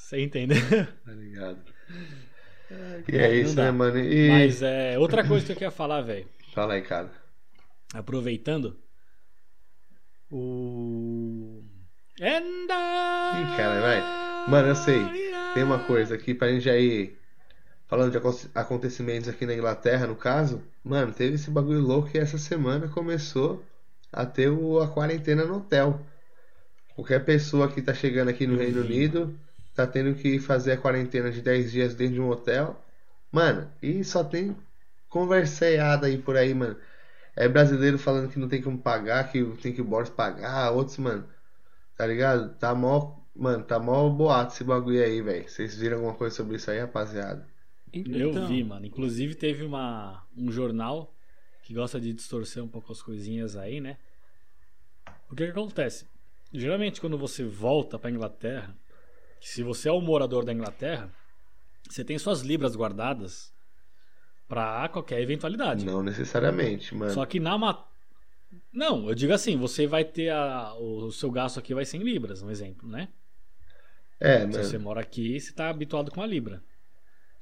Você 0.09 0.23
entendeu? 0.23 0.57
tá 1.05 1.12
ligado? 1.12 1.61
E 3.07 3.14
é 3.18 3.35
isso, 3.35 3.55
dá. 3.55 3.64
né, 3.64 3.71
mano? 3.71 3.99
E 3.99 4.27
Mas 4.27 4.62
é, 4.62 4.99
outra 4.99 5.23
coisa 5.27 5.44
que 5.44 5.53
eu 5.53 5.57
queria 5.57 5.71
falar, 5.71 6.01
velho. 6.01 6.27
fala 6.55 6.73
aí, 6.73 6.81
cara. 6.81 7.11
aproveitando 7.92 8.79
o 10.31 11.62
Enda 12.18 12.75
Ih, 12.75 13.57
cara, 13.59 13.81
vai. 13.83 14.49
Mano, 14.51 14.68
eu 14.68 14.77
sei. 14.77 14.99
Tem 15.53 15.62
uma 15.62 15.81
coisa 15.81 16.14
aqui 16.14 16.33
pra 16.35 16.49
gente 16.49 16.62
já 16.64 16.75
ir 16.75 17.18
falando 17.87 18.11
de 18.11 18.16
acon- 18.16 18.49
acontecimentos 18.55 19.29
aqui 19.29 19.44
na 19.44 19.53
Inglaterra, 19.53 20.07
no 20.07 20.16
caso. 20.16 20.62
Mano, 20.83 21.12
teve 21.12 21.35
esse 21.35 21.51
bagulho 21.51 21.81
louco 21.81 22.09
que 22.11 22.16
essa 22.16 22.38
semana 22.38 22.88
começou 22.88 23.62
a 24.11 24.25
ter 24.25 24.49
o- 24.49 24.81
a 24.81 24.88
quarentena 24.88 25.44
no 25.44 25.59
hotel. 25.59 26.01
Qualquer 26.94 27.27
pessoa 27.27 27.71
que 27.71 27.83
tá 27.83 27.92
chegando 27.92 28.29
aqui 28.31 28.47
no 28.47 28.57
Reino 28.57 28.83
vi. 28.83 28.87
Unido 28.94 29.38
tá 29.78 29.86
tendo 29.92 30.14
que 30.14 30.38
fazer 30.40 30.72
a 30.72 30.76
quarentena 30.78 31.30
de 31.30 31.42
10 31.42 31.72
dias 31.72 31.94
dentro 31.94 32.14
de 32.14 32.20
um 32.20 32.30
hotel. 32.30 32.80
Mano, 33.32 33.70
e 33.82 34.04
só 34.04 34.24
tem 34.24 34.56
conversaiada 35.08 36.06
aí 36.06 36.18
por 36.18 36.36
aí, 36.36 36.54
mano. 36.54 36.76
É 37.36 37.48
brasileiro 37.48 37.98
falando 37.98 38.30
que 38.30 38.38
não 38.38 38.48
tem 38.48 38.62
como 38.62 38.78
pagar, 38.78 39.30
que 39.32 39.44
tem 39.62 39.72
que 39.72 39.80
o 39.82 39.84
Boris 39.84 40.10
pagar, 40.10 40.70
outros, 40.72 40.98
mano. 40.98 41.28
Tá 41.96 42.06
ligado? 42.06 42.54
Tá 42.56 42.74
mó. 42.74 43.16
Mano, 43.36 43.64
tá 43.64 43.78
mó 43.78 44.08
boato 44.10 44.54
esse 44.54 44.64
bagulho 44.64 45.02
aí, 45.02 45.22
velho. 45.22 45.48
Vocês 45.48 45.76
viram 45.76 45.98
alguma 45.98 46.14
coisa 46.14 46.34
sobre 46.36 46.56
isso 46.56 46.70
aí, 46.70 46.80
rapaziada? 46.80 47.46
Eu 47.92 48.30
Então, 48.30 48.46
vi, 48.48 48.64
mano. 48.64 48.86
Inclusive 48.86 49.34
teve 49.34 49.64
uma, 49.64 50.24
um 50.36 50.50
jornal 50.50 51.14
que 51.62 51.74
gosta 51.74 52.00
de 52.00 52.12
distorcer 52.12 52.62
um 52.62 52.68
pouco 52.68 52.92
as 52.92 53.02
coisinhas 53.02 53.56
aí, 53.56 53.80
né? 53.80 53.96
O 55.30 55.34
que 55.36 55.44
que 55.44 55.50
acontece? 55.50 56.06
Geralmente 56.52 57.00
quando 57.00 57.18
você 57.18 57.44
volta 57.44 57.98
pra 57.98 58.10
Inglaterra, 58.10 58.74
se 59.40 59.62
você 59.62 59.88
é 59.88 59.92
um 59.92 60.01
morador 60.01 60.44
da 60.44 60.53
Inglaterra, 60.53 61.11
você 61.88 62.05
tem 62.05 62.18
suas 62.18 62.42
libras 62.42 62.74
guardadas 62.77 63.53
pra 64.48 64.88
qualquer 64.88 65.20
eventualidade. 65.20 65.85
Não 65.85 66.03
necessariamente, 66.03 66.94
mano. 66.94 67.12
Só 67.12 67.24
que 67.27 67.38
na 67.38 67.57
ma... 67.59 67.85
Não, 68.72 69.09
eu 69.09 69.14
digo 69.14 69.33
assim, 69.33 69.57
você 69.57 69.87
vai 69.87 70.05
ter 70.05 70.31
a... 70.31 70.72
o 70.74 71.11
seu 71.12 71.31
gasto 71.31 71.59
aqui 71.59 71.74
vai 71.74 71.85
ser 71.85 71.98
em 71.98 72.03
libras, 72.03 72.42
um 72.42 72.51
exemplo, 72.51 72.88
né? 72.88 73.09
É, 74.20 74.40
Se 74.40 74.46
mano. 74.46 74.64
você 74.64 74.79
mora 74.79 75.01
aqui, 75.01 75.38
você 75.38 75.53
tá 75.53 75.68
habituado 75.68 76.11
com 76.11 76.22
a 76.22 76.27
libra. 76.27 76.62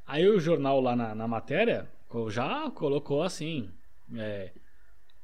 Aí 0.06 0.28
o 0.28 0.38
jornal 0.38 0.80
lá 0.80 0.94
na, 0.94 1.14
na 1.14 1.26
matéria 1.28 1.88
já 2.28 2.70
colocou 2.70 3.22
assim, 3.22 3.70
é, 4.14 4.50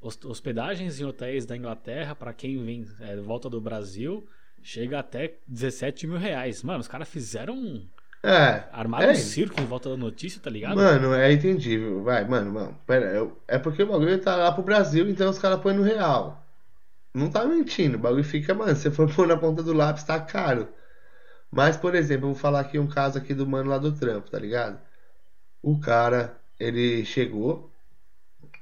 hos- 0.01 0.25
hospedagens 0.25 1.01
em 1.01 1.05
hotéis 1.05 1.45
da 1.47 1.57
Inglaterra 1.57 2.15
para 2.15 2.33
quem 2.33 2.63
vem 2.65 2.87
é, 3.01 3.17
volta 3.17 3.49
do 3.51 3.61
Brasil 3.61 4.27
chega 4.62 4.98
até 4.98 5.35
17 5.46 6.07
mil 6.07 6.18
reais. 6.18 6.62
Mano, 6.62 6.81
os 6.81 6.88
caras 6.88 7.09
fizeram 7.09 7.55
um... 7.55 7.87
É. 8.25 8.64
Armaram 8.72 9.09
é, 9.09 9.11
um 9.12 9.14
circo 9.16 9.61
em 9.61 9.64
volta 9.66 9.90
da 9.90 9.96
notícia, 9.96 10.40
tá 10.40 10.48
ligado? 10.48 10.77
Mano, 10.77 11.12
é 11.14 11.33
entendível. 11.33 12.03
Vai, 12.05 12.25
mano, 12.25 12.53
mano. 12.53 12.79
Pera, 12.87 13.07
eu- 13.12 13.37
é 13.48 13.59
porque 13.59 13.83
o 13.83 13.87
bagulho 13.87 14.20
tá 14.20 14.37
lá 14.37 14.53
pro 14.53 14.62
Brasil, 14.62 15.09
então 15.11 15.29
os 15.31 15.38
caras 15.38 15.61
põem 15.61 15.75
no 15.77 15.83
real. 15.83 16.40
Não 17.14 17.31
tá 17.31 17.44
mentindo. 17.46 17.96
O 17.96 18.01
bagulho 18.01 18.25
fica, 18.25 18.55
mano, 18.55 18.75
se 18.77 18.83
você 18.83 18.90
for 18.90 19.09
pôr 19.14 19.27
na 19.27 19.37
ponta 19.37 19.62
do 19.62 19.72
lápis, 19.72 20.05
tá 20.05 20.20
caro. 20.20 20.68
Mas, 21.51 21.77
por 21.77 21.94
exemplo, 21.94 22.27
eu 22.29 22.33
vou 22.33 22.40
falar 22.40 22.61
aqui 22.61 22.79
um 22.79 22.88
caso 22.88 23.18
aqui 23.18 23.35
do 23.35 23.46
mano 23.46 23.70
lá 23.70 23.79
do 23.79 23.92
trampo, 23.92 24.31
tá 24.31 24.38
ligado? 24.38 24.81
O 25.62 25.79
cara, 25.81 26.37
ele 26.61 27.05
chegou 27.05 27.70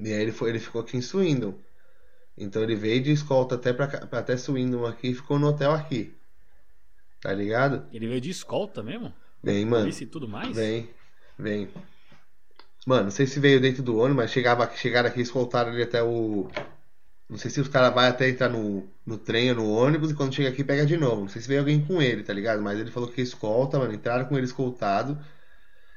e 0.00 0.12
aí 0.12 0.22
ele, 0.22 0.32
foi, 0.32 0.50
ele 0.50 0.58
ficou 0.60 0.80
aqui 0.82 0.96
em 0.96 1.02
Swindon. 1.02 1.54
Então 2.40 2.62
ele 2.62 2.74
veio 2.74 3.03
de 3.03 3.12
escolta 3.12 3.55
até, 3.55 3.72
pra, 3.72 3.85
até 3.85 4.37
Swindon 4.37 4.87
aqui 4.87 5.09
e 5.09 5.14
ficou 5.14 5.38
no 5.38 5.48
hotel 5.48 5.72
aqui. 5.72 6.14
Tá 7.20 7.33
ligado? 7.35 7.87
Ele 7.92 8.09
veio 8.09 8.20
de 8.20 8.31
escolta 8.31 8.83
mesmo? 8.83 9.12
Vem, 9.42 9.64
mano. 9.66 9.83
Polícia 9.83 10.05
e 10.05 10.07
tudo 10.07 10.26
mais? 10.26 10.57
Vem, 10.57 10.88
vem. 11.38 11.68
Mano, 12.87 13.05
não 13.05 13.11
sei 13.11 13.26
se 13.26 13.38
veio 13.38 13.61
dentro 13.61 13.83
do 13.83 13.98
ônibus, 13.98 14.16
mas 14.16 14.31
chegava, 14.31 14.68
chegaram 14.74 15.09
aqui 15.09 15.20
e 15.20 15.22
escoltaram 15.22 15.72
ele 15.74 15.83
até 15.83 16.03
o. 16.03 16.48
Não 17.29 17.37
sei 17.37 17.50
se 17.50 17.61
os 17.61 17.68
caras 17.68 17.94
vão 17.94 18.03
até 18.03 18.29
entrar 18.29 18.48
no, 18.48 18.88
no 19.05 19.18
trem 19.18 19.50
ou 19.50 19.57
no 19.57 19.70
ônibus 19.70 20.11
e 20.11 20.14
quando 20.14 20.35
chega 20.35 20.48
aqui 20.48 20.64
pega 20.64 20.87
de 20.87 20.96
novo. 20.96 21.20
Não 21.20 21.29
sei 21.29 21.42
se 21.42 21.46
veio 21.46 21.61
alguém 21.61 21.85
com 21.85 22.00
ele, 22.00 22.22
tá 22.22 22.33
ligado? 22.33 22.62
Mas 22.62 22.81
ele 22.81 22.90
falou 22.90 23.09
que 23.09 23.20
escolta, 23.20 23.79
mano. 23.79 23.92
Entraram 23.92 24.24
com 24.24 24.37
ele 24.37 24.46
escoltado. 24.46 25.18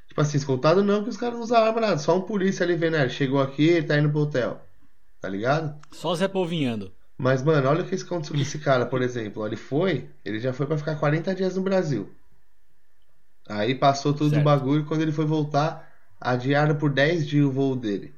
Tipo 0.10 0.22
assim, 0.22 0.38
escoltado 0.38 0.84
não, 0.84 1.04
que 1.04 1.10
os 1.10 1.18
caras 1.18 1.36
não 1.36 1.42
usam 1.42 1.58
arma 1.64 1.82
nada. 1.82 1.98
Só 1.98 2.18
um 2.18 2.22
polícia 2.22 2.66
ali 2.66 2.76
vendo, 2.76 2.98
ah, 2.98 3.02
ele 3.02 3.10
chegou 3.10 3.42
aqui, 3.42 3.64
ele 3.64 3.88
tá 3.88 3.98
indo 3.98 4.10
pro 4.12 4.20
hotel. 4.20 4.62
Tá 5.24 5.30
ligado? 5.30 5.80
Só 5.90 6.14
Zé 6.14 6.28
Povinhando. 6.28 6.94
Mas, 7.18 7.42
mano, 7.42 7.70
olha 7.70 7.82
o 7.82 7.88
que 7.88 7.96
aconteceu 7.96 8.36
com 8.36 8.42
esse 8.42 8.60
cara, 8.60 8.86
por 8.86 9.02
exemplo. 9.02 9.48
Ele 9.48 9.56
foi, 9.56 10.10
ele 10.26 10.38
já 10.38 10.52
foi 10.52 10.66
pra 10.66 10.78
ficar 10.78 10.98
40 10.98 11.34
dias 11.34 11.56
no 11.56 11.62
Brasil. 11.62 12.14
Aí 13.48 13.74
passou 13.74 14.12
tudo 14.12 14.28
o 14.28 14.30
Certo. 14.32 14.44
bagulho. 14.44 14.86
Quando 14.86 15.02
ele 15.02 15.14
foi 15.14 15.24
voltar, 15.24 15.90
adiaram 16.20 16.76
por 16.76 16.90
10 16.90 17.26
dias 17.26 17.46
o 17.46 17.52
voo 17.54 17.74
dele. 17.74 18.14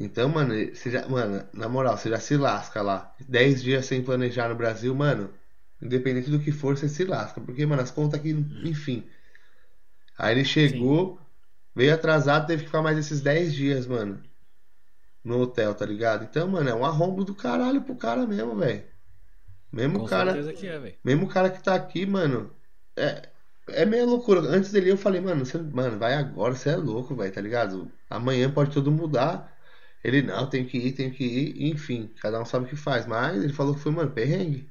Então, 0.00 0.30
mano, 0.30 0.54
você 0.74 0.90
já, 0.90 1.06
mano, 1.06 1.46
na 1.52 1.68
moral, 1.68 1.98
você 1.98 2.08
já 2.08 2.18
se 2.18 2.38
lasca 2.38 2.80
lá. 2.80 3.14
10 3.28 3.62
dias 3.62 3.84
sem 3.84 4.02
planejar 4.02 4.48
no 4.48 4.54
Brasil, 4.54 4.94
mano. 4.94 5.28
Independente 5.82 6.30
do 6.30 6.40
que 6.40 6.50
for, 6.50 6.74
você 6.74 6.88
se 6.88 7.04
lasca. 7.04 7.38
Porque, 7.38 7.66
mano, 7.66 7.82
as 7.82 7.90
contas 7.90 8.18
aqui, 8.18 8.30
enfim. 8.64 9.04
Aí 10.16 10.34
ele 10.34 10.44
chegou, 10.46 11.20
veio 11.74 11.92
atrasado, 11.92 12.46
teve 12.46 12.62
que 12.62 12.68
ficar 12.68 12.80
mais 12.80 12.96
esses 12.96 13.20
10 13.20 13.52
dias, 13.52 13.86
mano. 13.86 14.22
No 15.24 15.40
hotel, 15.40 15.74
tá 15.74 15.86
ligado? 15.86 16.24
Então, 16.24 16.46
mano, 16.46 16.68
é 16.68 16.74
um 16.74 16.84
arrombo 16.84 17.24
do 17.24 17.34
caralho 17.34 17.80
pro 17.80 17.96
cara 17.96 18.26
mesmo, 18.26 18.54
velho. 18.56 18.84
Mesmo 19.72 20.00
Com 20.00 20.04
o 20.04 20.08
cara. 20.08 20.52
que 20.52 20.66
é. 20.66 20.96
Mesmo 21.02 21.24
o 21.24 21.28
cara 21.28 21.50
que 21.50 21.62
tá 21.62 21.74
aqui, 21.74 22.06
mano, 22.06 22.54
é, 22.96 23.28
é 23.68 23.84
meio 23.84 24.06
loucura. 24.06 24.40
Antes 24.40 24.70
dele 24.70 24.92
eu 24.92 24.96
falei, 24.96 25.20
mano, 25.20 25.44
você, 25.44 25.58
mano, 25.58 25.98
vai 25.98 26.14
agora, 26.14 26.54
você 26.54 26.70
é 26.70 26.76
louco, 26.76 27.14
velho, 27.16 27.32
tá 27.32 27.40
ligado? 27.40 27.90
Amanhã 28.08 28.50
pode 28.50 28.70
tudo 28.70 28.92
mudar. 28.92 29.52
Ele, 30.04 30.22
não, 30.22 30.46
tem 30.48 30.66
que 30.66 30.76
ir, 30.76 30.92
tem 30.92 31.10
que 31.10 31.24
ir, 31.24 31.70
enfim, 31.70 32.10
cada 32.20 32.40
um 32.40 32.44
sabe 32.44 32.66
o 32.66 32.68
que 32.68 32.76
faz. 32.76 33.06
Mas 33.06 33.42
ele 33.42 33.52
falou 33.52 33.74
que 33.74 33.80
foi, 33.80 33.90
mano, 33.90 34.10
perrengue, 34.10 34.68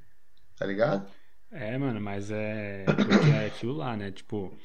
tá 0.55 0.65
ligado? 0.65 1.11
É, 1.51 1.77
mano, 1.77 1.99
mas 1.99 2.31
é. 2.31 2.85
Porque 2.85 3.29
é 3.29 3.47
aquilo 3.47 3.73
lá, 3.73 3.97
né? 3.97 4.11
Tipo, 4.11 4.57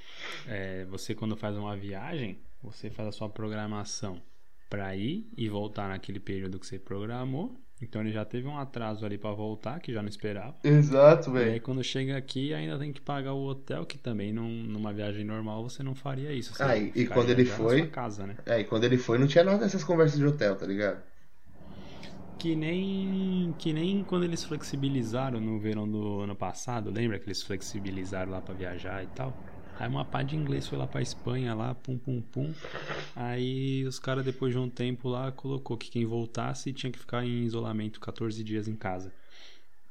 é, 0.46 0.84
você 0.84 1.14
quando 1.14 1.36
faz 1.36 1.56
uma 1.56 1.76
viagem, 1.76 2.40
você 2.62 2.90
faz 2.90 3.08
a 3.08 3.12
sua 3.12 3.28
programação 3.28 4.22
pra 4.68 4.94
ir 4.96 5.26
e 5.36 5.48
voltar 5.48 5.88
naquele 5.88 6.20
período 6.20 6.58
que 6.58 6.66
você 6.66 6.78
programou. 6.78 7.56
Então 7.80 8.00
ele 8.00 8.10
já 8.10 8.24
teve 8.24 8.46
um 8.48 8.58
atraso 8.58 9.06
ali 9.06 9.16
pra 9.16 9.30
voltar, 9.32 9.78
que 9.80 9.92
já 9.92 10.02
não 10.02 10.08
esperava. 10.08 10.56
Exato, 10.64 11.30
E 11.36 11.44
aí 11.44 11.60
quando 11.60 11.82
chega 11.84 12.16
aqui 12.16 12.52
ainda 12.52 12.78
tem 12.78 12.92
que 12.92 13.00
pagar 13.00 13.34
o 13.34 13.44
hotel, 13.46 13.86
que 13.86 13.96
também 13.96 14.32
num- 14.32 14.64
numa 14.64 14.92
viagem 14.92 15.24
normal 15.24 15.62
você 15.62 15.82
não 15.82 15.94
faria 15.94 16.32
isso. 16.32 16.54
Você 16.54 16.64
Ah, 16.64 16.76
e- 16.76 16.92
e 16.94 17.06
quando 17.06 17.30
ele 17.30 17.44
foi- 17.44 17.86
casa, 17.88 18.26
né? 18.26 18.36
É, 18.46 18.60
e 18.60 18.64
quando 18.64 18.84
ele 18.84 18.98
foi, 18.98 19.18
não 19.18 19.26
tinha 19.26 19.44
nada 19.44 19.58
dessas 19.58 19.84
conversas 19.84 20.18
de 20.18 20.26
hotel, 20.26 20.56
tá 20.56 20.66
ligado? 20.66 21.00
Que 22.38 22.54
nem, 22.54 23.52
que 23.58 23.72
nem 23.72 24.04
quando 24.04 24.24
eles 24.24 24.44
flexibilizaram 24.44 25.40
no 25.40 25.58
verão 25.58 25.90
do 25.90 26.20
ano 26.20 26.36
passado, 26.36 26.88
lembra 26.90 27.18
que 27.18 27.26
eles 27.26 27.42
flexibilizaram 27.42 28.30
lá 28.30 28.40
pra 28.40 28.54
viajar 28.54 29.02
e 29.02 29.08
tal? 29.08 29.36
Aí 29.78 29.88
uma 29.88 30.04
pá 30.04 30.22
de 30.22 30.34
inglês 30.36 30.66
foi 30.66 30.76
lá 30.76 30.86
pra 30.86 31.00
Espanha, 31.00 31.54
lá, 31.54 31.74
pum, 31.74 31.96
pum, 31.96 32.20
pum. 32.20 32.52
Aí 33.14 33.84
os 33.86 33.98
caras, 33.98 34.24
depois 34.24 34.52
de 34.52 34.58
um 34.58 34.68
tempo 34.68 35.08
lá, 35.08 35.30
colocou 35.30 35.76
que 35.76 35.90
quem 35.90 36.04
voltasse 36.04 36.72
tinha 36.72 36.90
que 36.90 36.98
ficar 36.98 37.24
em 37.24 37.44
isolamento 37.44 38.00
14 38.00 38.42
dias 38.42 38.66
em 38.66 38.74
casa. 38.74 39.12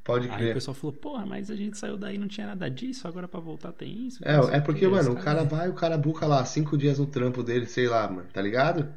Pode 0.03 0.27
Aí 0.29 0.35
o 0.35 0.37
crer. 0.37 0.53
pessoal 0.53 0.73
falou, 0.75 0.93
porra, 0.95 1.25
mas 1.25 1.51
a 1.51 1.55
gente 1.55 1.77
saiu 1.77 1.97
daí 1.97 2.17
não 2.17 2.27
tinha 2.27 2.47
nada 2.47 2.69
disso, 2.69 3.07
agora 3.07 3.27
pra 3.27 3.39
voltar 3.39 3.73
tem 3.73 4.07
isso. 4.07 4.23
É, 4.23 4.57
é 4.57 4.61
porque, 4.61 4.87
mano, 4.87 5.11
o 5.11 5.15
cara 5.17 5.43
vai, 5.43 5.69
o 5.69 5.73
cara 5.73 5.97
buca 5.97 6.25
lá 6.25 6.43
cinco 6.45 6.77
dias 6.77 6.97
no 6.97 7.05
trampo 7.05 7.43
dele, 7.43 7.65
sei 7.65 7.87
lá, 7.87 8.09
mano, 8.09 8.27
tá 8.31 8.41
ligado? 8.41 8.93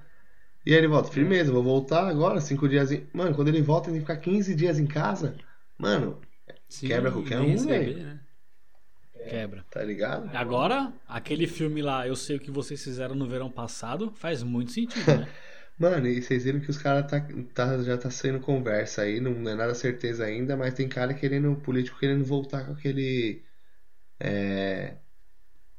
E 0.64 0.72
aí 0.72 0.78
ele 0.78 0.88
volta, 0.88 1.10
firmeza, 1.10 1.50
vou 1.52 1.62
voltar 1.62 2.06
agora, 2.06 2.40
cinco 2.40 2.68
dias 2.68 2.92
em... 2.92 3.06
Mano, 3.12 3.34
quando 3.34 3.48
ele 3.48 3.62
volta, 3.62 3.88
ele 3.88 3.98
tem 3.98 4.06
que 4.06 4.12
ficar 4.12 4.22
15 4.22 4.54
dias 4.54 4.78
em 4.78 4.86
casa. 4.86 5.34
Mano, 5.78 6.20
Sim, 6.68 6.86
quebra 6.88 7.10
qualquer 7.10 7.40
um, 7.40 7.56
velho. 7.56 8.04
né? 8.04 8.20
Quebra. 9.28 9.64
tá 9.70 9.82
ligado? 9.82 10.34
Agora, 10.36 10.92
aquele 11.08 11.46
filme 11.46 11.82
lá, 11.82 12.06
eu 12.06 12.16
sei 12.16 12.36
o 12.36 12.40
que 12.40 12.50
vocês 12.50 12.82
fizeram 12.82 13.14
no 13.14 13.26
verão 13.28 13.50
passado, 13.50 14.12
faz 14.16 14.42
muito 14.42 14.72
sentido, 14.72 15.06
né? 15.06 15.28
Mano, 15.78 16.06
e 16.08 16.20
vocês 16.20 16.44
viram 16.44 16.60
que 16.60 16.68
os 16.68 16.76
caras 16.76 17.10
tá, 17.10 17.26
tá- 17.54 17.82
já 17.82 17.96
tá 17.96 18.10
saindo 18.10 18.38
conversa 18.40 19.00
aí, 19.02 19.18
não 19.18 19.30
é 19.48 19.54
nada 19.54 19.74
certeza 19.74 20.24
ainda, 20.26 20.54
mas 20.54 20.74
tem 20.74 20.86
cara 20.88 21.14
querendo, 21.14 21.56
político 21.56 21.98
querendo 21.98 22.22
voltar 22.24 22.66
com 22.66 22.72
aquele. 22.72 23.42
É. 24.18 24.96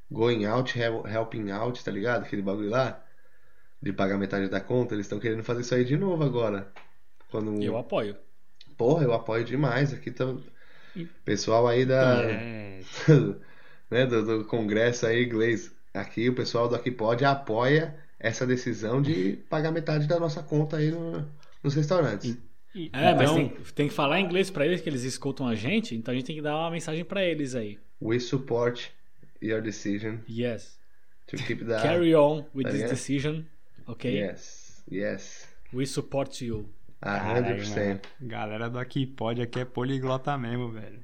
Going 0.10 0.46
out, 0.46 0.78
hel- 0.78 1.06
helping 1.08 1.52
out, 1.52 1.84
tá 1.84 1.92
ligado? 1.92 2.24
Aquele 2.24 2.42
bagulho 2.42 2.70
lá. 2.70 3.04
De 3.82 3.92
pagar 3.94 4.18
metade 4.18 4.48
da 4.48 4.60
conta, 4.60 4.94
eles 4.96 5.06
estão 5.06 5.20
querendo 5.20 5.44
fazer 5.44 5.62
isso 5.62 5.74
aí 5.76 5.86
de 5.86 5.96
novo 5.98 6.24
agora. 6.24 6.72
Quando. 7.30 7.62
Eu 7.62 7.78
apoio. 7.78 8.16
Porra, 8.78 9.04
eu 9.04 9.14
apoio 9.14 9.44
demais. 9.46 9.94
Aqui 9.94 10.12
tá. 10.12 10.26
Pessoal 11.26 11.68
aí 11.68 11.86
da. 11.86 12.24
É, 12.24 12.80
né, 13.90 14.06
do, 14.06 14.26
do 14.40 14.46
Congresso 14.46 15.06
aí 15.06 15.24
inglês. 15.24 15.72
Aqui 15.94 16.30
o 16.30 16.36
pessoal 16.36 16.70
do 16.70 16.76
Aqui 16.76 16.90
Pode 16.92 17.26
apoia 17.26 17.96
essa 18.20 18.46
decisão 18.48 19.02
de 19.02 19.38
pagar 19.50 19.72
metade 19.72 20.08
da 20.08 20.20
nossa 20.20 20.42
conta 20.42 20.78
aí 20.78 20.92
no- 20.92 21.28
nos 21.64 21.74
restaurantes. 21.76 22.38
e- 22.74 22.90
É, 22.94 23.14
mas 23.14 23.30
então, 23.30 23.36
tem, 23.36 23.58
tem 23.76 23.88
que 23.90 23.94
falar 23.94 24.20
inglês 24.20 24.50
pra 24.50 24.66
eles, 24.66 24.80
que 24.82 24.88
eles 24.90 25.04
escutam 25.04 25.48
a 25.48 25.56
gente, 25.56 25.96
então 25.96 26.14
a 26.14 26.16
gente 26.16 26.26
tem 26.26 26.36
que 26.38 26.42
dar 26.42 26.56
uma 26.56 26.72
mensagem 26.72 27.04
pra 27.04 27.24
eles 27.24 27.56
aí. 27.56 27.78
We 28.02 28.20
support 28.20 28.90
your 29.42 29.62
decision 29.62 30.18
Yes. 30.30 30.80
to 31.28 31.36
keep 31.38 31.66
the. 31.66 31.82
Carry 31.82 32.16
on 32.16 32.46
with 32.56 32.64
Tá 32.64 32.70
this 32.72 32.90
decision, 32.90 33.42
ok? 33.86 34.10
Yes, 34.18 34.84
yes. 34.90 35.48
We 35.74 35.86
support 35.86 36.42
you. 36.44 36.70
A 37.02 37.20
Caralho, 37.20 37.64
100%. 37.66 38.10
mano. 38.20 38.30
Galera 38.30 38.70
do 38.70 38.80
Aqui 38.80 39.06
Pode 39.06 39.42
aqui 39.42 39.60
é 39.60 39.66
poliglota 39.66 40.38
mesmo, 40.38 40.72
velho. 40.72 41.04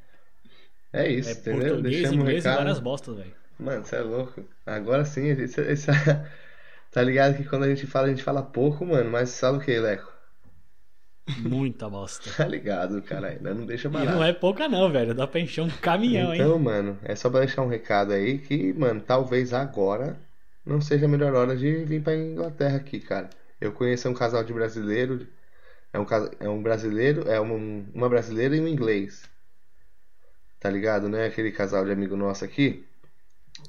É 0.92 1.08
isso, 1.10 1.30
É 1.30 1.32
entendeu? 1.34 1.78
português, 1.78 1.84
Deixamos 1.84 2.14
inglês 2.14 2.46
e 2.46 2.50
recado. 2.50 2.58
várias 2.58 2.80
bostas, 2.80 3.16
velho. 3.18 3.36
Mano, 3.60 3.86
você 3.86 3.96
é 3.98 4.02
louco. 4.02 4.44
Agora 4.66 5.06
sim, 5.06 5.28
esse, 5.30 5.62
esse- 5.62 5.88
tá 6.92 7.02
ligado 7.04 7.38
que 7.38 7.44
quando 7.46 7.64
a 7.64 7.70
gente 7.70 7.88
fala, 7.88 8.08
a 8.08 8.10
gente 8.10 8.24
fala 8.24 8.44
pouco, 8.44 8.86
mano, 8.86 9.10
mas 9.12 9.30
sabe 9.32 9.58
o 9.58 9.62
que, 9.62 9.78
Leco? 9.80 10.12
Muita 11.36 11.90
bosta. 11.90 12.30
Tá 12.38 12.48
ligado, 12.48 13.02
cara, 13.02 13.28
ainda 13.30 13.54
não 13.54 13.66
deixa 13.66 13.88
E 13.88 13.92
barato. 13.92 14.12
não 14.18 14.24
é 14.24 14.34
pouca 14.34 14.68
não, 14.68 14.92
velho. 14.92 15.14
Dá 15.14 15.28
pra 15.28 15.40
encher 15.40 15.62
um 15.62 15.70
caminhão, 15.70 16.34
hein? 16.34 16.42
Então, 16.42 16.58
mano, 16.60 16.98
é 17.04 17.16
só 17.16 17.30
pra 17.30 17.40
deixar 17.42 17.62
um 17.64 17.68
recado 17.68 18.14
aí 18.14 18.40
que, 18.40 18.74
mano, 18.74 19.02
talvez 19.02 19.54
agora 19.54 20.18
não 20.66 20.80
seja 20.82 21.06
a 21.06 21.10
melhor 21.10 21.34
hora 21.34 21.56
de 21.56 21.84
vir 21.86 22.02
pra 22.04 22.16
Inglaterra 22.16 22.78
aqui, 22.78 23.00
cara. 23.00 23.30
Eu 23.60 23.72
conheço 23.74 24.08
um 24.10 24.14
casal 24.14 24.44
de 24.44 24.54
brasileiro, 24.54 25.28
é 25.94 26.00
um, 26.00 26.06
é 26.40 26.50
um 26.50 26.62
brasileiro, 26.64 27.30
é 27.30 27.40
um- 27.42 27.90
uma 27.94 28.10
brasileira 28.10 28.56
e 28.56 28.62
um 28.62 28.68
inglês. 28.68 29.30
Tá 30.60 30.70
ligado, 30.70 31.08
né? 31.10 31.26
Aquele 31.26 31.52
casal 31.52 31.86
de 31.86 31.92
amigo 31.92 32.16
nosso 32.16 32.44
aqui, 32.46 32.86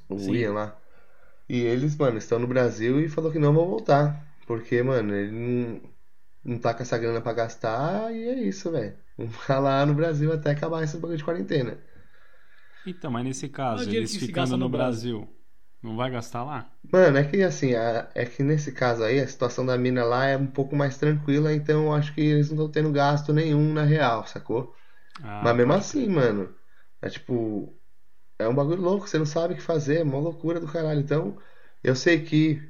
o 0.08 0.34
Sim. 0.34 0.34
Ian 0.34 0.52
lá. 0.54 0.78
E 1.48 1.60
eles, 1.60 1.96
mano, 1.96 2.18
estão 2.18 2.38
no 2.38 2.46
Brasil 2.48 3.00
e 3.00 3.08
falou 3.08 3.32
que 3.32 3.38
não 3.40 3.54
vão 3.54 3.68
voltar. 3.68 4.26
Porque, 4.46 4.82
mano, 4.82 5.14
ele 5.14 5.32
não, 5.32 5.82
não 6.44 6.58
tá 6.60 6.74
com 6.74 6.82
essa 6.82 6.98
grana 6.98 7.20
pra 7.22 7.32
gastar 7.34 8.12
e 8.14 8.28
é 8.28 8.34
isso, 8.44 8.70
velho. 8.72 8.98
Vamos 9.18 9.36
ficar 9.36 9.60
lá 9.60 9.86
no 9.86 9.94
Brasil 9.94 10.32
até 10.32 10.52
acabar 10.52 10.84
esse 10.84 10.96
bagulho 10.98 11.18
de 11.18 11.24
quarentena. 11.24 11.78
Então, 12.84 13.10
mas 13.10 13.24
nesse 13.24 13.48
caso, 13.48 13.90
É 13.90 13.94
eles 13.94 14.16
ficando 14.16 14.56
no 14.56 14.68
no 14.68 14.68
Brasil, 14.68 15.28
não 15.82 15.96
vai 15.96 16.10
gastar 16.10 16.44
lá? 16.44 16.72
Mano, 16.90 17.18
é 17.18 17.24
que 17.28 17.42
assim, 17.42 17.74
a- 17.74 18.10
é 18.14 18.24
que 18.24 18.42
nesse 18.42 18.72
caso 18.72 19.02
aí, 19.04 19.18
a 19.20 19.26
situação 19.28 19.66
da 19.66 19.76
mina 19.76 20.04
lá 20.04 20.26
é 20.26 20.36
um 20.36 20.46
pouco 20.46 20.74
mais 20.76 20.96
tranquila, 20.96 21.52
então 21.52 21.84
eu 21.86 21.92
acho 21.92 22.14
que 22.14 22.20
eles 22.20 22.48
não 22.50 22.56
estão 22.66 22.70
tendo 22.70 22.92
gasto 22.92 23.32
nenhum 23.32 23.72
na 23.72 23.82
real, 23.84 24.26
sacou? 24.26 24.74
Ah, 25.22 25.52
Mas 25.52 25.56
mesmo 25.56 25.72
assim, 25.74 26.08
mano, 26.08 26.54
é 27.02 27.10
tipo, 27.10 27.78
é 28.38 28.48
um 28.48 28.54
bagulho 28.54 28.82
louco, 28.82 29.08
você 29.08 29.18
não 29.18 29.26
sabe 29.26 29.54
o 29.54 29.56
que 29.58 29.62
fazer, 29.62 30.00
é 30.00 30.04
uma 30.04 30.18
loucura 30.20 30.60
do 30.60 30.68
caralho. 30.72 31.00
Então, 31.00 31.38
eu 31.84 31.96
sei 31.96 32.24
que, 32.24 32.62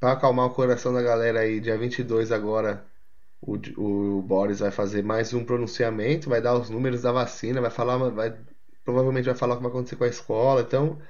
pra 0.00 0.12
acalmar 0.12 0.46
o 0.46 0.54
coração 0.54 0.92
da 0.94 1.02
galera 1.02 1.40
aí, 1.40 1.60
dia 1.60 1.78
22 1.78 2.32
agora, 2.32 2.86
o, 3.40 3.56
o 4.18 4.22
Boris 4.22 4.60
vai 4.60 4.70
fazer 4.70 5.02
mais 5.02 5.32
um 5.34 5.44
pronunciamento, 5.44 6.28
vai 6.30 6.40
dar 6.42 6.54
os 6.58 6.70
números 6.70 7.02
da 7.02 7.12
vacina, 7.12 7.60
vai 7.60 7.70
falar, 7.70 7.98
vai, 8.10 8.36
provavelmente 8.84 9.26
vai 9.26 9.34
falar 9.34 9.54
o 9.54 9.56
que 9.58 9.62
vai 9.64 9.70
acontecer 9.72 9.96
com 9.96 10.04
a 10.04 10.08
escola, 10.08 10.62
então. 10.62 11.00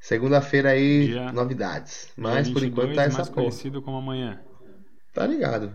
Segunda-feira 0.00 0.70
aí, 0.70 1.08
Dia- 1.08 1.32
novidades. 1.32 2.08
Mas 2.16 2.48
por 2.48 2.60
22, 2.62 2.64
enquanto 2.72 2.94
tá 2.96 3.02
essa 3.04 3.16
mais 3.18 3.28
porra. 3.28 3.42
conhecido 3.42 3.82
como 3.82 3.96
amanhã. 3.96 4.40
Tá 5.12 5.26
ligado? 5.26 5.74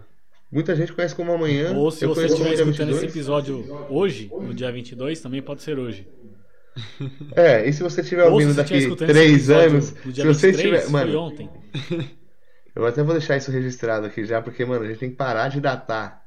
Muita 0.52 0.76
gente 0.76 0.94
conhece 0.94 1.16
como 1.16 1.32
amanhã. 1.32 1.74
Ou 1.76 1.90
se 1.92 2.06
eu 2.06 2.10
você 2.10 2.26
estiver 2.26 2.54
dia 2.56 2.64
escutando 2.64 2.90
esse 2.92 3.02
22. 3.02 3.04
episódio 3.12 3.88
hoje, 3.90 4.30
no 4.32 4.54
dia 4.54 4.72
22, 4.72 5.20
também 5.20 5.42
pode 5.42 5.62
ser 5.64 5.78
hoje. 5.80 6.08
É, 7.36 7.68
e 7.68 7.74
se 7.74 7.84
você 7.84 8.02
estiver 8.02 8.24
se 8.26 8.30
ouvindo 8.32 8.54
daqui 8.54 8.76
esse 8.76 8.96
três 8.96 9.50
anos, 9.50 9.94
no 10.06 10.14
se 10.14 10.24
você 10.24 10.52
23, 10.52 10.56
estiver. 10.56 10.82
foi 10.82 10.92
Mano, 10.92 11.20
ontem. 11.20 11.50
eu 12.76 12.86
até 12.86 13.04
vou 13.04 13.14
deixar 13.14 13.38
isso 13.38 13.52
registrado 13.52 14.06
aqui 14.06 14.26
já, 14.26 14.42
porque, 14.42 14.64
mano, 14.66 14.84
a 14.84 14.88
gente 14.88 15.00
tem 15.00 15.10
que 15.10 15.16
parar 15.16 15.50
de 15.50 15.60
datar 15.60 16.24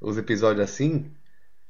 os 0.00 0.16
episódios 0.18 0.62
assim 0.64 1.10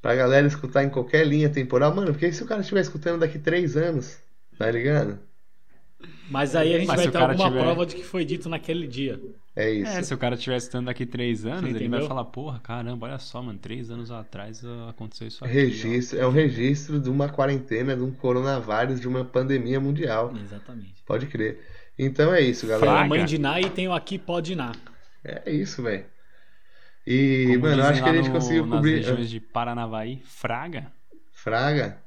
pra 0.03 0.15
galera 0.15 0.47
escutar 0.47 0.85
em 0.85 0.91
qualquer 0.91 1.27
linha 1.27 1.49
temporal. 1.49 1.95
Mano, 1.95 2.13
porque 2.13 2.31
se 2.33 2.43
o 2.43 2.47
cara 2.47 2.61
estiver 2.61 2.81
escutando 2.81 3.21
daqui 3.21 3.39
três 3.39 3.77
anos? 3.77 4.19
Tá 4.59 4.71
ligado? 4.71 5.19
Mas 6.31 6.55
aí 6.55 6.75
a 6.75 6.79
gente 6.79 6.87
Mas 6.87 6.97
vai 6.97 7.09
o 7.09 7.11
ter 7.11 7.19
alguma 7.19 7.49
tiver- 7.49 7.61
prova 7.63 7.87
de 7.87 7.97
que 7.97 8.05
foi 8.05 8.25
dito 8.25 8.49
naquele 8.49 8.87
dia. 8.87 9.21
É 9.57 9.69
isso. 9.71 9.91
É, 9.91 10.03
se 10.03 10.15
o 10.15 10.19
cara 10.19 10.37
estiver 10.37 10.57
estando 10.57 10.87
daqui 10.87 11.05
três 11.05 11.45
anos, 11.45 11.75
ele 11.75 11.89
vai 11.89 12.07
falar, 12.07 12.25
porra, 12.27 12.61
caramba, 12.61 13.09
olha 13.09 13.19
só, 13.19 13.43
mano, 13.43 13.59
três 13.59 13.91
anos 13.91 14.11
atrás 14.13 14.63
aconteceu 14.89 15.27
isso 15.27 15.45
aqui. 15.45 15.53
ó." 15.53 15.61
Registro, 15.61 16.19
é 16.21 16.27
um 16.27 16.31
registro 16.31 17.01
de 17.01 17.11
uma 17.11 17.29
quarentena, 17.29 17.97
de 17.97 18.03
um 18.03 18.13
coronavírus, 18.13 19.01
de 19.01 19.09
uma 19.09 19.25
pandemia 19.25 19.81
mundial. 19.81 20.33
Exatamente. 20.41 21.03
Pode 21.05 21.27
crer. 21.27 21.59
Então 21.99 22.33
é 22.33 22.41
isso, 22.41 22.67
galera. 22.69 22.89
a 22.89 22.95
Fraga. 22.95 23.09
mãe 23.09 23.25
de 23.25 23.39
Ná 23.39 23.61
e 23.61 23.69
tem 23.69 23.89
o 23.89 23.93
aqui 23.93 24.17
pode 24.19 24.55
Ná. 24.55 24.71
É 25.25 25.51
isso, 25.51 25.83
velho. 25.83 26.05
E, 27.05 27.47
Como 27.49 27.61
mano, 27.61 27.83
acho 27.83 28.03
que 28.03 28.09
a 28.09 28.15
gente 28.15 28.29
no- 28.29 28.35
conseguiu 28.35 28.67
nas 28.67 28.77
cobrir. 28.77 28.97
regiões 28.97 29.31
de 29.31 29.41
Paranavaí, 29.41 30.23
Fraga. 30.25 30.93
Fraga. 31.33 31.99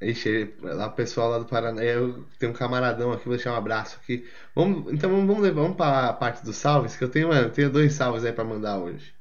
Ixi, 0.00 0.54
lá 0.60 0.86
o 0.88 0.92
pessoal 0.92 1.30
lá 1.30 1.38
do 1.38 1.46
Paraná. 1.46 1.82
Eu 1.82 2.24
tenho 2.38 2.52
um 2.52 2.54
camaradão 2.54 3.12
aqui, 3.12 3.24
vou 3.26 3.34
deixar 3.36 3.52
um 3.52 3.56
abraço 3.56 3.98
aqui. 4.02 4.28
Vamos, 4.54 4.92
então 4.92 5.08
vamos, 5.10 5.38
levar- 5.40 5.62
vamos 5.62 5.76
para 5.76 6.08
a 6.10 6.12
parte 6.12 6.44
dos 6.44 6.56
salves, 6.56 6.96
que 6.96 7.04
eu 7.04 7.08
tenho, 7.08 7.28
mano, 7.28 7.48
eu 7.48 7.50
tenho 7.52 7.70
dois 7.70 7.92
salves 7.94 8.24
aí 8.24 8.32
pra 8.32 8.44
mandar 8.44 8.78
hoje. 8.78 9.14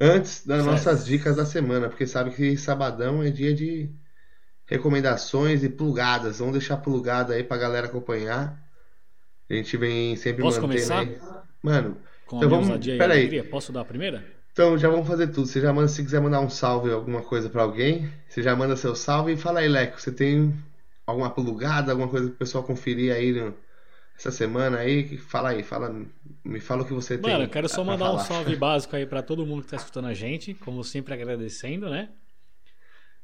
Antes 0.00 0.46
das 0.46 0.62
Certo. 0.64 0.70
nossas 0.72 1.04
dicas 1.06 1.36
da 1.36 1.44
semana, 1.46 1.88
porque 1.88 2.06
sabe 2.06 2.30
que 2.32 2.56
sabadão 2.56 3.22
é 3.22 3.30
dia 3.30 3.54
de 3.54 3.90
recomendações 4.66 5.62
e 5.62 5.68
plugadas. 5.68 6.38
Vamos 6.38 6.54
deixar 6.54 6.78
plugado 6.78 7.32
aí 7.32 7.44
pra 7.44 7.56
galera 7.58 7.86
acompanhar. 7.86 8.58
A 9.48 9.54
gente 9.54 9.76
vem 9.76 10.16
sempre 10.16 10.42
Posso 10.42 10.60
mantendo 10.62 10.72
começar? 10.88 11.00
aí. 11.00 11.18
Mano, 11.62 11.96
Com 12.26 12.36
Então 12.38 12.48
vamos- 12.48 12.68
ousadia 12.68 12.96
pera 12.96 13.14
aí. 13.14 13.20
alegria. 13.20 13.44
Posso 13.44 13.72
dar 13.72 13.80
a 13.82 13.84
primeira? 13.84 14.24
Então 14.60 14.76
já 14.76 14.90
vamos 14.90 15.08
fazer 15.08 15.28
tudo. 15.28 15.46
Você 15.46 15.58
já 15.58 15.72
manda, 15.72 15.88
se 15.88 16.04
quiser 16.04 16.20
mandar 16.20 16.38
um 16.40 16.50
salve, 16.50 16.90
alguma 16.92 17.22
coisa 17.22 17.48
pra 17.48 17.62
alguém, 17.62 18.12
você 18.28 18.42
já 18.42 18.54
manda 18.54 18.76
seu 18.76 18.94
salve 18.94 19.32
e 19.32 19.36
fala 19.38 19.60
aí, 19.60 19.68
Leco, 19.68 19.98
você 19.98 20.12
tem 20.12 20.54
alguma 21.06 21.30
plugada, 21.30 21.92
alguma 21.92 22.10
coisa 22.10 22.28
pro 22.28 22.36
pessoal 22.36 22.62
conferir 22.62 23.10
aí 23.10 23.32
no- 23.32 23.54
essa 24.14 24.30
semana 24.30 24.76
aí? 24.80 25.16
Fala 25.16 25.48
aí, 25.48 25.62
fala, 25.62 26.04
me 26.44 26.60
fala 26.60 26.82
o 26.82 26.84
que 26.84 26.92
você 26.92 27.16
tem. 27.16 27.32
Mano, 27.32 27.44
eu 27.44 27.48
quero 27.48 27.70
só 27.70 27.82
pra 27.82 27.94
mandar 27.94 28.04
um 28.12 28.18
falar. 28.18 28.24
salve 28.26 28.54
básico 28.60 28.96
aí 28.96 29.06
pra 29.06 29.22
todo 29.22 29.46
mundo 29.46 29.62
que 29.62 29.70
tá 29.70 29.76
escutando 29.76 30.08
a 30.08 30.12
gente, 30.12 30.52
como 30.52 30.84
sempre 30.84 31.14
agradecendo, 31.14 31.88
né? 31.88 32.10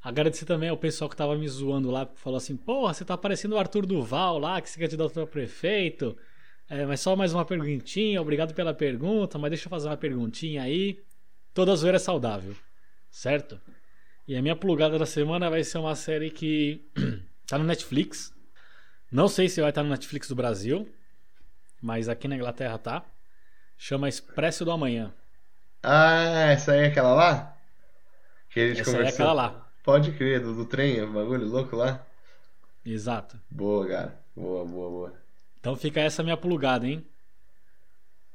Agradecer 0.03 0.47
também 0.47 0.71
ao 0.71 0.79
pessoal 0.79 1.11
que 1.11 1.17
tava 1.17 1.37
me 1.37 1.47
zoando 1.47 1.91
lá, 1.91 2.07
que 2.07 2.19
falou 2.19 2.39
assim: 2.39 2.57
Porra, 2.57 2.95
você 2.95 3.05
tá 3.05 3.15
parecendo 3.19 3.57
o 3.57 3.59
Arthur 3.59 3.85
Duval 3.85 4.39
lá, 4.39 4.59
que 4.63 4.71
se 4.71 4.79
candidatou 4.79 5.23
a 5.23 5.27
prefeito. 5.27 6.17
É, 6.67 6.87
mas 6.87 7.01
só 7.01 7.15
mais 7.15 7.35
uma 7.35 7.45
perguntinha, 7.45 8.23
obrigado 8.23 8.55
pela 8.55 8.73
pergunta, 8.73 9.39
mas 9.39 9.51
deixa 9.51 9.67
eu 9.67 9.71
fazer 9.71 9.89
uma 9.89 9.99
perguntinha 9.99 10.63
aí. 10.63 11.05
Toda 11.57 11.75
zoeira 11.75 11.97
é 11.97 11.99
saudável, 11.99 12.55
certo? 13.11 13.59
E 14.29 14.37
a 14.37 14.43
minha 14.43 14.55
plugada 14.55 14.99
da 14.99 15.07
semana 15.07 15.49
vai 15.49 15.65
ser 15.65 15.79
uma 15.79 15.95
série 15.95 16.31
que 16.31 16.85
tá 17.49 17.57
no 17.57 17.65
Netflix. 17.65 18.31
Não 19.11 19.27
sei 19.27 19.49
se 19.49 19.63
vai 19.63 19.71
estar 19.71 19.83
no 19.83 19.89
Netflix 19.89 20.29
do 20.29 20.35
Brasil, 20.35 20.87
mas 21.81 22.11
aqui 22.11 22.29
na 22.29 22.37
Inglaterra 22.37 22.77
tá. 22.77 23.03
Chama 23.79 24.07
Expresso 24.07 24.67
do 24.67 24.71
Amanhã. 24.71 25.15
Ah, 25.83 26.51
essa 26.51 26.73
aí 26.73 26.81
é 26.81 26.87
aquela 26.89 27.15
lá? 27.15 27.57
Que 28.51 28.61
a 28.61 28.69
gente 28.69 28.83
Essa 28.83 28.91
é 28.91 28.93
conversou. 28.93 29.15
aquela 29.15 29.33
lá. 29.33 29.73
Pode 29.83 30.13
crer, 30.13 30.43
do, 30.43 30.55
do 30.55 30.67
trem, 30.67 31.01
o 31.01 31.11
bagulho 31.11 31.47
louco 31.47 31.75
lá. 31.75 32.05
Exato. 32.85 33.41
Boa, 33.51 33.89
cara. 33.89 34.21
Boa, 34.37 34.63
boa, 34.63 34.91
boa. 34.91 35.15
Então 35.59 35.75
fica 35.75 36.01
essa 36.03 36.23
minha 36.23 36.37
plugada, 36.37 36.87
hein? 36.87 37.03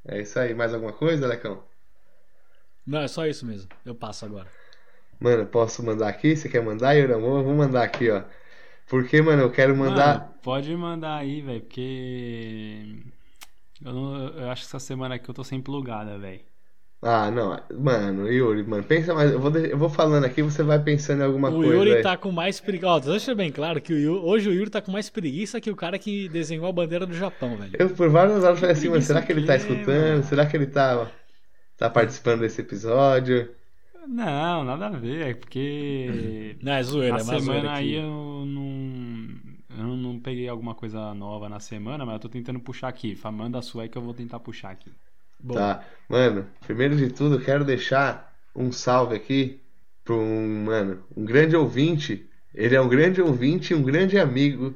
É 0.08 0.20
isso 0.22 0.40
aí. 0.40 0.56
Mais 0.56 0.74
alguma 0.74 0.92
coisa, 0.92 1.28
Lecão? 1.28 1.70
Não, 2.86 3.00
é 3.00 3.08
só 3.08 3.26
isso 3.26 3.46
mesmo. 3.46 3.70
Eu 3.86 3.96
passo 3.96 4.26
agora. 4.26 4.48
Mano, 5.20 5.46
posso 5.46 5.84
mandar 5.86 6.08
aqui? 6.10 6.36
Você 6.36 6.50
quer 6.50 6.64
mandar, 6.64 6.94
Yurão? 6.94 7.38
Eu 7.38 7.44
vou 7.44 7.54
mandar 7.54 7.84
aqui, 7.84 8.10
ó. 8.10 8.24
Porque, 8.90 9.22
mano, 9.22 9.44
eu 9.44 9.52
quero 9.52 9.76
mandar. 9.76 10.20
Mano, 10.20 10.34
pode 10.42 10.76
mandar 10.76 11.18
aí, 11.18 11.42
velho, 11.42 11.62
porque. 11.62 12.96
Eu, 13.84 13.94
não, 13.94 14.28
eu 14.30 14.50
acho 14.50 14.64
que 14.64 14.68
essa 14.68 14.80
semana 14.80 15.16
aqui 15.16 15.30
eu 15.30 15.34
tô 15.34 15.44
sem 15.44 15.62
plugada, 15.62 16.18
velho. 16.18 16.42
Ah, 17.04 17.32
não. 17.32 17.60
Mano, 17.80 18.32
Yuri, 18.32 18.64
mano, 18.64 18.84
pensa 18.84 19.14
mais. 19.14 19.32
Eu 19.32 19.40
vou, 19.40 19.56
eu 19.58 19.78
vou 19.78 19.90
falando 19.90 20.24
aqui, 20.24 20.44
você 20.44 20.62
vai 20.62 20.78
pensando 20.78 21.22
em 21.22 21.26
alguma 21.26 21.50
o 21.50 21.56
coisa. 21.56 21.74
Yuri 21.74 21.94
aí. 21.96 22.04
tá 22.04 22.16
com 22.16 22.32
mais 22.32 22.60
preguiça. 22.60 22.88
Ó, 22.88 23.00
deixa 23.00 23.34
bem 23.34 23.52
claro 23.52 23.82
que 23.82 23.92
o 23.92 23.98
Yuri- 23.98 24.20
hoje 24.24 24.50
o 24.50 24.54
Yuri 24.54 24.70
tá 24.70 24.82
com 24.82 24.92
mais 24.92 25.10
preguiça 25.10 25.60
que 25.60 25.72
o 25.72 25.76
cara 25.76 25.98
que 25.98 26.30
desenhou 26.30 26.68
a 26.68 26.72
bandeira 26.72 27.06
do 27.08 27.14
Japão, 27.14 27.58
velho. 27.58 27.72
Eu 27.80 27.90
por 27.90 28.08
várias 28.10 28.44
horas 28.44 28.60
falei 28.60 28.74
assim, 28.74 28.90
mano, 28.90 29.02
será 29.02 29.22
que 29.24 29.32
ele 29.32 29.48
tá 29.48 29.54
o 29.54 29.56
escutando? 29.56 30.24
Será 30.26 30.46
que 30.46 30.56
ele 30.56 30.68
tá, 30.68 31.10
tá 31.82 31.90
participando 31.90 32.42
desse 32.42 32.62
episódio? 32.62 33.50
Não, 34.08 34.64
nada 34.64 34.86
a 34.86 34.90
ver, 34.92 35.30
é 35.30 35.34
porque. 35.34 36.56
Não, 36.62 36.74
é 36.74 36.84
zoeira, 36.84 37.16
na 37.16 37.20
é 37.20 37.24
zoeira 37.24 37.42
semana 37.42 37.74
aí 37.74 37.96
eu 37.96 38.46
não. 38.46 39.30
Eu 39.80 39.96
não 39.96 40.20
peguei 40.20 40.48
alguma 40.48 40.76
coisa 40.76 41.14
nova 41.16 41.50
na 41.50 41.60
semana, 41.60 42.06
mas 42.06 42.14
eu 42.14 42.20
tô 42.20 42.30
tentando 42.30 42.60
puxar 42.60 42.88
aqui. 42.88 43.18
Manda 43.32 43.58
a 43.58 43.62
sua 43.64 43.84
aí 43.84 43.90
que 43.90 43.98
eu 43.98 44.02
vou 44.02 44.14
tentar 44.14 44.40
puxar 44.40 44.70
aqui. 44.70 44.92
Bom, 45.40 45.56
Tá. 45.56 45.84
Mano, 46.08 46.46
primeiro 46.60 46.96
de 46.96 47.10
tudo, 47.10 47.36
eu 47.36 47.42
quero 47.42 47.66
deixar 47.66 48.32
um 48.56 48.72
salve 48.72 49.16
aqui 49.16 49.60
pra 50.04 50.14
um, 50.14 50.66
mano, 50.66 51.04
um 51.18 51.26
grande 51.26 51.56
ouvinte. 51.56 52.30
Ele 52.54 52.76
é 52.76 52.82
um 52.82 52.90
grande 52.90 53.22
ouvinte 53.22 53.74
e 53.74 53.76
um 53.76 53.82
grande 53.82 54.20
amigo 54.20 54.76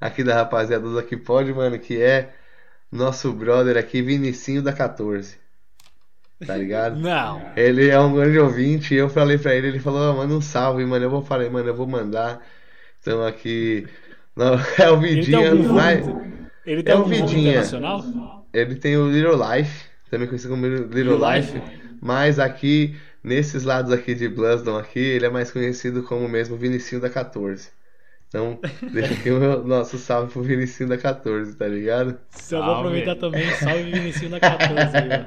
aqui 0.00 0.24
da 0.24 0.34
rapaziada 0.34 0.88
do 0.88 0.98
Aqui 0.98 1.16
Pode, 1.18 1.52
mano, 1.52 1.78
que 1.78 2.00
é 2.00 2.32
nosso 2.90 3.30
brother 3.32 3.76
aqui, 3.76 4.00
Vinicinho 4.00 4.62
da 4.62 4.72
14. 4.72 5.45
Tá 6.44 6.56
ligado? 6.56 6.98
Não. 6.98 7.40
Ele 7.56 7.88
é 7.88 7.98
um 7.98 8.14
grande 8.14 8.38
ouvinte 8.38 8.94
e 8.94 8.98
eu 8.98 9.08
falei 9.08 9.38
pra 9.38 9.54
ele, 9.54 9.68
ele 9.68 9.78
falou, 9.80 10.00
"Ó, 10.12 10.16
manda 10.16 10.34
um 10.34 10.40
salve, 10.40 10.84
mano. 10.84 11.04
Eu 11.04 11.10
vou 11.10 11.22
falei, 11.22 11.48
mano, 11.48 11.68
eu 11.68 11.74
vou 11.74 11.86
mandar. 11.86 12.44
Então 13.00 13.24
aqui. 13.24 13.86
Não, 14.36 14.54
é 14.78 14.90
o 14.90 14.96
Ele 15.02 15.06
tem 15.06 15.14
Vidinha 15.16 15.50
algum 15.50 15.72
mais. 15.72 16.04
voo, 16.04 16.22
ele 16.66 16.82
tem 16.82 16.94
É 16.94 16.98
o 16.98 17.04
Vidinha. 17.04 17.62
Ele 18.52 18.74
tem 18.74 18.96
o 18.98 19.08
Little 19.10 19.34
Life, 19.34 19.86
também 20.10 20.26
conhecido 20.28 20.50
como 20.50 20.66
Little 20.66 21.18
Life. 21.18 21.62
Mas 22.02 22.38
aqui, 22.38 22.94
nesses 23.24 23.64
lados 23.64 23.90
aqui 23.92 24.14
de 24.14 24.28
Bluesdon 24.28 24.76
aqui, 24.76 24.98
ele 24.98 25.24
é 25.24 25.30
mais 25.30 25.50
conhecido 25.50 26.02
como 26.02 26.28
mesmo 26.28 26.54
Vinicinho 26.56 27.00
da 27.00 27.08
14. 27.08 27.70
Então, 28.28 28.58
deixa 28.92 29.14
aqui 29.14 29.30
o 29.30 29.38
meu- 29.38 29.64
nosso 29.64 29.96
salve 29.98 30.32
pro 30.32 30.42
Vinicinho 30.42 30.88
da 30.88 30.98
14, 30.98 31.56
tá 31.56 31.66
ligado? 31.66 32.10
Eu 32.10 32.64
vou 32.64 32.74
aproveitar 32.80 33.16
também, 33.16 33.50
salve 33.54 33.84
Vinicius 33.84 34.30
na 34.30 34.40
14 34.40 34.96
aí, 34.96 35.08
mano. 35.08 35.26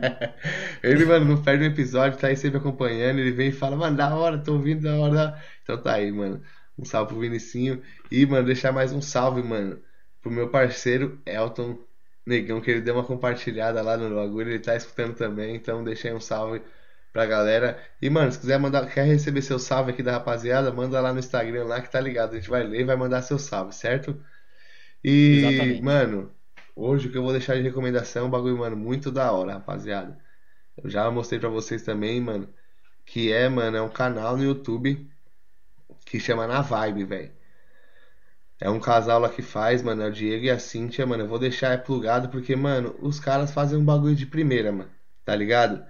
Ele, 0.83 1.05
mano, 1.05 1.25
não 1.25 1.41
perde 1.41 1.63
um 1.63 1.67
episódio, 1.67 2.19
tá 2.19 2.27
aí 2.27 2.35
sempre 2.35 2.57
acompanhando. 2.59 3.19
Ele 3.19 3.31
vem 3.31 3.49
e 3.49 3.51
fala, 3.51 3.75
mano, 3.75 3.95
da 3.95 4.13
hora, 4.15 4.37
tô 4.37 4.53
ouvindo, 4.53 4.83
da 4.83 4.95
hora. 4.95 5.41
Então 5.63 5.77
tá 5.81 5.93
aí, 5.93 6.11
mano. 6.11 6.41
Um 6.77 6.83
salve 6.85 7.13
pro 7.13 7.19
Vinicinho. 7.21 7.81
E, 8.11 8.25
mano, 8.25 8.45
deixar 8.45 8.71
mais 8.71 8.91
um 8.91 9.01
salve, 9.01 9.41
mano, 9.41 9.79
pro 10.21 10.29
meu 10.31 10.49
parceiro 10.49 11.19
Elton 11.25 11.77
Negão, 12.25 12.61
que 12.61 12.69
ele 12.69 12.81
deu 12.81 12.95
uma 12.95 13.03
compartilhada 13.03 13.81
lá 13.81 13.97
no 13.97 14.13
bagulho. 14.13 14.49
Ele 14.49 14.59
tá 14.59 14.75
escutando 14.75 15.15
também. 15.15 15.55
Então 15.55 15.83
deixei 15.83 16.13
um 16.13 16.19
salve 16.19 16.61
pra 17.12 17.26
galera. 17.26 17.82
E, 18.01 18.10
mano, 18.10 18.32
se 18.32 18.39
quiser 18.39 18.60
mandar, 18.60 18.86
quer 18.88 19.05
receber 19.05 19.41
seu 19.41 19.60
salve 19.60 19.91
aqui 19.91 20.03
da 20.03 20.14
rapaziada, 20.14 20.72
manda 20.72 20.99
lá 21.01 21.14
no 21.14 21.20
Instagram 21.20 21.66
lá 21.66 21.82
que 21.82 21.91
tá 21.91 21.99
ligado. 21.99 22.34
A 22.34 22.36
gente 22.36 22.49
vai 22.49 22.64
ler 22.64 22.82
e 22.82 22.84
vai 22.84 22.95
mandar 22.95 23.22
seu 23.22 23.39
salve, 23.39 23.74
certo? 23.74 24.24
E, 25.03 25.38
Exatamente. 25.38 25.82
mano, 25.82 26.34
hoje 26.76 27.07
o 27.07 27.12
que 27.12 27.18
eu 27.18 27.24
vou 27.24 27.32
deixar 27.32 27.55
de 27.55 27.62
recomendação 27.62 28.24
é 28.24 28.28
um 28.28 28.30
bagulho, 28.30 28.57
mano, 28.57 28.76
muito 28.78 29.12
da 29.12 29.32
hora, 29.32 29.53
rapaziada. 29.53 30.18
Eu 30.78 30.89
já 30.89 31.10
mostrei 31.12 31.39
pra 31.39 31.49
vocês 31.49 31.84
também, 31.84 32.22
mano, 32.22 32.53
que 33.05 33.32
é, 33.32 33.49
mano, 33.49 33.78
é 33.78 33.82
um 33.82 33.89
canal 33.89 34.38
no 34.38 34.43
YouTube 34.43 35.10
que 36.05 36.20
chama 36.20 36.47
Na 36.47 36.62
Vibe, 36.62 37.05
velho. 37.05 37.32
É 38.60 38.70
um 38.70 38.80
casal 38.80 39.20
lá 39.20 39.30
que 39.30 39.41
faz, 39.41 39.82
mano, 39.82 40.01
é 40.03 40.07
o 40.07 40.12
Diego 40.12 40.45
e 40.45 40.49
a 40.49 40.60
Cíntia, 40.60 41.05
mano. 41.05 41.24
Eu 41.24 41.28
vou 41.28 41.39
deixar 41.39 41.72
é 41.72 41.78
plugado 41.78 42.30
porque, 42.30 42.55
mano, 42.55 42.95
os 43.01 43.20
caras 43.20 43.51
fazem 43.51 43.80
um 43.80 43.86
bagulho 43.86 44.16
de 44.16 44.26
primeira, 44.26 44.72
mano. 44.72 44.89
Tá 45.24 45.36
ligado? 45.36 45.86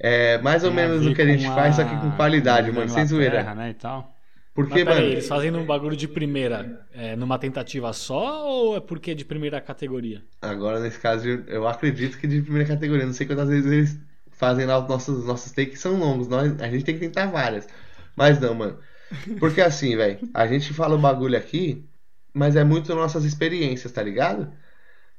É 0.00 0.38
mais 0.38 0.64
ou 0.64 0.70
a 0.70 0.74
menos 0.74 1.06
o 1.06 1.14
que 1.14 1.22
a 1.22 1.26
gente 1.26 1.46
com 1.46 1.54
faz, 1.54 1.76
só 1.76 1.84
que 1.84 1.96
com 1.96 2.10
qualidade, 2.12 2.70
mano, 2.70 2.86
a 2.86 2.88
sem 2.88 3.06
zoeira. 3.06 3.54
Né, 3.54 3.70
e 3.70 3.74
tal. 3.74 4.14
Porque, 4.54 4.84
Mas 4.84 4.94
mano, 4.94 5.06
eles 5.06 5.26
fazem 5.26 5.52
um 5.52 5.66
bagulho 5.66 5.96
de 5.96 6.06
primeira 6.06 6.86
é, 6.92 7.16
numa 7.16 7.38
tentativa 7.38 7.92
só 7.92 8.48
ou 8.48 8.76
é 8.76 8.80
porque 8.80 9.10
é 9.10 9.14
de 9.14 9.24
primeira 9.24 9.60
categoria? 9.60 10.22
agora 10.40 10.78
nesse 10.78 11.00
caso 11.00 11.28
eu 11.28 11.66
acredito 11.66 12.16
que 12.16 12.26
de 12.28 12.40
primeira 12.40 12.68
categoria. 12.68 13.04
Não 13.04 13.12
sei 13.12 13.26
quantas 13.26 13.48
vezes 13.48 13.70
eles 13.70 13.98
fazem 14.30 14.64
lá 14.64 14.78
os 14.78 14.88
nossos, 14.88 15.26
nossos 15.26 15.50
takes 15.50 15.80
são 15.80 15.98
longos. 15.98 16.28
Nós, 16.28 16.60
a 16.60 16.68
gente 16.68 16.84
tem 16.84 16.94
que 16.94 17.00
tentar 17.00 17.26
várias. 17.26 17.66
Mas 18.14 18.38
não, 18.38 18.54
mano. 18.54 18.78
Porque 19.40 19.60
assim, 19.60 19.96
velho, 19.96 20.18
a 20.32 20.46
gente 20.46 20.72
fala 20.72 20.94
o 20.94 20.98
bagulho 20.98 21.36
aqui, 21.36 21.84
mas 22.32 22.56
é 22.56 22.62
muito 22.64 22.94
nossas 22.94 23.24
experiências, 23.24 23.92
tá 23.92 24.02
ligado? 24.02 24.52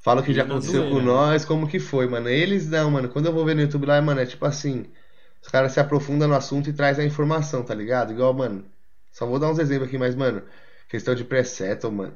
Fala 0.06 0.22
o 0.22 0.24
que 0.24 0.34
já 0.36 0.44
aconteceu 0.44 0.86
com 0.86 1.00
zoeira. 1.00 1.02
nós, 1.02 1.46
como 1.46 1.68
que 1.68 1.80
foi, 1.80 2.08
mano. 2.08 2.30
Eles 2.30 2.70
não, 2.70 2.92
mano. 2.92 3.10
Quando 3.10 3.26
eu 3.26 3.34
vou 3.34 3.44
ver 3.44 3.56
no 3.56 3.62
YouTube 3.62 3.88
lá, 3.88 4.00
mano, 4.02 4.22
é 4.22 4.26
tipo 4.28 4.46
assim, 4.46 4.86
os 5.42 5.48
caras 5.50 5.72
se 5.72 5.80
aprofundam 5.80 6.28
no 6.28 6.36
assunto 6.36 6.70
e 6.70 6.74
traz 6.74 7.00
a 7.00 7.04
informação, 7.04 7.64
tá 7.66 7.74
ligado? 7.74 8.14
Igual, 8.14 8.32
mano, 8.32 8.66
só 9.12 9.26
vou 9.26 9.40
dar 9.40 9.50
uns 9.50 9.58
exemplos 9.58 9.88
aqui, 9.88 9.98
mas, 9.98 10.16
mano, 10.16 10.44
questão 10.90 11.16
de 11.16 11.24
pre-settle, 11.26 11.92
mano. 11.92 12.14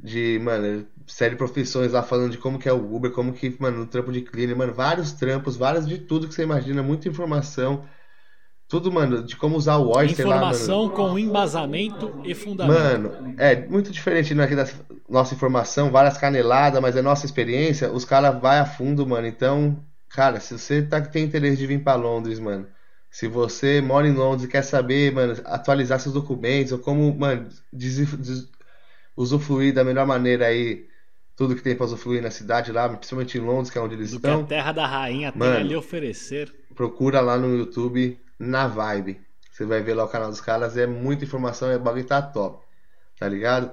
De, 0.00 0.38
mano, 0.42 0.86
série 1.06 1.32
de 1.32 1.38
profissões 1.38 1.92
lá 1.92 2.02
falando 2.02 2.32
de 2.32 2.38
como 2.38 2.58
que 2.58 2.68
é 2.68 2.72
o 2.72 2.94
Uber, 2.96 3.12
como 3.12 3.34
que, 3.34 3.54
mano, 3.60 3.82
o 3.82 3.86
trampo 3.86 4.12
de 4.12 4.22
cleaner, 4.22 4.56
mano, 4.56 4.72
vários 4.72 5.12
trampos, 5.12 5.56
vários 5.56 5.86
de 5.86 5.98
tudo 5.98 6.28
que 6.28 6.34
você 6.34 6.44
imagina, 6.44 6.82
muita 6.82 7.08
informação. 7.08 7.86
Tudo, 8.68 8.92
mano, 8.92 9.22
de 9.22 9.34
como 9.34 9.56
usar 9.56 9.76
o 9.78 9.88
Oyster 9.96 10.26
lá. 10.26 10.36
Informação 10.36 10.90
com 10.90 11.18
embasamento 11.18 12.20
e 12.22 12.34
fundamento. 12.34 12.78
Mano, 12.78 13.34
é 13.38 13.56
muito 13.66 13.90
diferente 13.90 14.34
né, 14.34 14.44
aqui 14.44 14.54
da 14.54 14.68
nossa 15.08 15.34
informação, 15.34 15.90
várias 15.90 16.18
caneladas, 16.18 16.80
mas 16.82 16.94
é 16.94 17.00
nossa 17.00 17.24
experiência, 17.24 17.90
os 17.90 18.04
caras 18.04 18.38
vai 18.38 18.58
a 18.58 18.66
fundo, 18.66 19.06
mano. 19.06 19.26
Então, 19.26 19.82
cara, 20.10 20.38
se 20.38 20.58
você 20.58 20.82
tá, 20.82 21.00
tem 21.00 21.24
interesse 21.24 21.56
de 21.56 21.66
vir 21.66 21.82
pra 21.82 21.94
Londres, 21.94 22.38
mano, 22.38 22.66
se 23.10 23.26
você 23.26 23.80
mora 23.80 24.06
em 24.06 24.12
Londres 24.12 24.44
e 24.44 24.48
quer 24.48 24.62
saber, 24.62 25.12
mano, 25.14 25.34
atualizar 25.46 25.98
seus 25.98 26.12
documentos, 26.14 26.72
ou 26.72 26.78
como, 26.78 27.14
mano, 27.18 27.48
usufruir 29.16 29.72
da 29.72 29.82
melhor 29.82 30.06
maneira 30.06 30.46
aí, 30.46 30.86
tudo 31.34 31.54
que 31.56 31.62
tem 31.62 31.74
pra 31.74 31.86
usufruir 31.86 32.22
na 32.22 32.30
cidade 32.30 32.70
lá, 32.70 32.86
principalmente 32.88 33.38
em 33.38 33.40
Londres, 33.40 33.70
que 33.70 33.78
é 33.78 33.80
onde 33.80 33.94
eles 33.94 34.10
do 34.10 34.20
que 34.20 34.26
a 34.26 34.30
estão, 34.30 34.44
terra 34.44 34.72
da 34.72 34.86
rainha 34.86 35.32
tem 35.32 35.38
Mano. 35.40 35.56
a 35.56 35.60
lhe 35.60 35.74
oferecer. 35.74 36.52
procura 36.74 37.20
lá 37.22 37.38
no 37.38 37.56
YouTube, 37.56 38.18
na 38.38 38.66
Vibe. 38.66 39.20
Você 39.50 39.64
vai 39.66 39.82
ver 39.82 39.94
lá 39.94 40.04
o 40.04 40.08
canal 40.08 40.30
dos 40.30 40.40
caras, 40.40 40.76
é 40.76 40.86
muita 40.86 41.24
informação, 41.24 41.70
é 41.70 41.76
o 41.76 41.80
bagulho 41.80 42.06
tá 42.06 42.22
top. 42.22 42.64
Tá 43.18 43.28
ligado? 43.28 43.72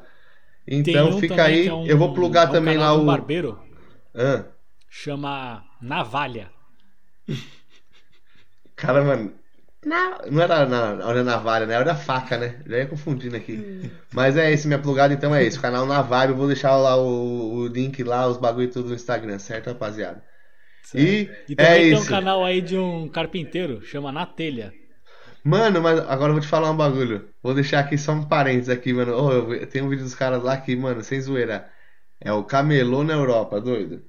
Então 0.67 1.09
um 1.09 1.19
fica 1.19 1.43
aí, 1.45 1.67
é 1.67 1.73
um- 1.73 1.85
eu 1.85 1.97
vou 1.97 2.13
plugar 2.13 2.47
é 2.47 2.51
um 2.51 2.53
também 2.53 2.75
canal 2.75 2.97
lá 2.97 3.03
o. 3.03 3.05
barbeiro, 3.05 3.59
Ah, 4.15 4.45
chama 4.89 5.63
Navalha. 5.81 6.51
cara, 8.75 9.03
mano. 9.03 9.33
Na- 9.85 10.19
Não 10.31 10.41
era 10.41 10.65
na, 10.65 10.95
na 10.95 11.05
hora 11.07 11.23
da 11.23 11.31
navalha, 11.31 11.65
né? 11.67 11.75
Era 11.75 11.83
da 11.85 11.95
faca, 11.95 12.37
né? 12.37 12.61
Já 12.65 12.77
ia 12.77 12.87
confundindo 12.87 13.35
aqui. 13.35 13.69
Mas 14.11 14.35
é 14.37 14.51
esse, 14.51 14.67
minha 14.67 14.79
plugada 14.81 15.13
então 15.13 15.33
é 15.35 15.43
isso. 15.43 15.61
Canal 15.61 15.85
na 15.85 16.01
Vibe, 16.01 16.31
eu 16.31 16.37
vou 16.37 16.47
deixar 16.47 16.75
lá 16.77 16.95
o, 16.97 17.53
o 17.57 17.67
link 17.67 18.03
lá, 18.03 18.27
os 18.27 18.37
bagulho 18.37 18.71
tudo 18.71 18.89
no 18.89 18.95
Instagram, 18.95 19.37
certo, 19.39 19.67
rapaziada? 19.67 20.23
E, 20.93 21.35
E 21.47 21.55
também 21.55 21.81
é 21.81 21.83
tem 21.83 21.97
um 21.97 22.03
isso. 22.03 22.05
canal 22.05 22.43
aí 22.43 22.61
de 22.61 22.77
um 22.77 23.07
carpinteiro, 23.09 23.81
chama 23.81 24.11
Na 24.11 24.25
Telha. 24.25 24.73
Mano, 25.43 25.81
mas 25.81 25.99
agora 25.99 26.29
eu 26.29 26.33
vou 26.33 26.41
te 26.41 26.47
falar 26.47 26.71
um 26.71 26.77
bagulho. 26.77 27.29
Vou 27.41 27.53
deixar 27.53 27.79
aqui 27.79 27.97
só 27.97 28.13
um 28.13 28.27
parênteses 28.27 28.69
aqui, 28.69 28.91
mano. 28.93 29.13
Ô, 29.15 29.53
eu 29.53 29.67
tem 29.69 29.81
um 29.81 29.89
vídeo 29.89 30.03
dos 30.03 30.15
caras 30.15 30.41
lá 30.43 30.57
que, 30.59 30.75
mano, 30.75 31.03
sem 31.03 31.21
zoeira. 31.21 31.71
É 32.19 32.31
o 32.33 32.43
camelô 32.43 33.03
na 33.03 33.13
Europa, 33.13 33.61
doido. 33.61 34.03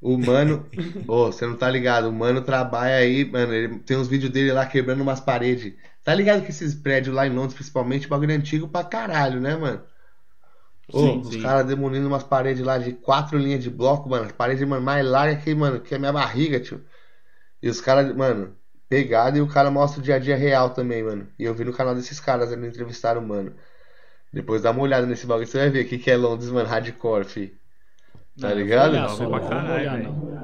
O 0.00 0.18
mano. 0.18 0.70
Ô, 1.06 1.26
você 1.26 1.46
não 1.46 1.56
tá 1.56 1.70
ligado? 1.70 2.08
O 2.08 2.12
mano 2.12 2.42
trabalha 2.44 2.96
aí, 2.98 3.24
mano. 3.24 3.54
Ele 3.54 3.80
tem 3.80 3.96
uns 3.98 4.08
vídeos 4.08 4.32
dele 4.32 4.52
lá 4.52 4.66
quebrando 4.66 5.02
umas 5.02 5.20
paredes. 5.20 5.74
Tá 6.04 6.14
ligado 6.14 6.44
que 6.44 6.50
esses 6.50 6.74
prédios 6.74 7.14
lá 7.14 7.26
em 7.26 7.30
Londres, 7.34 7.54
principalmente, 7.54 8.08
bagulho 8.08 8.32
é 8.32 8.36
antigo 8.36 8.68
pra 8.68 8.84
caralho, 8.84 9.40
né, 9.40 9.56
mano? 9.56 9.84
Ô, 10.92 11.00
Sim, 11.00 11.20
os 11.20 11.36
caras 11.36 11.66
demolindo 11.66 12.06
umas 12.06 12.22
paredes 12.22 12.64
lá 12.64 12.78
de 12.78 12.92
quatro 12.92 13.36
linhas 13.38 13.62
de 13.62 13.70
bloco, 13.70 14.08
mano. 14.08 14.26
As 14.26 14.32
paredes, 14.32 14.66
mano, 14.66 14.82
mais 14.84 15.04
largas 15.04 15.42
que, 15.42 15.54
mano, 15.54 15.80
que 15.80 15.94
a 15.94 15.98
minha 15.98 16.12
barriga, 16.12 16.60
tio. 16.60 16.84
E 17.62 17.68
os 17.68 17.80
caras, 17.80 18.14
mano, 18.14 18.56
pegado 18.88 19.38
e 19.38 19.40
o 19.40 19.48
cara 19.48 19.70
mostra 19.70 20.00
o 20.00 20.02
dia 20.02 20.16
a 20.16 20.18
dia 20.18 20.36
real 20.36 20.70
também, 20.70 21.02
mano. 21.02 21.28
E 21.38 21.44
eu 21.44 21.54
vi 21.54 21.64
no 21.64 21.72
canal 21.72 21.94
desses 21.94 22.20
caras, 22.20 22.52
eles 22.52 22.68
entrevistaram, 22.68 23.22
mano. 23.22 23.54
Depois 24.32 24.62
dá 24.62 24.70
uma 24.70 24.82
olhada 24.82 25.06
nesse 25.06 25.26
bagulho, 25.26 25.46
você 25.46 25.58
vai 25.58 25.70
ver 25.70 25.86
o 25.86 25.88
que, 25.88 25.98
que 25.98 26.10
é 26.10 26.16
Londres, 26.16 26.50
mano, 26.50 26.68
hardcore, 26.68 27.24
fi. 27.24 27.54
Tá 28.38 28.48
Não, 28.48 28.56
ligado? 28.56 28.92
Não, 28.94 29.08
só, 29.08 29.16
vou 29.16 29.30
pra 29.30 29.48
caralho, 29.48 30.04
não. 30.04 30.36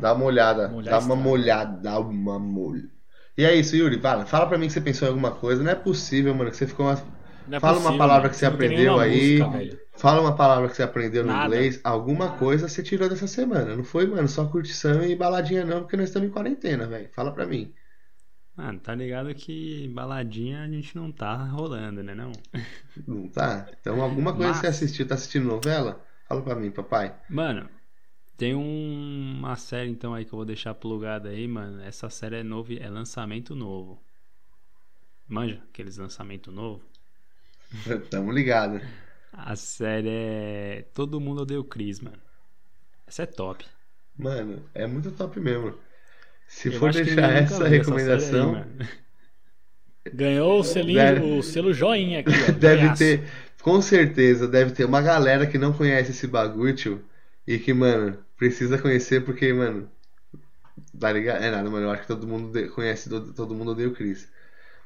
Dá 0.00 0.12
uma 0.12 0.24
olhada, 0.24 0.68
dá 0.82 0.98
uma 0.98 1.14
molhada, 1.16 1.80
dá 1.80 1.98
uma 2.00 2.38
molha. 2.38 2.90
E 3.38 3.44
é 3.44 3.54
isso, 3.54 3.76
Yuri, 3.76 4.00
fala, 4.00 4.26
fala 4.26 4.46
pra 4.46 4.58
mim 4.58 4.66
que 4.66 4.72
você 4.72 4.80
pensou 4.80 5.06
em 5.06 5.10
alguma 5.10 5.30
coisa. 5.30 5.62
Não 5.62 5.70
é 5.70 5.74
possível, 5.74 6.34
mano, 6.34 6.50
que 6.50 6.56
você 6.56 6.66
ficou 6.66 6.86
uma... 6.86 6.96
Não 7.46 7.56
é 7.56 7.60
Fala 7.60 7.74
uma 7.74 7.80
possível, 7.82 7.98
palavra 7.98 8.22
mano. 8.22 8.30
que 8.30 8.36
você 8.36 8.46
aprendeu 8.46 8.98
aí. 9.00 9.38
música. 9.42 9.82
Fala 9.94 10.20
uma 10.20 10.34
palavra 10.36 10.68
que 10.68 10.76
você 10.76 10.82
aprendeu 10.82 11.22
no 11.24 11.32
Nada. 11.32 11.46
inglês, 11.54 11.80
alguma 11.84 12.36
coisa 12.38 12.68
você 12.68 12.82
tirou 12.82 13.08
dessa 13.08 13.26
semana. 13.26 13.76
Não 13.76 13.84
foi, 13.84 14.06
mano, 14.06 14.26
só 14.28 14.46
curtição 14.46 15.04
e 15.04 15.14
baladinha 15.14 15.64
não, 15.64 15.80
porque 15.80 15.96
nós 15.96 16.08
estamos 16.08 16.28
em 16.28 16.32
quarentena, 16.32 16.86
velho. 16.86 17.08
Fala 17.14 17.32
pra 17.32 17.46
mim. 17.46 17.72
Mano, 18.56 18.78
tá 18.80 18.94
ligado 18.94 19.34
que 19.34 19.88
baladinha 19.94 20.62
a 20.62 20.68
gente 20.68 20.94
não 20.96 21.10
tá 21.10 21.36
rolando, 21.44 22.02
né 22.02 22.14
não? 22.14 22.32
Não 23.06 23.28
tá? 23.28 23.66
Então 23.80 24.00
alguma 24.02 24.32
coisa 24.34 24.50
Mas- 24.50 24.58
você 24.60 24.66
assistiu, 24.66 25.06
tá 25.08 25.14
assistindo 25.14 25.46
novela? 25.46 26.04
Fala 26.28 26.42
pra 26.42 26.54
mim, 26.54 26.70
papai. 26.70 27.14
Mano, 27.30 27.68
tem 28.36 28.54
um- 28.54 29.36
uma 29.38 29.56
série 29.56 29.90
então 29.90 30.12
aí 30.14 30.24
que 30.24 30.32
eu 30.32 30.36
vou 30.36 30.44
deixar 30.44 30.74
plugada 30.74 31.28
aí, 31.30 31.46
mano. 31.48 31.82
Essa 31.82 32.10
série 32.10 32.36
é 32.36 32.42
novo, 32.42 32.72
é 32.78 32.88
lançamento 32.90 33.54
novo. 33.54 34.02
Manja, 35.28 35.62
aqueles 35.70 35.96
lançamento 35.96 36.50
novo. 36.52 36.82
Tamo 38.10 38.32
ligado. 38.32 38.80
A 39.32 39.56
série 39.56 40.08
é 40.08 40.82
Todo 40.94 41.20
Mundo 41.20 41.42
Odeia 41.42 41.60
o 41.60 41.64
Chris, 41.64 42.00
mano. 42.00 42.20
Essa 43.06 43.24
é 43.24 43.26
top. 43.26 43.64
Mano, 44.16 44.68
é 44.74 44.86
muito 44.86 45.12
top 45.12 45.38
mesmo. 45.40 45.78
Se 46.46 46.70
Eu 46.70 46.80
for 46.80 46.92
deixar 46.92 47.32
essa 47.32 47.68
recomendação, 47.68 47.98
série 47.98 48.58
aí. 48.58 48.66
Ganhou 50.12 50.60
o 50.60 50.64
selinho, 50.64 51.20
Deve- 51.20 51.38
o 51.38 51.42
selo 51.42 51.72
joinha 51.72 52.20
aqui, 52.20 52.42
ó. 52.44 52.52
deve 52.58 52.90
ter, 52.90 53.28
com 53.62 53.80
certeza, 53.80 54.46
deve 54.48 54.72
ter 54.72 54.84
uma 54.84 55.00
galera 55.02 55.46
que 55.46 55.58
não 55.58 55.72
conhece 55.72 56.10
esse 56.12 56.26
bagulho, 56.26 56.74
tio, 56.74 57.04
e 57.46 57.58
que, 57.58 57.72
mano, 57.72 58.18
precisa 58.36 58.78
conhecer 58.80 59.24
porque, 59.24 59.52
mano, 59.52 59.90
tá 60.98 61.12
ligado? 61.12 61.42
É 61.42 61.50
nada, 61.50 61.68
mano, 61.70 61.86
eu 61.86 61.90
acho 61.90 62.02
que 62.02 62.08
todo 62.08 62.26
mundo 62.26 62.52
conhece, 62.74 63.08
todo, 63.08 63.32
todo 63.34 63.54
mundo 63.54 63.72
odeia 63.72 63.88
o 63.88 63.94
Chris. 63.94 64.28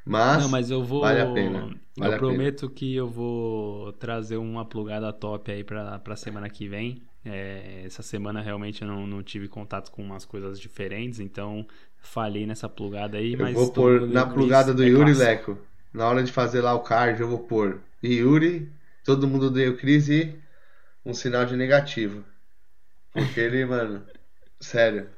Mas, 0.06 0.42
Não, 0.42 0.48
mas 0.48 0.70
eu 0.70 0.84
vou. 0.84 1.00
vale 1.00 1.20
a 1.20 1.26
pena, 1.26 1.76
vale 1.96 2.12
eu 2.12 2.16
a 2.16 2.18
prometo 2.18 2.70
que 2.70 2.94
eu 2.94 3.08
vou 3.08 3.92
trazer 3.94 4.36
uma 4.36 4.64
plugada 4.64 5.12
top 5.12 5.50
aí 5.50 5.64
pra, 5.64 5.98
pra 5.98 6.16
semana 6.16 6.48
que 6.48 6.68
vem. 6.68 7.02
É, 7.24 7.82
essa 7.84 8.02
semana 8.02 8.40
realmente 8.40 8.82
eu 8.82 8.88
não, 8.88 9.06
não 9.06 9.22
tive 9.22 9.48
contato 9.48 9.90
com 9.90 10.02
umas 10.02 10.24
coisas 10.24 10.60
diferentes, 10.60 11.18
então 11.18 11.66
falhei 11.98 12.46
nessa 12.46 12.68
plugada 12.68 13.18
aí. 13.18 13.32
eu 13.32 13.38
mas 13.38 13.54
vou 13.54 13.72
pôr 13.72 14.06
na 14.08 14.26
plugada 14.26 14.72
do 14.72 14.82
é 14.84 14.86
Yuri 14.86 15.12
clássico. 15.12 15.52
Leco, 15.52 15.58
na 15.92 16.06
hora 16.08 16.22
de 16.22 16.32
fazer 16.32 16.60
lá 16.60 16.72
o 16.74 16.80
card, 16.82 17.20
eu 17.20 17.28
vou 17.28 17.40
pôr 17.40 17.80
Yuri, 18.02 18.70
todo 19.04 19.26
mundo 19.26 19.48
o 19.48 19.76
Chris 19.76 20.08
e 20.08 20.38
um 21.04 21.14
sinal 21.14 21.44
de 21.44 21.56
negativo. 21.56 22.24
Porque 23.12 23.40
ele, 23.40 23.64
mano, 23.64 24.04
sério, 24.60 25.08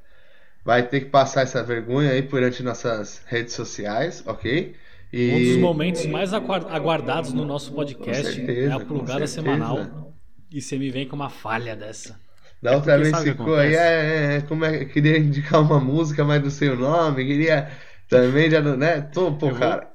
vai 0.65 0.87
ter 0.87 1.01
que 1.01 1.07
passar 1.07 1.43
essa 1.43 1.63
vergonha 1.63 2.11
aí 2.11 2.23
perante 2.23 2.63
nossas 2.63 3.23
redes 3.27 3.55
sociais, 3.55 4.23
ok? 4.27 4.75
E 5.13 5.31
Um 5.31 5.39
dos 5.55 5.57
momentos 5.59 6.05
mais 6.07 6.35
aguar- 6.35 6.67
aguardados 6.71 7.33
no 7.33 7.45
nosso 7.45 7.73
podcast 7.73 8.35
certeza, 8.35 8.71
é 8.71 8.73
a 8.75 8.81
plugada 8.81 9.27
semanal. 9.27 10.15
E 10.51 10.61
você 10.61 10.79
me 10.79 10.91
vem 10.91 11.07
com 11.09 11.17
uma 11.17 11.31
falha 11.31 11.75
dessa. 11.75 12.21
Da 12.61 12.73
outra 12.75 12.97
porque 12.99 13.11
vez 13.11 13.23
o 13.23 13.25
ficou 13.25 13.55
aí, 13.55 13.75
acontece? 13.77 13.77
é, 13.79 14.37
é, 14.37 14.41
como 14.43 14.65
é, 14.65 14.85
queria 14.85 15.17
indicar 15.19 15.63
uma 15.63 15.79
música, 15.81 16.25
mas 16.25 16.43
do 16.43 16.51
seu 16.51 16.77
nome, 16.77 17.25
queria 17.25 17.71
também, 18.09 18.51
já, 18.51 18.61
não- 18.61 18.77
né? 18.77 19.01
Tô, 19.01 19.33
pô, 19.33 19.47
Eu 19.47 19.51
vou- 19.51 19.59
cara. 19.61 19.91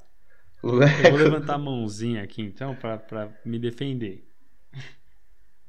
O 0.62 0.68
Eu 0.82 1.10
vou 1.10 1.18
levantar 1.18 1.54
a 1.54 1.58
mãozinha 1.58 2.22
aqui 2.22 2.40
então 2.40 2.74
pra, 2.74 2.96
pra 2.96 3.28
me 3.44 3.58
defender. 3.58 4.24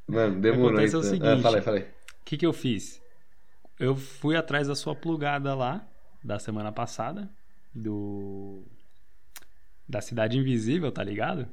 mano, 0.07 0.39
demorou 0.39 0.69
acontece 0.69 0.95
é 0.95 0.97
o 0.97 1.01
então. 1.01 1.09
seguinte. 1.11 1.39
Ah, 1.39 1.41
falei, 1.41 1.61
falei. 1.61 1.81
O 1.83 1.85
que, 2.25 2.37
que 2.37 2.45
eu 2.45 2.53
fiz? 2.53 3.01
Eu 3.79 3.95
fui 3.95 4.35
atrás 4.35 4.67
da 4.67 4.75
sua 4.75 4.95
plugada 4.95 5.53
lá, 5.53 5.85
da 6.23 6.39
semana 6.39 6.71
passada, 6.71 7.29
do. 7.73 8.63
Da 9.87 10.01
Cidade 10.01 10.37
Invisível, 10.37 10.91
tá 10.91 11.03
ligado? 11.03 11.47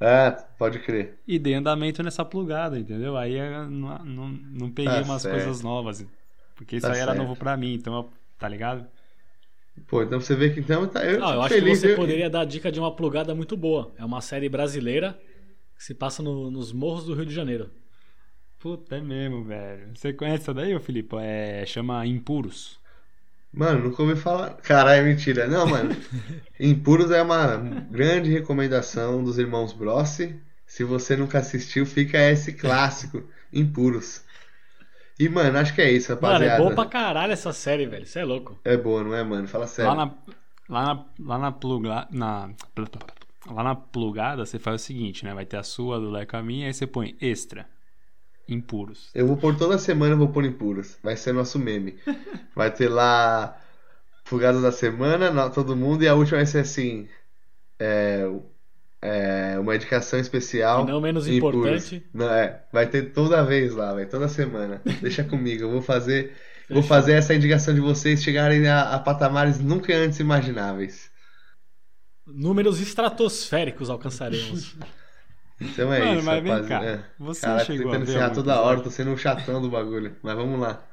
Ah, 0.00 0.32
pode 0.58 0.80
crer. 0.80 1.20
E 1.28 1.38
dei 1.38 1.54
andamento 1.54 2.02
nessa 2.02 2.24
plugada, 2.24 2.78
entendeu? 2.78 3.16
Aí 3.16 3.34
eu 3.34 3.70
não, 3.70 3.98
não, 4.04 4.28
não 4.28 4.70
peguei 4.70 4.92
Tá 4.92 5.02
umas 5.02 5.22
certo. 5.22 5.34
coisas 5.36 5.62
novas. 5.62 6.04
Porque 6.56 6.76
isso 6.76 6.86
Tá 6.86 6.92
aí 6.92 6.98
era 6.98 7.12
certo. 7.12 7.22
novo 7.24 7.36
pra 7.38 7.56
mim, 7.56 7.74
então, 7.74 7.94
eu- 7.94 8.10
tá 8.38 8.48
ligado? 8.48 8.84
Pô, 9.86 10.02
então 10.02 10.20
você 10.20 10.34
vê 10.34 10.50
que 10.50 10.58
então 10.60 10.86
tá, 10.88 11.04
eu, 11.04 11.20
Não, 11.20 11.34
eu 11.34 11.42
acho 11.42 11.54
que 11.54 11.60
feliz. 11.60 11.78
você 11.78 11.92
eu- 11.92 11.96
poderia 11.96 12.28
dar 12.28 12.40
a 12.40 12.44
dica 12.44 12.70
de 12.72 12.80
uma 12.80 12.94
plugada 12.94 13.34
muito 13.34 13.56
boa. 13.56 13.92
É 13.96 14.04
uma 14.04 14.20
série 14.20 14.48
brasileira 14.48 15.18
que 15.76 15.84
se 15.84 15.94
passa 15.94 16.22
no- 16.22 16.50
nos 16.50 16.72
morros 16.72 17.04
do 17.04 17.14
Rio 17.14 17.24
de 17.24 17.32
Janeiro. 17.34 17.70
Puta, 18.62 18.94
é 18.94 19.00
mesmo, 19.00 19.42
velho. 19.42 19.88
Você 19.92 20.12
conhece 20.12 20.44
essa 20.44 20.54
daí, 20.54 20.72
ô 20.72 20.78
Filipe? 20.78 21.16
É, 21.18 21.64
chama 21.66 22.06
Impuros. 22.06 22.78
Mano, 23.52 23.88
nunca 23.88 24.00
ouvi 24.00 24.14
falar. 24.14 24.50
Caralho, 24.58 25.04
mentira. 25.04 25.48
Não, 25.48 25.66
mano. 25.66 25.96
Impuros 26.60 27.10
é 27.10 27.20
uma 27.20 27.56
grande 27.56 28.30
recomendação 28.30 29.24
dos 29.24 29.36
irmãos 29.36 29.72
Brossi. 29.72 30.40
Se 30.64 30.84
você 30.84 31.16
nunca 31.16 31.40
assistiu, 31.40 31.84
fica 31.84 32.16
esse 32.30 32.52
clássico, 32.52 33.24
Impuros. 33.52 34.24
E, 35.18 35.28
mano, 35.28 35.58
acho 35.58 35.74
que 35.74 35.82
é 35.82 35.90
isso, 35.90 36.12
Mano, 36.12 36.24
é 36.24 36.30
rapaziada. 36.30 36.62
boa 36.62 36.74
pra 36.76 36.86
caralho 36.86 37.32
essa 37.32 37.52
série, 37.52 37.86
velho. 37.86 38.06
Você 38.06 38.20
é 38.20 38.24
louco. 38.24 38.60
É 38.64 38.76
boa, 38.76 39.02
não 39.02 39.12
é, 39.12 39.24
mano? 39.24 39.48
Fala 39.48 39.66
sério. 39.66 39.90
Lá 39.92 40.06
na, 40.06 40.14
lá 40.68 40.94
na, 40.94 41.06
lá 41.18 41.38
na, 41.38 41.50
pluga, 41.50 42.06
na, 42.12 42.50
lá 43.50 43.62
na 43.64 43.74
plugada, 43.74 44.46
você 44.46 44.60
faz 44.60 44.80
o 44.80 44.84
seguinte, 44.84 45.24
né? 45.24 45.34
Vai 45.34 45.44
ter 45.46 45.56
a 45.56 45.64
sua, 45.64 45.98
do 45.98 46.08
Leco 46.08 46.36
a 46.36 46.42
minha, 46.44 46.68
aí 46.68 46.72
você 46.72 46.86
põe 46.86 47.16
extra. 47.20 47.66
Impuros. 48.48 49.10
Eu 49.14 49.26
vou 49.26 49.36
pôr 49.36 49.56
toda 49.56 49.78
semana, 49.78 50.14
eu 50.14 50.18
vou 50.18 50.28
pôr 50.28 50.44
Impuros. 50.44 50.98
Vai 51.02 51.16
ser 51.16 51.32
nosso 51.32 51.58
meme. 51.58 51.98
Vai 52.54 52.70
ter 52.70 52.88
lá 52.88 53.58
Fugada 54.24 54.60
da 54.60 54.70
Semana, 54.70 55.50
todo 55.50 55.76
mundo, 55.76 56.04
e 56.04 56.08
a 56.08 56.14
última 56.14 56.38
vai 56.38 56.46
ser 56.46 56.60
assim. 56.60 57.08
É, 57.78 58.28
é, 59.02 59.58
uma 59.58 59.74
indicação 59.74 60.18
especial. 60.20 60.84
E 60.84 60.86
não 60.90 61.00
menos 61.00 61.26
Impuros. 61.26 61.60
importante. 61.60 62.06
Não, 62.14 62.30
é, 62.30 62.62
vai 62.72 62.86
ter 62.86 63.12
toda 63.12 63.44
vez 63.44 63.74
lá, 63.74 63.92
vai 63.92 64.06
toda 64.06 64.28
semana. 64.28 64.80
Deixa 65.00 65.24
comigo, 65.24 65.64
eu 65.64 65.70
vou 65.70 65.82
fazer, 65.82 66.36
vou 66.68 66.82
Fechou. 66.82 66.82
fazer 66.84 67.12
essa 67.14 67.34
indicação 67.34 67.74
de 67.74 67.80
vocês 67.80 68.22
chegarem 68.22 68.66
a, 68.68 68.94
a 68.94 68.98
patamares 69.00 69.58
nunca 69.58 69.92
antes 69.92 70.20
imagináveis. 70.20 71.10
Números 72.24 72.80
estratosféricos 72.80 73.90
alcançaremos. 73.90 74.76
Então 75.62 75.92
é 75.92 76.04
Mano, 76.04 76.14
isso, 76.16 76.22
mas 76.22 76.42
vem 76.42 76.58
rapaz. 76.58 76.66
cá, 76.66 76.82
É. 76.82 77.04
você 77.18 77.40
Caraca, 77.40 77.64
chegou 77.64 77.76
tentando 77.76 78.02
a 78.02 78.04
ver 78.04 78.04
encerrar 78.04 78.30
toda 78.30 78.60
hora, 78.60 78.82
tô 78.82 78.90
sendo 78.90 79.10
um 79.12 79.16
chatão 79.16 79.60
do 79.62 79.70
bagulho. 79.70 80.16
Mas 80.22 80.34
vamos 80.36 80.60
lá. 80.60 80.86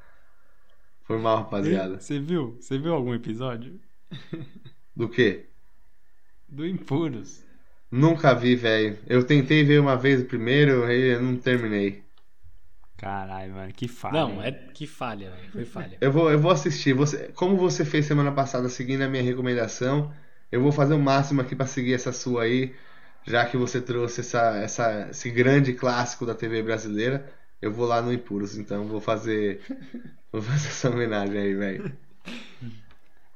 Foi 1.03 1.17
mal, 1.17 1.38
rapaziada. 1.39 1.99
Você 1.99 2.20
viu? 2.20 2.55
Você 2.59 2.78
viu 2.80 2.93
algum 2.93 3.13
episódio? 3.13 3.80
Do 4.95 5.09
quê? 5.09 5.49
Do 6.49 6.65
Impuros. 6.65 7.43
Nunca 7.91 8.34
vi, 8.34 8.55
velho. 8.55 8.97
Eu 9.05 9.24
tentei 9.24 9.63
ver 9.63 9.80
uma 9.80 9.95
vez 9.95 10.22
o 10.22 10.26
primeiro 10.26 10.91
e 10.91 11.13
eu 11.13 11.22
não 11.22 11.38
terminei. 11.38 12.03
Caralho, 12.97 13.53
mano, 13.53 13.74
que 13.74 13.88
falha. 13.88 14.13
Não, 14.13 14.41
é 14.43 14.51
que 14.51 14.86
falha, 14.86 15.32
velho. 15.32 15.51
Foi 15.51 15.65
falha. 15.65 15.97
Eu 16.01 16.11
vou, 16.11 16.32
eu 16.32 16.39
vou 16.39 16.51
assistir. 16.51 16.93
Você, 16.93 17.30
como 17.34 17.57
você 17.57 17.84
fez 17.86 18.05
semana 18.05 18.32
passada 18.32 18.70
seguindo 18.70 19.01
a 19.03 19.07
minha 19.09 19.24
recomendação, 19.24 20.13
eu 20.51 20.61
vou 20.61 20.72
fazer 20.72 20.93
o 20.93 20.99
máximo 20.99 21.41
aqui 21.41 21.55
pra 21.55 21.65
seguir 21.65 21.93
essa 21.93 22.11
sua 22.13 22.43
aí, 22.43 22.76
já 23.30 23.46
que 23.46 23.56
você 23.56 23.80
trouxe 23.82 24.22
essa, 24.22 24.58
essa, 24.58 25.08
esse 25.12 25.30
grande 25.30 25.74
clássico 25.74 26.26
da 26.26 26.34
TV 26.36 26.64
brasileira. 26.64 27.32
Eu 27.62 27.72
vou 27.72 27.86
lá 27.86 28.02
no 28.02 28.12
Impuros, 28.12 28.58
então 28.58 28.86
vou 28.88 29.02
fazer, 29.02 29.62
vou 30.32 30.42
fazer 30.42 30.68
essa 30.68 30.90
homenagem 30.90 31.38
aí, 31.38 31.54
velho. 31.54 31.98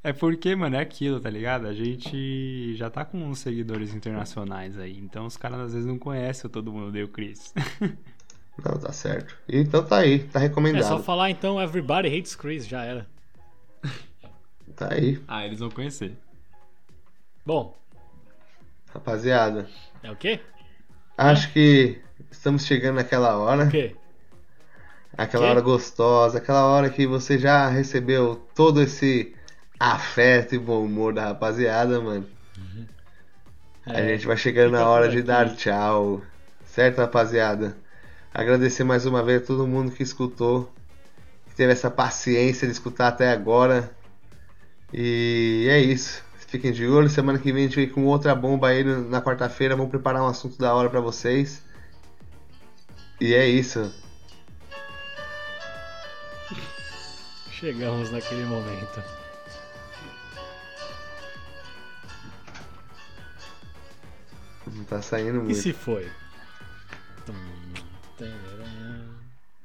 É 0.01 0.11
porque, 0.11 0.55
mano, 0.55 0.75
é 0.75 0.79
aquilo, 0.79 1.19
tá 1.19 1.29
ligado? 1.29 1.67
A 1.67 1.73
gente 1.73 2.75
já 2.75 2.89
tá 2.89 3.05
com 3.05 3.17
uns 3.23 3.39
seguidores 3.39 3.93
internacionais 3.93 4.77
aí, 4.77 4.97
então 4.97 5.25
os 5.25 5.37
caras 5.37 5.59
às 5.59 5.73
vezes 5.73 5.87
não 5.87 5.97
conhecem 5.97 6.45
o 6.47 6.49
Todo 6.49 6.71
Mundo 6.73 6.91
Deu 6.91 7.07
Chris. 7.07 7.53
Não, 8.63 8.77
tá 8.77 8.91
certo. 8.93 9.35
Então 9.49 9.83
tá 9.83 9.97
aí, 9.97 10.19
tá 10.25 10.39
É 10.39 10.43
recomendado. 10.43 10.87
só 10.87 10.99
falar 10.99 11.31
então 11.31 11.59
Everybody 11.59 12.07
Hates 12.07 12.35
Chris, 12.35 12.67
já 12.67 12.83
era. 12.83 13.07
Tá 14.75 14.93
aí, 14.93 15.19
ah, 15.27 15.43
eles 15.43 15.57
vão 15.59 15.71
conhecer. 15.71 16.15
Bom, 17.43 17.75
rapaziada. 18.93 19.67
é 20.01 20.11
o 20.11 20.15
quê? 20.15 20.39
Acho 21.17 21.51
que 21.53 22.01
estamos 22.31 22.65
chegando 22.65 22.95
naquela 22.97 23.35
hora. 23.37 23.63
O 23.63 23.67
quê? 23.67 23.95
Aquela 25.17 25.45
Quê? 25.45 25.49
hora 25.49 25.61
gostosa, 25.61 26.37
aquela 26.37 26.65
hora 26.65 26.89
que 26.89 27.05
você 27.07 27.37
já 27.37 27.67
recebeu 27.67 28.35
todo 28.55 28.81
esse 28.81 29.35
afeto 29.79 30.53
e 30.55 30.59
bom 30.59 30.83
humor 30.85 31.13
da 31.13 31.25
rapaziada, 31.25 31.99
mano. 32.01 32.27
A 33.91 34.01
É, 34.01 34.03
gente 34.03 34.25
vai 34.27 34.35
chegando 34.37 34.71
na 34.73 34.87
hora 34.87 35.07
de 35.09 35.21
dar 35.21 35.55
tchau. 35.55 36.21
Certo, 36.65 36.97
rapaziada? 36.99 37.77
Agradecer 38.33 38.83
mais 38.83 39.05
uma 39.05 39.23
vez 39.23 39.43
a 39.43 39.45
todo 39.45 39.67
mundo 39.67 39.91
que 39.91 40.03
escutou, 40.03 40.73
que 41.47 41.55
teve 41.55 41.73
essa 41.73 41.91
paciência 41.91 42.67
de 42.67 42.73
escutar 42.73 43.09
até 43.09 43.31
agora. 43.31 43.91
E 44.93 45.67
é 45.69 45.79
isso. 45.79 46.23
Fiquem 46.53 46.71
de 46.71 46.85
olho. 46.85 47.09
Semana 47.09 47.39
que 47.39 47.51
vem 47.51 47.63
a 47.63 47.67
gente 47.67 47.75
vem 47.77 47.89
com 47.89 48.05
outra 48.05 48.35
bomba 48.35 48.67
aí 48.67 48.83
na 48.83 49.19
quarta-feira. 49.19 49.75
Vamos 49.75 49.89
preparar 49.89 50.21
um 50.21 50.27
assunto 50.27 50.55
da 50.59 50.71
hora 50.75 50.87
pra 50.87 50.99
vocês. 50.99 51.63
E 53.19 53.33
é 53.33 53.47
isso. 53.47 53.91
Chegamos 57.49 58.11
naquele 58.11 58.43
momento. 58.45 59.01
Não 64.71 64.83
tá 64.85 65.01
saindo 65.01 65.39
E 65.39 65.43
muito. 65.43 65.55
se 65.55 65.73
foi? 65.73 66.07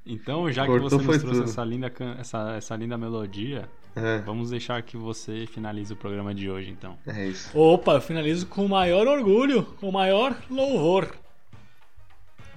Então, 0.07 0.51
já 0.51 0.63
que 0.63 0.69
Cortou, 0.69 0.89
você 0.89 0.97
nos 0.97 1.05
trouxe 1.19 1.27
tudo. 1.39 1.45
essa 1.51 1.65
linda, 1.65 1.93
essa, 2.19 2.53
essa 2.57 2.75
linda 2.77 2.97
melodia, 2.97 3.69
É, 3.99 4.19
vamos 4.19 4.51
deixar 4.51 4.83
que 4.83 4.97
você 4.97 5.47
finalize 5.47 5.93
o 5.93 5.97
programa 5.97 6.35
de 6.35 6.51
hoje, 6.51 6.71
então. 6.71 6.99
é 7.07 7.27
isso. 7.27 7.57
Opa, 7.59 7.95
eu 7.95 8.01
finalizo 8.01 8.47
com 8.47 8.65
o 8.65 8.69
maior 8.69 9.07
orgulho, 9.07 9.65
com 9.81 9.89
o 9.89 9.93
maior 9.93 10.37
louvor. 10.51 11.15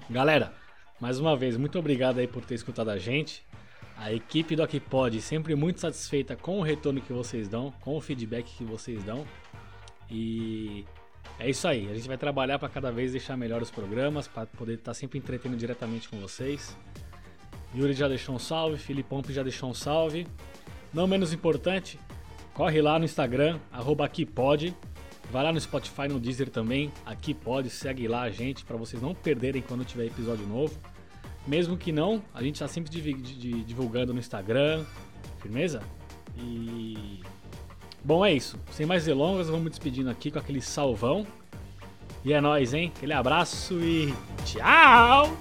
Galera, 0.09 0.53
mais 0.99 1.19
uma 1.19 1.35
vez, 1.35 1.57
muito 1.57 1.79
obrigado 1.79 2.19
aí 2.19 2.27
por 2.27 2.43
ter 2.43 2.55
escutado 2.55 2.89
a 2.89 2.97
gente. 2.97 3.43
A 3.97 4.11
equipe 4.11 4.55
do 4.55 4.63
Aquipod 4.63 5.21
sempre 5.21 5.55
muito 5.55 5.79
satisfeita 5.79 6.35
com 6.35 6.59
o 6.59 6.63
retorno 6.63 7.01
que 7.01 7.13
vocês 7.13 7.47
dão, 7.47 7.71
com 7.81 7.95
o 7.95 8.01
feedback 8.01 8.45
que 8.57 8.63
vocês 8.63 9.03
dão. 9.03 9.25
E 10.09 10.85
é 11.39 11.49
isso 11.49 11.67
aí, 11.67 11.89
a 11.89 11.95
gente 11.95 12.07
vai 12.07 12.17
trabalhar 12.17 12.59
para 12.59 12.69
cada 12.69 12.91
vez 12.91 13.11
deixar 13.11 13.37
melhor 13.37 13.61
os 13.61 13.71
programas, 13.71 14.27
para 14.27 14.45
poder 14.45 14.75
estar 14.75 14.93
sempre 14.93 15.17
entretendo 15.17 15.55
diretamente 15.55 16.09
com 16.09 16.19
vocês. 16.19 16.77
Yuri 17.75 17.93
já 17.93 18.07
deixou 18.07 18.35
um 18.35 18.39
salve, 18.39 18.77
Filipão 18.77 19.23
já 19.29 19.43
deixou 19.43 19.69
um 19.69 19.73
salve. 19.73 20.27
Não 20.93 21.07
menos 21.07 21.31
importante, 21.33 21.99
corre 22.53 22.81
lá 22.81 22.99
no 22.99 23.05
Instagram, 23.05 23.59
arroba 23.71 24.05
Aquipod. 24.05 24.75
Vai 25.31 25.43
lá 25.43 25.53
no 25.53 25.61
Spotify, 25.61 26.09
no 26.09 26.19
Deezer 26.19 26.49
também, 26.49 26.91
aqui 27.05 27.33
pode, 27.33 27.69
segue 27.69 28.05
lá 28.05 28.23
a 28.23 28.29
gente 28.29 28.65
para 28.65 28.75
vocês 28.75 29.01
não 29.01 29.15
perderem 29.15 29.61
quando 29.61 29.85
tiver 29.85 30.05
episódio 30.05 30.45
novo. 30.45 30.77
Mesmo 31.47 31.77
que 31.77 31.91
não, 31.91 32.21
a 32.33 32.43
gente 32.43 32.59
tá 32.59 32.67
sempre 32.67 32.91
divulgando 33.65 34.13
no 34.13 34.19
Instagram, 34.19 34.83
firmeza? 35.39 35.81
E 36.37 37.21
bom, 38.03 38.25
é 38.25 38.33
isso. 38.33 38.59
Sem 38.71 38.85
mais 38.85 39.05
delongas, 39.05 39.47
vamos 39.47 39.69
despedindo 39.69 40.09
aqui 40.09 40.29
com 40.29 40.39
aquele 40.39 40.61
salvão. 40.61 41.25
E 42.25 42.33
é 42.33 42.41
nóis, 42.41 42.73
hein? 42.73 42.91
Aquele 42.95 43.13
abraço 43.13 43.79
e 43.81 44.13
tchau! 44.45 45.35